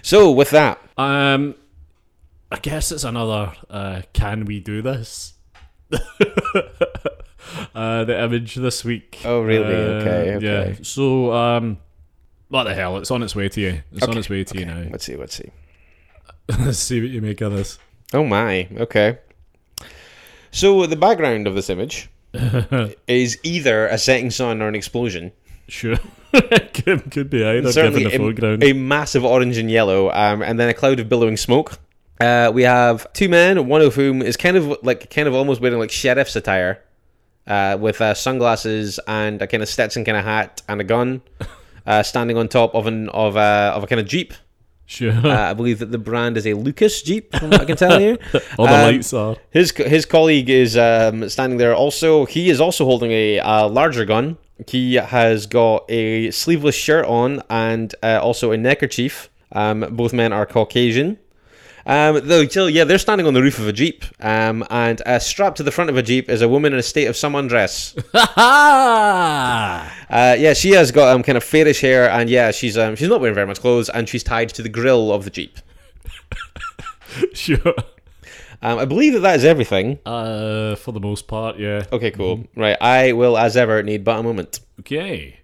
So 0.02 0.32
with 0.32 0.50
that, 0.52 0.80
Um, 0.98 1.56
I 2.52 2.58
guess 2.60 2.92
it's 2.92 3.04
another. 3.04 3.54
Uh, 3.70 4.02
can 4.14 4.46
we 4.46 4.60
do 4.60 4.82
this? 4.82 5.34
uh, 7.78 8.04
the 8.06 8.24
image 8.24 8.56
this 8.56 8.84
week. 8.84 9.22
Oh, 9.24 9.42
really? 9.42 9.76
Uh, 9.76 10.02
Okay, 10.02 10.36
okay. 10.36 10.70
Yeah. 10.72 10.78
So, 10.82 11.32
um, 11.34 11.78
what 12.50 12.64
the 12.64 12.74
hell? 12.74 12.98
It's 12.98 13.12
on 13.12 13.22
its 13.24 13.36
way 13.36 13.50
to 13.50 13.62
you. 13.62 13.82
It's 13.92 14.08
on 14.08 14.18
its 14.18 14.30
way 14.30 14.44
to 14.44 14.58
you 14.60 14.66
now. 14.66 14.84
let's 14.92 15.06
see, 15.06 15.16
let's 15.16 15.36
see. 15.36 15.50
Let's 16.50 16.80
see 16.88 17.02
what 17.02 17.10
you 17.10 17.22
make 17.22 17.42
of 17.42 17.54
this. 17.54 17.78
Oh 18.14 18.24
my, 18.24 18.68
okay. 18.78 19.20
So 20.52 20.86
the 20.86 20.96
background 20.96 21.46
of 21.46 21.56
this 21.56 21.70
image 21.70 22.10
is 23.08 23.38
either 23.44 23.88
a 23.88 23.98
setting 23.98 24.32
sun 24.32 24.62
or 24.62 24.68
an 24.68 24.76
explosion. 24.76 25.32
Sure. 25.68 25.98
could, 26.74 27.12
could 27.12 27.30
be 27.30 27.44
either, 27.44 27.60
given 27.62 27.72
Certainly 27.74 28.04
the 28.06 28.16
a, 28.16 28.18
foreground. 28.18 28.64
a 28.64 28.74
massive 28.74 29.26
orange 29.26 29.58
and 29.58 29.70
yellow, 29.70 30.10
um, 30.12 30.42
and 30.42 30.60
then 30.60 30.70
a 30.70 30.74
cloud 30.74 31.00
of 31.00 31.10
billowing 31.10 31.38
smoke. 31.38 31.80
Uh, 32.20 32.50
we 32.54 32.64
have 32.64 33.12
two 33.14 33.30
men, 33.30 33.68
one 33.68 33.82
of 33.82 33.94
whom 33.96 34.22
is 34.22 34.38
kind 34.38 34.58
of 34.58 34.78
like 34.84 35.10
kind 35.10 35.28
of 35.28 35.36
almost 35.36 35.62
wearing 35.62 35.78
like 35.78 35.92
sheriff's 35.92 36.36
attire, 36.36 36.82
uh, 37.48 37.78
with 37.80 38.02
uh, 38.02 38.14
sunglasses 38.14 39.00
and 39.08 39.42
a 39.42 39.48
kind 39.48 39.64
of 39.64 39.70
Stetson 39.70 40.06
kind 40.06 40.18
of 40.18 40.26
hat 40.26 40.62
and 40.68 40.82
a 40.82 40.84
gun, 40.84 41.22
uh, 41.86 42.04
standing 42.04 42.38
on 42.38 42.48
top 42.48 42.76
of 42.76 42.88
an 42.88 43.10
of 43.10 43.36
a 43.36 43.72
of 43.76 43.84
a 43.84 43.88
kind 43.88 44.00
of 44.00 44.08
jeep. 44.08 44.34
sure. 44.86 45.12
Uh, 45.12 45.52
I 45.52 45.54
believe 45.54 45.80
that 45.80 45.92
the 45.92 45.98
brand 45.98 46.38
is 46.38 46.46
a 46.46 46.54
Lucas 46.54 47.02
Jeep, 47.02 47.36
from 47.36 47.50
what 47.50 47.62
I 47.62 47.66
can 47.66 47.78
tell 47.78 48.02
you. 48.02 48.18
All 48.58 48.68
the 48.68 48.74
um, 48.74 48.82
lights 48.82 49.14
are. 49.14 49.36
His 49.50 49.72
his 49.72 50.06
colleague 50.06 50.50
is 50.50 50.78
um, 50.78 51.28
standing 51.30 51.58
there. 51.58 51.76
Also, 51.76 52.26
he 52.26 52.50
is 52.50 52.62
also 52.62 52.86
holding 52.86 53.12
a, 53.12 53.40
uh 53.40 53.68
larger 53.68 54.06
gun. 54.06 54.38
He 54.68 54.96
has 54.96 55.46
got 55.46 55.86
a 55.90 56.32
sleeveless 56.32 56.76
shirt 56.76 57.06
on 57.06 57.44
and 57.50 57.94
uh, 58.02 58.20
also 58.22 58.52
a 58.52 58.58
neckerchief. 58.58 59.30
Um, 59.52 59.82
both 59.92 60.14
men 60.14 60.34
are 60.34 60.46
Caucasian. 60.46 61.20
Um, 61.88 62.20
though, 62.28 62.46
so 62.48 62.68
yeah, 62.68 62.84
they're 62.84 62.98
standing 62.98 63.26
on 63.26 63.34
the 63.34 63.42
roof 63.42 63.60
of 63.60 63.68
a 63.68 63.72
jeep, 63.72 64.04
um, 64.20 64.66
and 64.70 65.02
uh, 65.06 65.20
strapped 65.20 65.56
to 65.58 65.64
the 65.64 65.72
front 65.72 65.90
of 65.90 65.96
a 65.96 66.04
jeep 66.04 66.30
is 66.30 66.42
a 66.42 66.50
woman 66.50 66.74
in 66.74 66.80
a 66.80 66.84
state 66.84 67.06
of 67.06 67.16
some 67.16 67.34
undress. 67.34 67.96
Ha 68.14 69.94
Uh, 70.10 70.36
yeah, 70.38 70.54
she 70.54 70.72
has 70.72 70.92
got 70.92 71.16
um, 71.16 71.24
kind 71.24 71.38
of 71.38 71.44
fairish 71.44 71.82
hair, 71.82 72.10
and 72.10 72.30
yeah, 72.30 72.52
she's 72.52 72.78
um, 72.78 72.96
she's 72.98 73.08
not 73.08 73.22
wearing 73.22 73.36
very 73.36 73.48
much 73.48 73.62
clothes, 73.62 73.90
and 73.90 74.08
she's 74.10 74.24
tied 74.24 74.50
to 74.50 74.62
the 74.62 74.70
grill 74.70 75.12
of 75.12 75.24
the 75.24 75.30
jeep. 75.30 75.58
Sure. 77.34 77.74
Um, 78.62 78.80
I 78.80 78.86
believe 78.86 79.14
that 79.14 79.20
that 79.22 79.38
is 79.38 79.46
everything. 79.46 79.98
Uh, 80.06 80.76
for 80.76 80.92
the 80.92 81.00
most 81.00 81.28
part, 81.28 81.58
yeah. 81.58 81.86
Okay, 81.92 82.12
cool. 82.12 82.46
Right, 82.56 82.78
I 82.82 83.14
will, 83.14 83.38
as 83.38 83.56
ever, 83.56 83.82
need 83.82 84.04
but 84.04 84.20
a 84.20 84.24
moment. 84.24 84.60
Okay. 84.82 85.40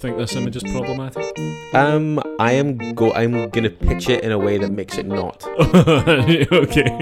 Think 0.00 0.16
this 0.16 0.34
image 0.34 0.56
is 0.56 0.62
problematic? 0.62 1.38
Um, 1.74 2.20
I 2.38 2.52
am 2.52 2.94
go. 2.94 3.12
I'm 3.12 3.50
gonna 3.50 3.70
pitch 3.70 4.08
it 4.08 4.24
in 4.24 4.32
a 4.32 4.38
way 4.38 4.56
that 4.58 4.72
makes 4.72 4.96
it 4.96 5.06
not. 5.06 5.44
okay. 5.74 6.90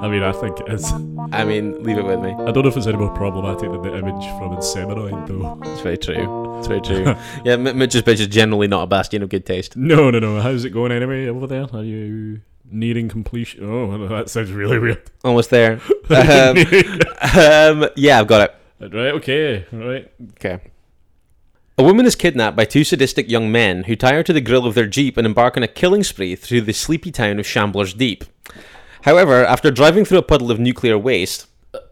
I 0.00 0.08
mean, 0.08 0.22
I 0.22 0.32
think 0.32 0.60
it 0.60 0.68
is. 0.68 0.90
I 1.32 1.44
mean, 1.44 1.82
leave 1.82 1.98
it 1.98 2.04
with 2.04 2.20
me. 2.20 2.32
I 2.32 2.52
don't 2.52 2.62
know 2.62 2.68
if 2.68 2.76
it's 2.76 2.86
any 2.86 2.96
more 2.96 3.14
problematic 3.14 3.70
than 3.70 3.82
the 3.82 3.96
image 3.96 4.24
from 4.38 4.56
Inseminoid, 4.56 5.26
though. 5.26 5.60
It's 5.70 5.80
very 5.82 5.98
true. 5.98 6.58
It's 6.58 6.68
very 6.68 6.80
true. 6.80 7.14
yeah, 7.44 7.56
Mitch's 7.56 8.02
pitch 8.02 8.20
is 8.20 8.26
generally 8.26 8.66
not 8.66 8.82
a 8.82 8.86
bastion 8.86 9.22
of 9.22 9.28
good 9.28 9.44
taste. 9.46 9.76
No, 9.76 10.10
no, 10.10 10.18
no. 10.18 10.40
How's 10.40 10.64
it 10.64 10.70
going 10.70 10.92
anyway 10.92 11.26
over 11.28 11.46
there? 11.46 11.66
Are 11.72 11.84
you 11.84 12.40
nearing 12.70 13.08
completion. 13.08 13.64
Oh, 13.64 14.08
that 14.08 14.28
sounds 14.28 14.52
really 14.52 14.78
weird. 14.78 15.02
Almost 15.24 15.50
there. 15.50 15.80
Um, 16.10 16.58
um, 17.34 17.88
yeah, 17.96 18.20
I've 18.20 18.26
got 18.26 18.50
it. 18.50 18.54
Right, 18.80 19.14
okay, 19.14 19.66
right. 19.72 20.10
Okay. 20.32 20.60
A 21.78 21.84
woman 21.84 22.06
is 22.06 22.16
kidnapped 22.16 22.56
by 22.56 22.64
two 22.64 22.82
sadistic 22.82 23.30
young 23.30 23.52
men 23.52 23.84
who 23.84 23.94
tie 23.94 24.14
her 24.14 24.24
to 24.24 24.32
the 24.32 24.40
grill 24.40 24.66
of 24.66 24.74
their 24.74 24.88
jeep 24.88 25.16
and 25.16 25.24
embark 25.24 25.56
on 25.56 25.62
a 25.62 25.68
killing 25.68 26.02
spree 26.02 26.34
through 26.34 26.62
the 26.62 26.72
sleepy 26.72 27.12
town 27.12 27.38
of 27.38 27.46
Shamblers 27.46 27.96
Deep. 27.96 28.24
However, 29.02 29.44
after 29.44 29.70
driving 29.70 30.04
through 30.04 30.18
a 30.18 30.22
puddle 30.22 30.50
of 30.50 30.58
nuclear 30.58 30.98
waste, 30.98 31.46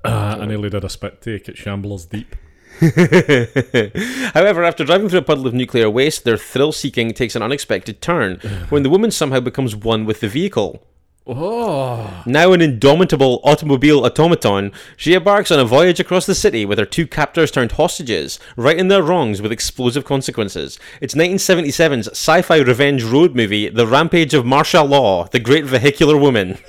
Uh, 0.05 0.39
I 0.41 0.45
nearly 0.47 0.71
did 0.71 0.83
a 0.83 0.89
spit 0.89 1.23
take 1.23 1.49
at 1.49 1.57
Shambles 1.57 2.07
Deep. 2.07 2.35
However, 2.81 4.65
after 4.65 4.85
driving 4.85 5.09
through 5.09 5.21
a 5.21 5.23
puddle 5.23 5.47
of 5.47 5.55
nuclear 5.55 5.89
waste, 5.89 6.25
their 6.25 6.37
thrill 6.37 6.73
seeking 6.73 7.13
takes 7.15 7.37
an 7.37 7.43
unexpected 7.43 8.01
turn 8.03 8.41
when 8.71 8.83
the 8.83 8.91
woman 8.91 9.13
somehow 9.13 9.39
becomes 9.39 9.77
one 9.77 10.05
with 10.05 10.19
the 10.21 10.29
vehicle. 10.29 10.85
Oh, 11.29 12.23
Now 12.25 12.53
an 12.53 12.63
indomitable 12.63 13.41
automobile 13.43 14.05
automaton, 14.05 14.71
she 14.97 15.13
embarks 15.15 15.51
on 15.51 15.59
a 15.59 15.65
voyage 15.65 15.99
across 15.99 16.25
the 16.25 16.37
city 16.37 16.65
with 16.65 16.79
her 16.79 16.85
two 16.87 17.05
captors 17.09 17.51
turned 17.51 17.73
hostages, 17.73 18.39
righting 18.57 18.87
their 18.87 19.03
wrongs 19.03 19.43
with 19.43 19.51
explosive 19.51 20.05
consequences. 20.05 20.79
It's 21.01 21.17
1977's 21.17 22.07
sci 22.09 22.43
fi 22.43 22.59
revenge 22.59 23.03
road 23.03 23.35
movie, 23.35 23.69
The 23.69 23.89
Rampage 23.89 24.35
of 24.35 24.47
Martial 24.47 24.87
Law, 24.87 25.25
The 25.27 25.41
Great 25.41 25.65
Vehicular 25.65 26.17
Woman. 26.17 26.59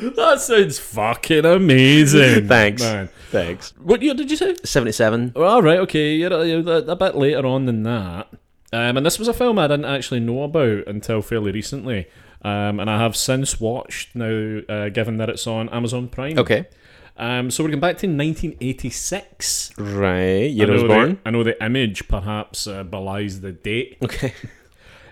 that 0.00 0.40
sounds 0.40 0.78
fucking 0.78 1.44
amazing. 1.44 2.46
Thanks. 2.48 2.82
Man. 2.82 3.08
Thanks. 3.32 3.74
What 3.78 4.00
year 4.00 4.14
did 4.14 4.30
you 4.30 4.36
say? 4.36 4.54
77. 4.62 5.32
Well, 5.34 5.54
all 5.54 5.62
right, 5.62 5.78
okay. 5.80 6.14
You're 6.14 6.44
you're 6.44 6.82
a 6.88 6.94
bit 6.94 7.16
later 7.16 7.46
on 7.46 7.66
than 7.66 7.82
that. 7.82 8.28
Um, 8.72 8.96
and 8.96 9.04
this 9.04 9.18
was 9.18 9.28
a 9.28 9.34
film 9.34 9.58
I 9.58 9.66
didn't 9.68 9.84
actually 9.84 10.20
know 10.20 10.42
about 10.44 10.86
until 10.86 11.20
fairly 11.22 11.52
recently. 11.52 12.06
Um, 12.42 12.80
and 12.80 12.90
I 12.90 12.98
have 12.98 13.14
since 13.14 13.60
watched 13.60 14.16
now, 14.16 14.60
uh, 14.68 14.88
given 14.88 15.18
that 15.18 15.28
it's 15.28 15.46
on 15.46 15.68
Amazon 15.68 16.08
Prime. 16.08 16.38
Okay. 16.38 16.66
Um, 17.16 17.50
so 17.50 17.62
we're 17.62 17.68
going 17.70 17.80
back 17.80 17.98
to 17.98 18.06
1986. 18.06 19.72
Right. 19.78 20.50
Year 20.50 20.68
I 20.68 20.72
was 20.72 20.82
know 20.82 20.88
born. 20.88 21.10
The, 21.10 21.20
I 21.26 21.30
know 21.30 21.44
the 21.44 21.62
image 21.64 22.08
perhaps 22.08 22.66
uh, 22.66 22.82
belies 22.82 23.40
the 23.40 23.52
date. 23.52 23.98
Okay. 24.02 24.34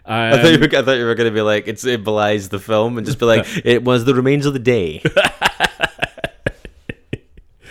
Um, 0.02 0.16
I 0.16 0.42
thought 0.42 0.52
you 0.52 0.58
were, 0.58 0.66
I 0.66 0.82
thought 0.82 0.96
you 0.96 1.04
were 1.04 1.14
going 1.14 1.28
to 1.30 1.34
be 1.34 1.42
like, 1.42 1.68
it's, 1.68 1.84
it 1.84 2.02
belies 2.02 2.48
the 2.48 2.58
film 2.58 2.96
and 2.96 3.06
just 3.06 3.20
be 3.20 3.26
like, 3.26 3.46
it 3.64 3.84
was 3.84 4.06
the 4.06 4.14
remains 4.14 4.46
of 4.46 4.54
the 4.54 4.58
day. 4.58 5.02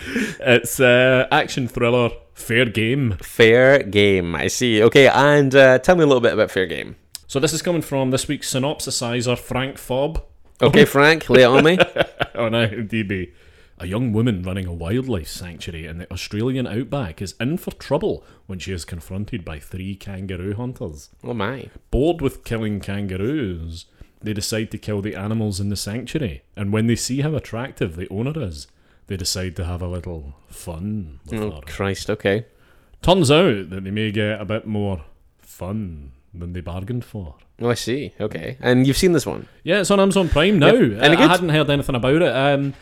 it's 0.06 0.80
uh, 0.80 1.26
action 1.30 1.68
thriller, 1.68 2.10
fair 2.40 2.64
game. 2.64 3.16
Fair 3.22 3.82
game. 3.82 4.34
I 4.34 4.48
see. 4.48 4.82
Okay. 4.82 5.08
And 5.08 5.54
uh, 5.54 5.78
tell 5.78 5.96
me 5.96 6.02
a 6.02 6.06
little 6.06 6.20
bit 6.20 6.32
about 6.32 6.50
Fair 6.50 6.66
Game. 6.66 6.96
So 7.26 7.38
this 7.38 7.52
is 7.52 7.62
coming 7.62 7.82
from 7.82 8.10
this 8.10 8.26
week's 8.26 8.52
synopsisizer, 8.52 9.38
Frank 9.38 9.76
Fobb. 9.76 10.22
Okay, 10.60 10.84
Frank, 10.96 11.30
lay 11.30 11.42
it 11.42 11.46
on 11.46 11.64
me. 11.64 11.78
on 12.34 12.52
IMDb. 12.52 13.32
A 13.78 13.86
young 13.86 14.12
woman 14.12 14.42
running 14.42 14.66
a 14.66 14.74
wildlife 14.74 15.28
sanctuary 15.28 15.86
in 15.86 15.98
the 15.98 16.12
Australian 16.12 16.66
outback 16.66 17.22
is 17.22 17.34
in 17.40 17.56
for 17.56 17.70
trouble 17.70 18.24
when 18.46 18.58
she 18.58 18.72
is 18.72 18.84
confronted 18.84 19.44
by 19.44 19.58
three 19.58 19.94
kangaroo 19.94 20.54
hunters. 20.54 21.08
Oh, 21.24 21.32
my. 21.32 21.70
Bored 21.90 22.20
with 22.20 22.44
killing 22.44 22.80
kangaroos, 22.80 23.86
they 24.20 24.34
decide 24.34 24.70
to 24.72 24.78
kill 24.78 25.00
the 25.00 25.14
animals 25.14 25.60
in 25.60 25.70
the 25.70 25.76
sanctuary, 25.76 26.42
and 26.56 26.72
when 26.72 26.88
they 26.88 26.96
see 26.96 27.22
how 27.22 27.34
attractive 27.34 27.96
the 27.96 28.08
owner 28.10 28.32
is, 28.42 28.66
they 29.10 29.16
decide 29.16 29.56
to 29.56 29.64
have 29.64 29.82
a 29.82 29.88
little 29.88 30.34
fun 30.46 31.18
Oh, 31.32 31.50
her. 31.50 31.60
Christ. 31.66 32.08
Okay. 32.08 32.46
Turns 33.02 33.28
out 33.28 33.68
that 33.70 33.82
they 33.82 33.90
may 33.90 34.12
get 34.12 34.40
a 34.40 34.44
bit 34.44 34.66
more 34.68 35.02
fun 35.40 36.12
than 36.32 36.52
they 36.52 36.60
bargained 36.60 37.04
for. 37.04 37.34
Oh, 37.60 37.68
I 37.70 37.74
see. 37.74 38.12
Okay. 38.20 38.56
And 38.60 38.86
you've 38.86 38.96
seen 38.96 39.10
this 39.10 39.26
one? 39.26 39.48
Yeah, 39.64 39.80
it's 39.80 39.90
on 39.90 39.98
Amazon 39.98 40.28
Prime 40.28 40.60
now. 40.60 40.74
And 40.76 41.02
I, 41.02 41.24
I 41.24 41.26
hadn't 41.26 41.48
heard 41.48 41.68
anything 41.68 41.96
about 41.96 42.22
it. 42.22 42.34
Um, 42.34 42.74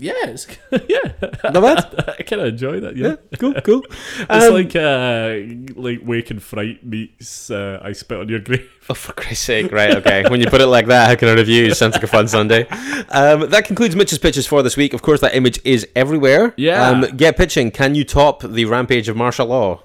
yeah, 0.02 0.12
it's, 0.26 0.46
yeah, 0.88 1.28
Not 1.50 1.54
bad. 1.62 2.14
I 2.18 2.22
kind 2.22 2.42
of 2.42 2.48
enjoyed 2.48 2.82
it. 2.84 2.96
Yeah, 2.96 3.16
cool, 3.38 3.54
cool. 3.62 3.82
it's 4.18 4.46
Um, 4.46 4.54
like 4.54 4.74
uh, 4.74 5.34
like 5.80 6.00
Wake 6.02 6.30
in 6.30 6.40
Fright 6.40 6.84
meets 6.84 7.50
uh, 7.50 7.80
I 7.82 7.92
Spit 7.92 8.18
on 8.18 8.28
Your 8.28 8.38
Grave. 8.40 8.68
Oh, 8.88 8.94
for 8.94 9.12
Christ's 9.12 9.44
sake. 9.44 9.70
Right, 9.70 9.94
okay. 9.98 10.28
when 10.28 10.40
you 10.40 10.46
put 10.46 10.60
it 10.60 10.66
like 10.66 10.86
that, 10.86 11.08
how 11.08 11.14
can 11.14 11.28
I 11.28 11.34
review? 11.34 11.72
Sounds 11.74 11.94
like 11.94 12.02
a 12.02 12.06
fun 12.08 12.26
Sunday. 12.28 12.66
Um, 13.10 13.48
that 13.50 13.64
concludes 13.66 13.94
Mitch's 13.94 14.18
pitches 14.18 14.46
for 14.46 14.62
this 14.62 14.76
week. 14.76 14.94
Of 14.94 15.02
course, 15.02 15.20
that 15.20 15.34
image 15.34 15.60
is 15.64 15.86
everywhere. 15.94 16.54
Yeah. 16.56 16.88
Um, 16.88 17.02
get 17.16 17.36
pitching. 17.36 17.70
Can 17.70 17.94
you 17.94 18.04
top 18.04 18.42
the 18.42 18.64
rampage 18.64 19.08
of 19.08 19.16
martial 19.16 19.46
law? 19.46 19.82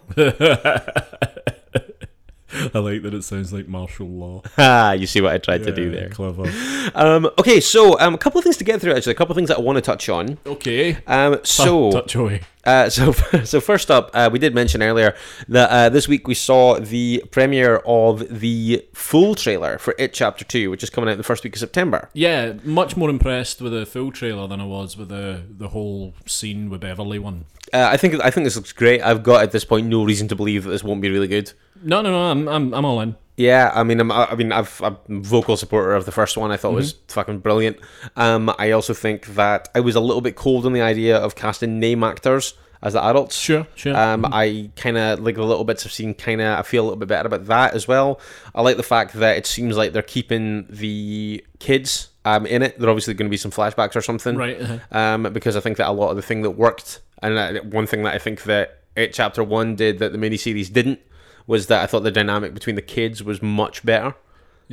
I 2.74 2.80
like 2.80 3.02
that 3.04 3.14
it 3.14 3.24
sounds 3.24 3.52
like 3.54 3.68
martial 3.68 4.08
law. 4.08 4.42
Ah, 4.58 4.94
you 4.94 5.06
see 5.08 5.22
what 5.22 5.34
I 5.34 5.38
tried 5.38 5.64
to 5.64 5.74
do 5.74 5.92
there. 5.92 6.10
Clever. 6.10 6.44
Um, 6.96 7.26
okay, 7.40 7.60
so 7.60 8.00
um, 8.00 8.14
a 8.14 8.18
couple 8.18 8.38
of 8.38 8.44
things 8.44 8.58
to 8.58 8.64
get 8.64 8.80
through, 8.80 8.94
actually. 8.94 9.14
A 9.14 9.16
couple 9.16 9.34
of 9.34 9.36
things 9.38 9.50
that 9.50 9.58
I 9.58 9.62
want 9.62 9.78
to 9.78 9.82
touch 9.82 10.08
on. 10.08 10.38
Okay. 10.46 10.98
Um, 11.08 11.40
so, 11.44 11.92
touch 12.02 12.14
away. 12.16 12.42
Uh, 12.66 12.90
so, 12.90 13.12
so 13.44 13.62
first 13.62 13.92
up, 13.92 14.10
uh, 14.14 14.30
we 14.32 14.40
did 14.40 14.56
mention 14.56 14.82
earlier 14.82 15.16
that 15.48 15.70
uh, 15.70 15.90
this 15.90 16.08
week 16.08 16.28
we 16.28 16.34
saw 16.34 16.80
the 16.80 17.24
premiere 17.32 17.78
of 17.86 18.40
the 18.40 18.86
full 18.94 19.36
trailer 19.36 19.78
for 19.78 19.96
It 19.98 20.14
Chapter 20.14 20.44
Two, 20.46 20.70
which 20.70 20.84
is 20.84 20.90
coming 20.90 21.10
out 21.10 21.18
the 21.18 21.24
first 21.24 21.44
week 21.44 21.56
of 21.56 21.60
September. 21.60 22.10
Yeah, 22.14 22.54
much 22.64 22.98
more 22.98 23.10
impressed 23.10 23.62
with 23.62 23.74
the 23.74 23.86
full 23.86 24.12
trailer 24.12 24.48
than 24.48 24.60
I 24.60 24.66
was 24.66 24.98
with 24.98 25.10
the 25.10 25.44
the 25.50 25.70
whole 25.70 26.14
scene 26.26 26.70
with 26.70 26.82
Beverly 26.82 27.20
one. 27.20 27.46
Uh, 27.74 27.90
I 27.92 27.98
think 27.98 28.16
I 28.24 28.32
think 28.32 28.46
this 28.46 28.56
looks 28.56 28.74
great. 28.74 29.02
I've 29.02 29.24
got 29.24 29.44
at 29.44 29.52
this 29.52 29.66
point 29.66 29.88
no 29.88 30.04
reason 30.04 30.28
to 30.30 30.36
believe 30.36 30.64
that 30.64 30.72
this 30.72 30.84
won't 30.84 31.02
be 31.02 31.10
really 31.10 31.28
good. 31.28 31.54
No, 31.82 32.02
no, 32.02 32.12
no. 32.12 32.32
I'm 32.32 32.48
I'm, 32.48 32.74
I'm 32.74 32.86
all 32.86 33.02
in. 33.02 33.16
Yeah, 33.38 33.72
I 33.74 33.84
mean, 33.84 34.00
I'm, 34.00 34.12
I 34.12 34.34
mean, 34.36 34.52
I've, 34.52 34.82
I'm 34.82 34.98
a 35.10 35.20
vocal 35.20 35.58
supporter 35.58 35.94
of 35.94 36.06
the 36.06 36.12
first 36.12 36.38
one. 36.38 36.52
I 36.52 36.58
thought 36.58 36.74
was 36.74 36.94
fucking 37.10 37.40
brilliant. 37.40 37.78
Um, 38.16 38.54
I 38.58 38.72
also 38.72 38.94
think 38.94 39.28
that 39.36 39.68
I 39.76 39.82
was 39.82 39.96
a 39.96 40.00
little 40.00 40.22
bit 40.22 40.36
cold 40.36 40.66
on 40.66 40.74
the 40.74 40.82
idea 40.82 41.18
of 41.18 41.36
casting 41.36 41.80
name 41.80 42.04
actors 42.04 42.54
as 42.82 42.94
the 42.94 43.04
adults. 43.04 43.36
Sure, 43.36 43.68
sure. 43.76 43.98
Um, 43.98 44.26
I 44.26 44.70
kind 44.76 44.98
of 44.98 45.20
like 45.20 45.36
the 45.36 45.44
little 45.44 45.66
bits 45.66 45.86
I've 45.86 45.92
seen. 45.92 46.14
Kind 46.14 46.40
of, 46.40 46.60
I 46.60 46.62
feel 46.62 46.84
a 46.84 46.86
little 46.86 47.00
bit 47.00 47.10
better 47.10 47.28
about 47.28 47.46
that 47.48 47.74
as 47.74 47.88
well. 47.88 48.22
I 48.54 48.62
like 48.62 48.78
the 48.78 48.84
fact 48.84 49.14
that 49.16 49.38
it 49.38 49.46
seems 49.46 49.76
like 49.76 49.92
they're 49.92 50.02
keeping 50.02 50.68
the 50.70 51.44
kids 51.60 52.10
um 52.24 52.46
in 52.46 52.62
it. 52.62 52.80
There 52.80 52.88
are 52.88 52.92
obviously 52.92 53.16
going 53.16 53.28
to 53.28 53.32
be 53.32 53.38
some 53.38 53.52
flashbacks 53.52 53.96
or 53.96 54.02
something, 54.02 54.38
Right, 54.38 54.62
uh-huh. 54.62 54.98
Um, 54.98 55.24
because 55.34 55.56
I 55.58 55.60
think 55.60 55.78
that 55.78 55.90
a 55.90 55.92
lot 55.92 56.12
of 56.12 56.16
the 56.16 56.22
thing 56.22 56.44
that 56.44 56.52
worked, 56.52 57.02
and 57.22 57.38
uh, 57.38 57.62
one 57.64 57.88
thing 57.88 58.04
that 58.04 58.14
I 58.14 58.20
think 58.20 58.44
that 58.44 58.82
it 58.96 59.14
chapter 59.14 59.44
one 59.44 59.76
did 59.76 60.00
that 60.00 60.12
the 60.12 60.18
miniseries 60.18 60.72
didn't, 60.72 61.00
was 61.48 61.68
that 61.68 61.84
I 61.84 61.88
thought 61.88 62.02
the 62.02 62.12
dynamic 62.12 62.54
between 62.54 62.76
the 62.76 62.82
kids 62.82 63.24
was 63.24 63.42
much 63.42 63.86
better. 63.86 64.16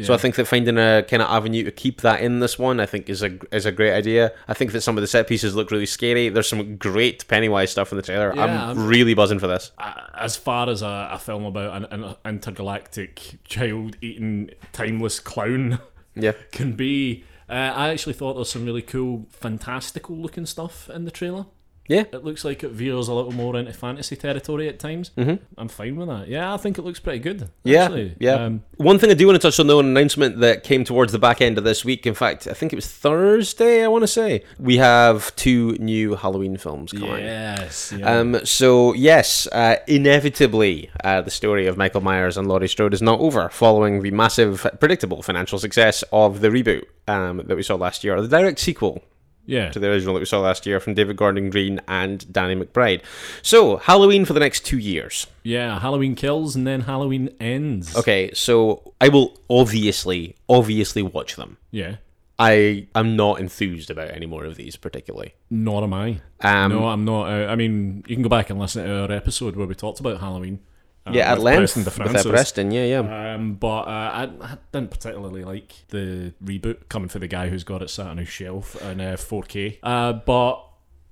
So 0.03 0.15
I 0.15 0.17
think 0.17 0.37
that 0.37 0.47
finding 0.47 0.79
a 0.79 1.03
kind 1.07 1.21
of 1.23 1.29
avenue 1.29 1.65
to 1.65 1.71
keep 1.71 2.01
that 2.01 2.23
in 2.23 2.41
this 2.41 2.59
one, 2.59 2.81
I 2.81 2.87
think 2.87 3.11
is 3.11 3.23
a 3.23 3.39
is 3.55 3.67
a 3.67 3.73
great 3.73 3.93
idea. 3.93 4.33
I 4.49 4.55
think 4.55 4.73
that 4.73 4.81
some 4.81 4.97
of 4.97 5.03
the 5.03 5.07
set 5.07 5.27
pieces 5.29 5.55
look 5.55 5.71
really 5.71 5.85
scary. 5.85 6.31
There's 6.31 6.49
some 6.49 6.77
great 6.79 7.29
Pennywise 7.29 7.73
stuff 7.73 7.93
in 7.93 7.97
the 7.97 8.03
trailer. 8.03 8.33
Yeah, 8.35 8.43
I'm 8.43 8.51
I'm- 8.79 8.87
really 8.87 9.13
buzzing 9.13 9.39
for 9.39 9.49
this. 9.49 9.71
As 10.15 10.35
far 10.35 10.71
as 10.71 10.81
a, 10.81 11.11
a 11.13 11.19
film 11.19 11.45
about 11.45 11.77
an, 11.93 12.05
an 12.05 12.17
intergalactic 12.25 13.35
child-eating 13.45 14.53
timeless 14.73 15.21
clown 15.21 15.79
Yeah. 16.15 16.33
can 16.53 16.73
be, 16.73 17.25
uh, 17.51 17.53
I 17.53 17.91
actually 17.91 18.15
thought 18.15 18.33
there's 18.33 18.51
some 18.51 18.65
really 18.65 18.81
cool, 18.81 19.27
fantastical-looking 19.29 20.47
stuff 20.47 20.89
in 20.89 21.05
the 21.05 21.11
trailer. 21.11 21.45
Yeah. 21.93 22.05
It 22.13 22.25
looks 22.25 22.45
like 22.45 22.65
it 22.65 22.71
veers 22.71 23.09
a 23.09 23.15
little 23.15 23.33
more 23.33 23.57
into 23.57 23.73
fantasy 23.73 24.17
territory 24.17 24.69
at 24.69 24.79
times. 24.79 25.11
Mm-hmm. 25.17 25.45
I'm 25.59 25.69
fine 25.69 25.97
with 25.97 26.09
that. 26.09 26.29
Yeah, 26.29 26.55
I 26.55 26.57
think 26.57 26.79
it 26.79 26.83
looks 26.83 27.01
pretty 27.01 27.19
good. 27.19 27.51
Yeah, 27.65 27.85
actually. 27.85 28.17
yeah. 28.19 28.35
Um, 28.35 28.63
One 28.77 28.99
thing 28.99 29.11
I 29.11 29.15
do 29.15 29.27
want 29.27 29.41
to 29.41 29.47
touch 29.47 29.61
on 29.61 29.67
though, 29.67 29.81
an 29.81 29.87
announcement 29.87 30.41
that 30.41 30.65
came 30.65 30.85
towards 30.85 31.13
the 31.13 31.19
back 31.19 31.41
end 31.41 31.59
of 31.59 31.65
this 31.65 31.85
week. 31.85 32.07
In 32.07 32.15
fact, 32.15 32.47
I 32.47 32.55
think 32.55 32.73
it 32.73 32.77
was 32.77 32.87
Thursday. 32.89 33.85
I 33.85 33.89
want 33.89 34.03
to 34.03 34.09
say 34.09 34.45
we 34.59 34.79
have 34.79 35.35
two 35.37 35.73
new 35.79 36.15
Halloween 36.15 36.57
films 36.57 36.93
coming. 36.93 37.19
yes. 37.25 37.93
Yeah. 37.97 38.11
Um, 38.19 38.41
so 38.45 38.93
yes, 38.95 39.47
uh, 39.53 39.77
inevitably, 39.87 40.91
uh, 41.05 41.21
the 41.21 41.31
story 41.31 41.67
of 41.67 41.77
Michael 41.77 42.01
Myers 42.01 42.37
and 42.37 42.49
Laurie 42.49 42.69
Strode 42.69 42.95
is 42.95 43.03
not 43.03 43.21
over 43.21 43.49
following 43.51 44.03
the 44.03 44.11
massive, 44.11 44.67
predictable 44.81 45.23
financial 45.23 45.59
success 45.59 46.03
of 46.13 46.41
the 46.41 46.49
reboot 46.49 46.85
um, 47.09 47.39
that 47.47 47.57
we 47.57 47.63
saw 47.63 47.75
last 47.75 48.05
year, 48.05 48.21
the 48.21 48.29
direct 48.29 48.59
sequel 48.59 49.03
yeah. 49.47 49.71
to 49.71 49.79
the 49.79 49.89
original 49.89 50.15
that 50.15 50.21
we 50.21 50.27
saw 50.27 50.41
last 50.41 50.67
year 50.67 50.81
from 50.81 50.95
David 50.95 51.17
Gordon 51.17 51.51
Green 51.51 51.81
and 51.89 52.31
Danny 52.33 52.55
McBride. 52.55 53.03
So 53.43 53.77
Halloween 53.79 54.25
for 54.25 54.33
the 54.33 54.41
next 54.41 54.65
two 54.67 54.79
years. 54.79 55.27
Yeah. 55.43 55.79
Halloween 55.79 56.15
kills 56.15 56.57
and 56.57 56.67
then 56.67 56.83
Halloween 56.83 57.35
ends. 57.41 57.97
Okay, 57.97 58.31
so 58.35 58.95
I 59.01 59.09
will 59.09 59.39
obviously, 59.49 60.37
obviously 60.49 61.03
watch 61.03 61.37
them. 61.37 61.59
Yeah. 61.71 61.97
I 62.39 62.89
am 62.95 63.15
not 63.15 63.39
enthused 63.39 63.91
about 63.91 64.11
any 64.11 64.27
more 64.27 64.45
of 64.45 64.57
these 64.57 64.77
particularly. 64.77 65.35
Nor 65.51 65.85
am 65.85 65.95
I. 65.95 66.21
Um, 66.41 66.73
no, 66.73 66.89
I'm 66.89 67.05
not. 67.05 67.29
Uh, 67.29 67.47
I 67.47 67.57
mean, 67.57 68.05
you 68.09 68.17
can 68.17 68.23
go 68.23 68.29
back 68.29 68.51
and 68.51 68.59
listen 68.59 68.85
to 68.85 69.03
our 69.03 69.13
episode 69.13 69.55
where 69.55 69.67
we 69.67 69.75
talked 69.75 70.01
about 70.01 70.21
Halloween. 70.21 70.61
Uh, 71.07 71.11
yeah, 71.13 71.33
at 71.33 71.41
length 71.41 71.75
Preston 71.75 72.13
with 72.13 72.27
uh, 72.27 72.31
Preston. 72.31 72.71
Yeah, 72.71 72.85
yeah. 72.85 73.35
Um, 73.35 73.55
but 73.55 73.83
uh, 73.83 73.91
I, 73.91 74.23
I 74.41 74.59
didn't 74.71 74.91
particularly 74.91 75.45
like 75.45 75.85
the 75.89 76.33
reboot 76.45 76.89
coming 76.89 77.09
for 77.09 77.19
the 77.19 77.27
guy 77.27 77.49
who's 77.49 77.65
got 77.65 77.83
it 77.83 77.91
sat 77.91 78.07
on 78.07 78.19
his 78.19 78.29
shelf 78.29 78.81
in 78.83 79.01
uh, 79.01 79.17
4K. 79.19 79.79
Uh, 79.83 80.13
but 80.13 80.65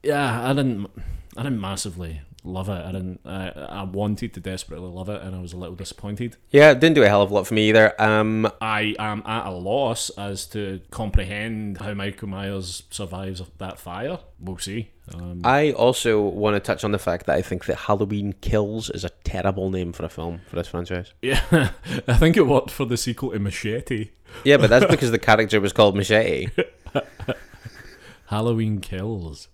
yeah, 0.02 0.48
I 0.48 0.52
didn't. 0.52 0.90
I 1.36 1.44
didn't 1.44 1.60
massively 1.60 2.22
love 2.44 2.68
it. 2.68 2.84
I 2.84 2.92
didn't. 2.92 3.20
I, 3.24 3.48
I 3.50 3.82
wanted 3.84 4.34
to 4.34 4.40
desperately 4.40 4.88
love 4.88 5.08
it, 5.08 5.22
and 5.22 5.34
I 5.34 5.40
was 5.40 5.52
a 5.52 5.56
little 5.56 5.74
disappointed. 5.74 6.36
Yeah, 6.50 6.70
it 6.70 6.80
didn't 6.80 6.94
do 6.94 7.02
a 7.02 7.08
hell 7.08 7.22
of 7.22 7.30
a 7.30 7.34
lot 7.34 7.46
for 7.46 7.54
me 7.54 7.68
either. 7.68 8.00
Um, 8.00 8.50
I 8.60 8.94
am 8.98 9.22
at 9.26 9.46
a 9.46 9.50
loss 9.50 10.10
as 10.10 10.46
to 10.46 10.80
comprehend 10.90 11.78
how 11.78 11.94
Michael 11.94 12.28
Myers 12.28 12.84
survives 12.90 13.42
that 13.58 13.78
fire. 13.78 14.18
We'll 14.38 14.58
see. 14.58 14.90
Um, 15.12 15.40
I 15.44 15.72
also 15.72 16.20
want 16.20 16.54
to 16.54 16.60
touch 16.60 16.84
on 16.84 16.92
the 16.92 16.98
fact 16.98 17.26
that 17.26 17.36
I 17.36 17.42
think 17.42 17.64
that 17.66 17.76
Halloween 17.76 18.34
Kills 18.40 18.90
is 18.90 19.04
a 19.04 19.10
terrible 19.24 19.70
name 19.70 19.92
for 19.92 20.04
a 20.04 20.08
film 20.08 20.40
for 20.46 20.56
this 20.56 20.68
franchise. 20.68 21.12
yeah, 21.22 21.70
I 22.06 22.14
think 22.14 22.36
it 22.36 22.46
worked 22.46 22.70
for 22.70 22.84
the 22.84 22.96
sequel 22.96 23.32
to 23.32 23.38
Machete. 23.38 24.10
Yeah, 24.44 24.56
but 24.58 24.70
that's 24.70 24.86
because 24.86 25.10
the 25.10 25.18
character 25.18 25.60
was 25.60 25.72
called 25.72 25.96
Machete. 25.96 26.48
Halloween 28.26 28.80
Kills. 28.80 29.48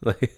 Like- 0.00 0.34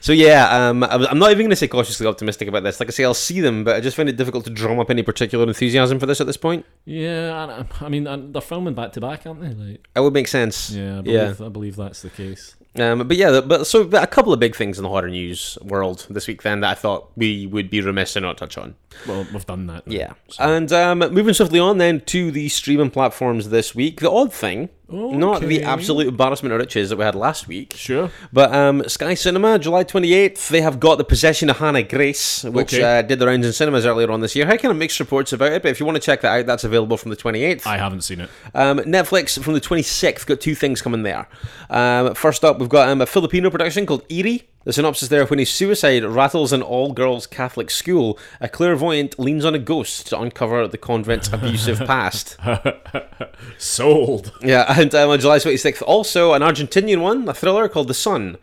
So 0.00 0.12
yeah, 0.12 0.48
um, 0.68 0.82
I'm 0.84 1.18
not 1.18 1.30
even 1.30 1.44
going 1.44 1.50
to 1.50 1.56
say 1.56 1.68
cautiously 1.68 2.06
optimistic 2.06 2.48
about 2.48 2.62
this. 2.62 2.80
Like 2.80 2.88
I 2.88 2.92
say, 2.92 3.04
I'll 3.04 3.14
see 3.14 3.40
them, 3.40 3.64
but 3.64 3.76
I 3.76 3.80
just 3.80 3.96
find 3.96 4.08
it 4.08 4.16
difficult 4.16 4.44
to 4.46 4.50
drum 4.50 4.78
up 4.78 4.90
any 4.90 5.02
particular 5.02 5.46
enthusiasm 5.46 5.98
for 5.98 6.06
this 6.06 6.20
at 6.20 6.26
this 6.26 6.36
point. 6.38 6.64
Yeah, 6.84 7.64
I, 7.80 7.84
I 7.84 7.88
mean 7.88 8.32
they're 8.32 8.40
filming 8.42 8.74
back 8.74 8.92
to 8.94 9.00
back, 9.00 9.26
aren't 9.26 9.40
they? 9.42 9.48
Like, 9.52 9.88
It 9.94 10.00
would 10.00 10.14
make 10.14 10.28
sense. 10.28 10.70
yeah, 10.70 10.98
I 10.98 11.02
Yeah. 11.04 11.24
believe, 11.24 11.42
I 11.42 11.48
believe 11.48 11.76
that's 11.76 12.02
the 12.02 12.10
case. 12.10 12.54
Um, 12.76 13.08
but 13.08 13.16
yeah, 13.16 13.40
but 13.40 13.66
so 13.66 13.82
but 13.84 14.04
a 14.04 14.06
couple 14.06 14.32
of 14.32 14.38
big 14.38 14.54
things 14.54 14.78
in 14.78 14.84
the 14.84 14.88
horror 14.88 15.08
news 15.10 15.58
world 15.62 16.06
this 16.10 16.28
week 16.28 16.42
then 16.42 16.60
that 16.60 16.70
I 16.70 16.74
thought 16.74 17.10
we 17.16 17.46
would 17.46 17.70
be 17.70 17.80
remiss 17.80 18.12
to 18.12 18.20
not 18.20 18.38
touch 18.38 18.56
on. 18.56 18.76
Well, 19.06 19.26
we've 19.32 19.44
done 19.46 19.66
that. 19.66 19.86
now, 19.86 19.92
Yeah. 19.94 20.12
so- 20.28 20.44
And 20.44 20.72
um, 20.72 20.98
moving 21.00 21.34
swiftly 21.34 21.58
on 21.58 21.78
then 21.78 22.00
to 22.02 22.30
the 22.30 22.48
streaming 22.48 22.90
platforms 22.90 23.48
this 23.48 23.74
week. 23.74 24.00
The 24.00 24.10
odd 24.10 24.32
thing, 24.32 24.68
not 24.90 25.42
the 25.42 25.62
absolute 25.62 26.06
embarrassment 26.08 26.52
of 26.52 26.58
riches 26.60 26.88
that 26.90 26.96
we 26.96 27.04
had 27.04 27.14
last 27.14 27.46
week, 27.48 27.74
Sure. 27.76 28.10
but 28.32 28.54
um, 28.54 28.82
Sky 28.88 29.14
Cinema, 29.14 29.58
July 29.58 29.84
28th, 29.84 30.48
they 30.48 30.60
have 30.60 30.80
got 30.80 30.96
The 30.98 31.04
Possession 31.04 31.50
of 31.50 31.58
Hannah 31.58 31.82
Grace, 31.82 32.44
which 32.44 32.72
Okay. 32.74 32.98
uh, 32.98 33.02
did 33.02 33.18
the 33.18 33.26
rounds 33.26 33.46
in 33.46 33.52
cinemas 33.52 33.84
earlier 33.84 34.10
on 34.10 34.20
this 34.20 34.34
year. 34.34 34.46
I 34.48 34.56
kind 34.56 34.72
of 34.72 34.78
mixed 34.78 34.98
reports 35.00 35.32
about 35.32 35.52
it, 35.52 35.62
but 35.62 35.70
if 35.70 35.78
you 35.80 35.86
want 35.86 35.96
to 35.96 36.02
check 36.02 36.22
that 36.22 36.38
out, 36.40 36.46
that's 36.46 36.64
available 36.64 36.96
from 36.96 37.10
the 37.10 37.16
28th. 37.16 37.66
I 37.66 37.76
haven't 37.76 38.02
seen 38.02 38.20
it. 38.20 38.30
Um, 38.54 38.78
Netflix 38.80 39.42
from 39.42 39.54
the 39.54 39.60
26th 39.60 40.26
got 40.26 40.40
two 40.40 40.54
things 40.54 40.80
coming 40.80 41.02
there. 41.02 41.28
Um, 41.70 42.14
first 42.14 42.44
up, 42.44 42.58
we've 42.58 42.68
got 42.68 42.88
um, 42.88 43.00
a 43.00 43.06
Filipino 43.06 43.50
production 43.50 43.84
called 43.86 44.04
Eerie. 44.10 44.48
The 44.68 44.74
synopsis 44.74 45.08
there 45.08 45.24
when 45.24 45.40
a 45.40 45.46
suicide 45.46 46.04
rattles 46.04 46.52
an 46.52 46.60
all 46.60 46.92
girls 46.92 47.26
Catholic 47.26 47.70
school, 47.70 48.18
a 48.38 48.50
clairvoyant 48.50 49.18
leans 49.18 49.46
on 49.46 49.54
a 49.54 49.58
ghost 49.58 50.08
to 50.08 50.20
uncover 50.20 50.68
the 50.68 50.76
convent's 50.76 51.32
abusive 51.32 51.78
past. 51.86 52.36
Sold. 53.56 54.30
Yeah, 54.42 54.66
and 54.78 54.94
um, 54.94 55.08
on 55.08 55.20
July 55.20 55.38
26th, 55.38 55.80
also 55.80 56.34
an 56.34 56.42
Argentinian 56.42 57.00
one, 57.00 57.26
a 57.30 57.32
thriller 57.32 57.66
called 57.70 57.88
The 57.88 57.94
Sun. 57.94 58.36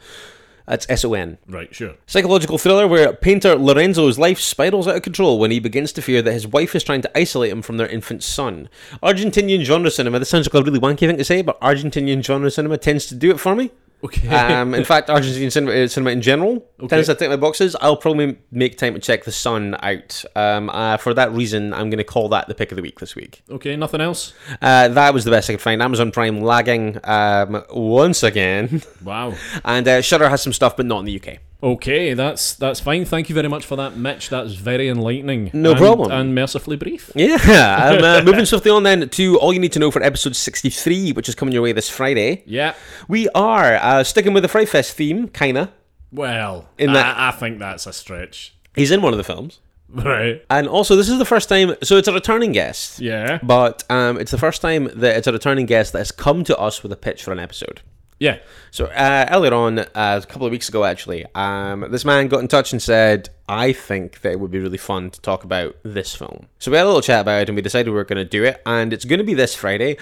That's 0.65 0.87
S 0.89 1.05
O 1.05 1.13
N. 1.13 1.37
Right, 1.47 1.75
sure. 1.75 1.93
Psychological 2.07 2.57
thriller 2.57 2.87
where 2.87 3.13
painter 3.13 3.55
Lorenzo's 3.55 4.17
life 4.17 4.39
spirals 4.39 4.87
out 4.87 4.95
of 4.95 5.03
control 5.03 5.37
when 5.37 5.51
he 5.51 5.59
begins 5.59 5.91
to 5.91 6.01
fear 6.01 6.23
that 6.23 6.33
his 6.33 6.47
wife 6.47 6.73
is 6.73 6.83
trying 6.83 7.03
to 7.03 7.15
isolate 7.15 7.51
him 7.51 7.61
from 7.61 7.77
their 7.77 7.87
infant 7.87 8.23
son. 8.23 8.67
Argentinian 9.03 9.61
genre 9.61 9.91
cinema, 9.91 10.17
this 10.17 10.29
sounds 10.29 10.51
like 10.51 10.59
a 10.59 10.65
really 10.65 10.79
wanky 10.79 11.01
thing 11.01 11.17
to 11.17 11.23
say, 11.23 11.43
but 11.43 11.61
Argentinian 11.61 12.23
genre 12.23 12.49
cinema 12.49 12.79
tends 12.79 13.05
to 13.05 13.13
do 13.13 13.29
it 13.29 13.39
for 13.39 13.55
me. 13.55 13.69
Okay. 14.03 14.27
Um, 14.27 14.73
in 14.75 14.83
fact, 14.83 15.09
Argentinian 15.09 15.51
cinema, 15.51 15.71
uh, 15.73 15.87
cinema 15.87 16.11
in 16.11 16.21
general 16.21 16.65
tends 16.87 17.07
to 17.07 17.15
tick 17.15 17.29
my 17.29 17.35
boxes. 17.35 17.75
I'll 17.81 17.97
probably 17.97 18.37
make 18.51 18.77
time 18.77 18.93
to 18.93 18.99
check 18.99 19.23
The 19.23 19.31
Sun 19.31 19.75
out. 19.81 20.23
Um, 20.35 20.69
uh, 20.69 20.97
for 20.97 21.13
that 21.15 21.31
reason, 21.31 21.73
I'm 21.73 21.89
going 21.89 21.97
to 21.97 22.03
call 22.03 22.29
that 22.29 22.47
the 22.47 22.53
pick 22.55 22.71
of 22.71 22.75
the 22.75 22.81
week 22.81 22.99
this 22.99 23.15
week. 23.15 23.41
okay, 23.49 23.75
nothing 23.75 24.01
else? 24.01 24.33
Uh, 24.61 24.89
that 24.89 25.13
was 25.13 25.23
the 25.23 25.31
best 25.31 25.49
I 25.49 25.53
could 25.53 25.61
find. 25.61 25.81
Amazon 25.81 26.11
Prime 26.11 26.41
lagging 26.41 26.99
um, 27.03 27.63
once 27.71 28.21
again. 28.23 28.81
Wow. 29.03 29.33
And 29.63 29.87
uh, 29.87 30.01
Shudder 30.01 30.29
has 30.29 30.41
some 30.41 30.53
stuff, 30.53 30.77
but 30.77 30.85
not 30.85 30.99
in 30.99 31.05
the 31.05 31.19
UK. 31.19 31.39
Okay, 31.63 32.13
that's 32.13 32.53
that's 32.55 32.79
fine. 32.79 33.05
Thank 33.05 33.29
you 33.29 33.35
very 33.35 33.47
much 33.47 33.65
for 33.65 33.75
that, 33.77 33.97
Mitch. 33.97 34.29
That's 34.29 34.53
very 34.53 34.87
enlightening. 34.89 35.49
No 35.53 35.71
and- 35.71 35.79
problem. 35.79 36.11
And 36.11 36.35
mercifully 36.35 36.75
brief. 36.77 37.11
Yeah, 37.15 37.37
I'm 37.97 38.03
uh, 38.03 38.21
moving 38.23 38.45
swiftly 38.45 38.71
on 38.71 38.83
then 38.83 39.09
to 39.09 39.39
all 39.39 39.53
you 39.53 39.59
need 39.59 39.71
to 39.73 39.79
know 39.79 39.89
for 39.89 40.03
episode 40.03 40.35
63, 40.35 41.13
which 41.13 41.27
is 41.29 41.35
coming 41.35 41.53
your 41.53 41.63
way 41.63 41.71
this 41.71 41.89
Friday. 41.89 42.43
Yeah. 42.45 42.73
We 43.07 43.29
are 43.29 43.75
uh, 43.75 44.03
sticking 44.03 44.33
with 44.33 44.43
the 44.43 44.49
Fright 44.49 44.69
Fest 44.69 44.93
theme, 44.95 45.27
kinda. 45.29 45.71
Well, 46.11 46.67
In 46.77 46.91
I, 46.91 46.93
that- 46.93 47.17
I 47.17 47.31
think 47.31 47.59
that's 47.59 47.87
a 47.87 47.93
stretch. 47.93 48.53
He's 48.75 48.91
in 48.91 49.01
one 49.01 49.13
of 49.13 49.17
the 49.17 49.23
films. 49.23 49.59
Right. 49.89 50.43
And 50.49 50.67
also, 50.67 50.95
this 50.97 51.07
is 51.09 51.17
the 51.19 51.25
first 51.25 51.47
time, 51.47 51.75
so 51.83 51.95
it's 51.95 52.07
a 52.09 52.13
returning 52.13 52.51
guest. 52.51 52.99
Yeah. 52.99 53.39
But 53.41 53.83
um, 53.89 54.17
it's 54.19 54.31
the 54.31 54.37
first 54.37 54.61
time 54.61 54.89
that 54.95 55.15
it's 55.15 55.27
a 55.27 55.31
returning 55.31 55.65
guest 55.65 55.93
that 55.93 55.99
has 55.99 56.11
come 56.11 56.43
to 56.45 56.57
us 56.57 56.83
with 56.83 56.91
a 56.91 56.97
pitch 56.97 57.23
for 57.23 57.31
an 57.31 57.39
episode. 57.39 57.81
Yeah. 58.19 58.39
So 58.71 58.85
uh, 58.85 59.27
earlier 59.29 59.53
on, 59.53 59.79
uh, 59.79 59.85
a 59.93 60.25
couple 60.25 60.45
of 60.45 60.51
weeks 60.51 60.69
ago, 60.69 60.85
actually, 60.85 61.25
um, 61.35 61.87
this 61.91 62.05
man 62.05 62.27
got 62.27 62.39
in 62.39 62.47
touch 62.47 62.71
and 62.71 62.81
said, 62.81 63.29
"I 63.49 63.73
think 63.73 64.21
that 64.21 64.31
it 64.31 64.39
would 64.39 64.51
be 64.51 64.59
really 64.59 64.77
fun 64.77 65.11
to 65.11 65.21
talk 65.21 65.43
about 65.43 65.75
this 65.83 66.15
film." 66.15 66.47
So 66.59 66.71
we 66.71 66.77
had 66.77 66.85
a 66.85 66.87
little 66.87 67.01
chat 67.01 67.21
about 67.21 67.41
it, 67.41 67.49
and 67.49 67.55
we 67.55 67.61
decided 67.61 67.89
we 67.89 67.95
were 67.95 68.05
going 68.05 68.23
to 68.23 68.25
do 68.25 68.43
it, 68.43 68.61
and 68.65 68.93
it's 68.93 69.05
going 69.05 69.19
to 69.19 69.25
be 69.25 69.33
this 69.33 69.53
Friday. 69.53 69.97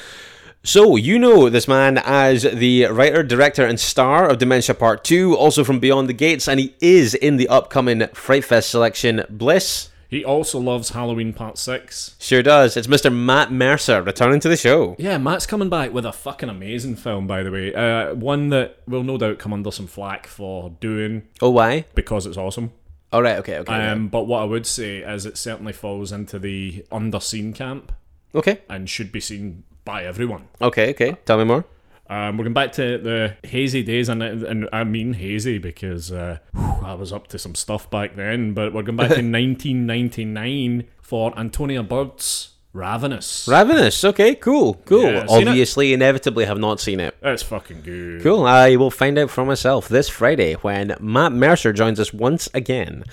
So 0.65 0.95
you 0.95 1.19
know 1.19 1.49
this 1.49 1.67
man 1.67 1.97
as 1.97 2.43
the 2.43 2.85
writer, 2.85 3.21
director, 3.21 3.65
and 3.65 3.79
star 3.79 4.29
of 4.29 4.37
Dementia 4.37 4.75
Part 4.75 5.03
Two, 5.03 5.35
also 5.35 5.63
from 5.63 5.79
Beyond 5.79 6.07
the 6.07 6.13
Gates, 6.13 6.47
and 6.47 6.59
he 6.59 6.75
is 6.79 7.15
in 7.15 7.37
the 7.37 7.49
upcoming 7.49 8.07
Fright 8.13 8.45
Fest 8.45 8.69
selection. 8.69 9.25
Bliss 9.29 9.89
He 10.13 10.23
also 10.23 10.59
loves 10.59 10.89
Halloween 10.89 11.33
Part 11.33 11.57
6. 11.57 12.17
sure 12.19 12.43
does. 12.43 12.77
It's 12.77 12.85
Mr. 12.85 13.11
Matt 13.11 13.51
Mercer 13.51 14.03
returning 14.03 14.39
to 14.41 14.47
the 14.47 14.55
show. 14.55 14.95
Yeah, 14.99 15.17
Matt's 15.17 15.47
coming 15.47 15.69
back 15.69 15.91
with 15.91 16.05
a 16.05 16.11
fucking 16.11 16.49
amazing 16.49 16.97
film, 16.97 17.25
by 17.25 17.41
the 17.41 17.49
way. 17.49 17.73
Uh, 17.73 18.13
one 18.13 18.49
that 18.49 18.77
will 18.87 19.03
no 19.03 19.17
doubt 19.17 19.39
come 19.39 19.53
under 19.53 19.71
some 19.71 19.87
flack 19.87 20.27
for 20.27 20.69
doing 20.79 21.23
Oh, 21.41 21.49
why? 21.49 21.85
because 21.95 22.27
it's 22.27 22.37
awesome. 22.37 22.73
All 23.11 23.23
right. 23.23 23.37
Okay. 23.37 23.57
Okay. 23.57 23.73
Um, 23.73 24.07
but 24.07 24.27
what 24.27 24.43
I 24.43 24.45
would 24.45 24.67
say 24.67 24.97
is 24.97 25.25
it 25.25 25.35
certainly 25.35 25.73
falls 25.73 26.11
into 26.11 26.37
the 26.37 26.85
underseen 26.91 27.55
camp 27.55 27.91
okay. 28.35 28.61
and 28.69 28.87
should 28.87 29.11
be 29.11 29.19
seen 29.19 29.63
by 29.83 30.03
everyone. 30.03 30.47
Okay. 30.61 30.91
Okay. 30.91 31.17
Tell 31.25 31.39
me 31.39 31.43
more. 31.43 31.65
Um, 32.09 32.37
we're 32.37 32.43
going 32.43 32.53
back 32.53 32.73
to 32.73 32.97
the 32.97 33.37
hazy 33.43 33.81
days, 33.81 34.09
and, 34.09 34.21
and 34.21 34.69
I 34.73 34.83
mean 34.83 35.13
hazy 35.13 35.57
because 35.57 36.11
uh, 36.11 36.39
whew, 36.53 36.61
I 36.83 36.93
was 36.95 37.13
up 37.13 37.27
to 37.27 37.39
some 37.39 37.55
stuff 37.55 37.89
back 37.89 38.15
then. 38.15 38.53
But 38.53 38.73
we're 38.73 38.83
going 38.83 38.97
back 38.97 39.07
to 39.15 39.21
1999 39.21 40.85
for 41.01 41.37
Antonia 41.37 41.81
Bird's 41.83 42.49
Ravenous. 42.73 43.47
Ravenous. 43.47 44.03
Okay, 44.03 44.33
cool, 44.33 44.75
cool. 44.85 45.03
Yeah? 45.03 45.25
Obviously, 45.29 45.93
inevitably 45.93 46.45
have 46.45 46.57
not 46.57 46.79
seen 46.79 46.99
it. 46.99 47.15
That's 47.21 47.43
fucking 47.43 47.81
good. 47.83 48.23
Cool. 48.23 48.45
I 48.45 48.75
will 48.75 48.89
find 48.91 49.17
out 49.19 49.29
for 49.29 49.45
myself 49.45 49.87
this 49.87 50.09
Friday 50.09 50.55
when 50.55 50.95
Matt 50.99 51.31
Mercer 51.31 51.71
joins 51.71 51.99
us 51.99 52.11
once 52.11 52.49
again 52.53 53.03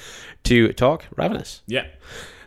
to 0.45 0.73
talk 0.73 1.05
Ravenous. 1.15 1.61
Yeah. 1.67 1.87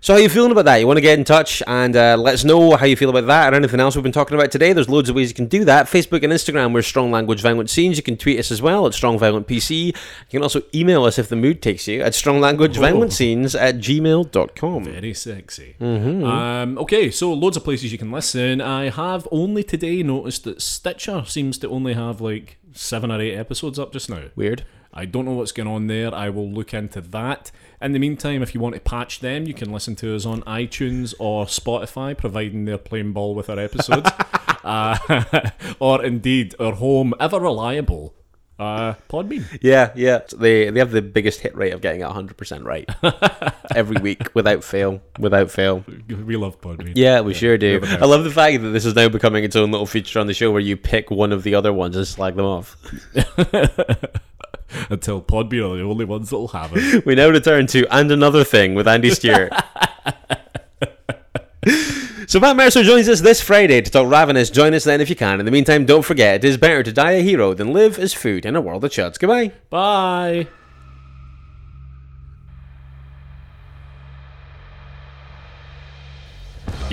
So, 0.04 0.12
how 0.12 0.20
you 0.20 0.28
feeling 0.28 0.52
about 0.52 0.66
that? 0.66 0.76
You 0.82 0.86
want 0.86 0.98
to 0.98 1.02
get 1.02 1.18
in 1.18 1.24
touch 1.24 1.64
and 1.66 1.96
uh, 1.96 2.18
let 2.20 2.34
us 2.34 2.44
know 2.44 2.76
how 2.76 2.86
you 2.86 2.98
feel 2.98 3.10
about 3.10 3.26
that 3.28 3.54
or 3.54 3.56
anything 3.56 3.80
else 3.80 3.96
we've 3.96 4.04
been 4.04 4.12
talking 4.12 4.38
about 4.38 4.52
today. 4.52 4.74
There's 4.74 4.90
loads 4.90 5.08
of 5.08 5.16
ways 5.16 5.30
you 5.30 5.34
can 5.34 5.46
do 5.46 5.64
that. 5.64 5.86
Facebook 5.86 6.24
and 6.24 6.34
Instagram, 6.34 6.74
we're 6.74 6.82
Strong 6.82 7.12
Language 7.12 7.42
Violent 7.42 7.70
Scenes. 7.70 7.96
You 7.96 8.04
can 8.04 8.18
tweet 8.18 8.38
us 8.38 8.52
as 8.52 8.62
well 8.62 8.86
at 8.86 8.94
Strong 8.94 9.20
Violent 9.20 9.48
PC. 9.48 9.86
You 9.86 9.94
can 10.30 10.44
also 10.44 10.62
email 10.76 11.06
us 11.06 11.18
if 11.18 11.30
the 11.30 11.38
mood 11.38 11.62
takes 11.62 11.88
you 11.88 12.02
at 12.02 12.14
Strong 12.16 12.42
Language 12.42 12.76
Violent 12.76 13.14
Scenes 13.14 13.56
at 13.56 13.78
gmail.com. 13.78 14.84
Very 14.84 15.14
sexy. 15.14 15.78
Um, 15.80 16.78
okay, 16.80 17.10
so 17.10 17.32
loads 17.32 17.56
of 17.56 17.64
places 17.64 17.94
you 17.94 17.98
can 17.98 18.12
listen. 18.12 18.60
I 18.60 18.90
have 18.90 19.26
only 19.32 19.64
today 19.64 20.04
noticed 20.04 20.44
that 20.44 20.62
Stitcher 20.62 21.24
seems 21.26 21.58
to 21.60 21.70
only 21.70 21.94
have 21.94 22.20
like 22.20 22.58
seven 22.74 23.10
or 23.10 23.22
eight 23.22 23.38
episodes 23.38 23.80
up 23.80 23.94
just 23.94 24.10
now. 24.10 24.24
Weird. 24.36 24.66
I 24.94 25.06
don't 25.06 25.26
know 25.26 25.32
what's 25.32 25.52
going 25.52 25.68
on 25.68 25.88
there. 25.88 26.14
I 26.14 26.30
will 26.30 26.50
look 26.50 26.74
into 26.74 27.02
that. 27.02 27.52
In 27.84 27.92
the 27.92 28.00
meantime, 28.00 28.42
if 28.42 28.56
you 28.56 28.62
want 28.62 28.76
to 28.76 28.82
patch 28.82 29.20
them, 29.20 29.46
you 29.46 29.54
can 29.54 29.70
listen 29.70 29.96
to 29.98 30.16
us 30.16 30.26
on 30.26 30.42
iTunes 30.44 31.14
or 31.20 31.46
Spotify, 31.46 32.18
providing 32.18 32.64
they're 32.64 32.78
playing 32.78 33.12
ball 33.12 33.36
with 33.36 33.50
our 33.50 33.60
episodes. 33.60 34.10
uh, 34.64 34.98
or 35.80 36.04
indeed, 36.04 36.56
our 36.62 36.72
home, 36.72 37.14
ever 37.20 37.42
reliable, 37.42 38.16
uh, 38.58 38.94
Podbean. 39.10 39.44
Yeah, 39.62 39.92
yeah. 39.96 40.22
They 40.34 40.70
they 40.70 40.80
have 40.80 40.92
the 40.92 41.02
biggest 41.02 41.42
hit 41.42 41.56
rate 41.58 41.74
of 41.74 41.82
getting 41.82 42.02
it 42.02 42.08
100% 42.08 42.64
right 42.64 42.90
every 43.76 43.98
week 43.98 44.34
without 44.34 44.64
fail, 44.64 45.02
without 45.20 45.52
fail. 45.52 45.84
We 46.08 46.38
love 46.38 46.62
Podbean. 46.62 46.94
Yeah, 46.96 47.20
we 47.20 47.34
sure 47.34 47.58
do. 47.58 47.82
I 47.84 48.06
love 48.06 48.24
the 48.24 48.32
fact 48.32 48.62
that 48.62 48.70
this 48.70 48.86
is 48.86 48.96
now 48.96 49.10
becoming 49.10 49.44
its 49.44 49.58
own 49.58 49.72
little 49.72 49.88
feature 49.88 50.20
on 50.20 50.28
the 50.28 50.34
show 50.34 50.52
where 50.52 50.62
you 50.62 50.78
pick 50.78 51.12
one 51.12 51.34
of 51.34 51.44
the 51.44 51.56
other 51.56 51.74
ones 51.74 51.98
and 51.98 52.08
slag 52.08 52.36
them 52.36 52.46
off. 52.46 52.78
Until 54.90 55.22
Podbean 55.22 55.74
are 55.74 55.78
the 55.78 55.84
only 55.84 56.06
ones 56.06 56.30
that'll 56.30 56.48
have 56.50 56.72
it. 56.74 57.06
We 57.06 57.16
now 57.16 57.30
return 57.30 57.68
to 57.68 57.86
And 57.92 58.12
Another 58.12 58.44
Thing 58.44 58.76
with 58.76 58.88
Andy 58.88 59.10
Stewart. 59.10 59.52
so 62.28 62.40
Matt 62.40 62.56
Mercer 62.56 62.84
joins 62.84 63.10
us 63.10 63.22
this 63.22 63.42
Friday 63.42 63.82
to 63.82 63.92
talk 63.92 64.10
Ravenous. 64.10 64.50
Join 64.50 64.74
us 64.74 64.84
then 64.84 65.02
if 65.02 65.10
you 65.10 65.16
can. 65.16 65.40
In 65.40 65.46
the 65.46 65.52
meantime, 65.52 65.86
don't 65.86 66.04
forget, 66.04 66.44
it 66.44 66.48
is 66.48 66.58
better 66.58 66.84
to 66.84 66.92
die 66.92 67.12
a 67.12 67.22
hero 67.22 67.54
than 67.54 67.74
live 67.74 68.00
as 68.00 68.14
food 68.14 68.46
in 68.46 68.56
a 68.56 68.62
world 68.62 68.84
of 68.84 68.92
chuds. 68.92 69.20
Goodbye. 69.20 69.52
Bye. 69.70 70.48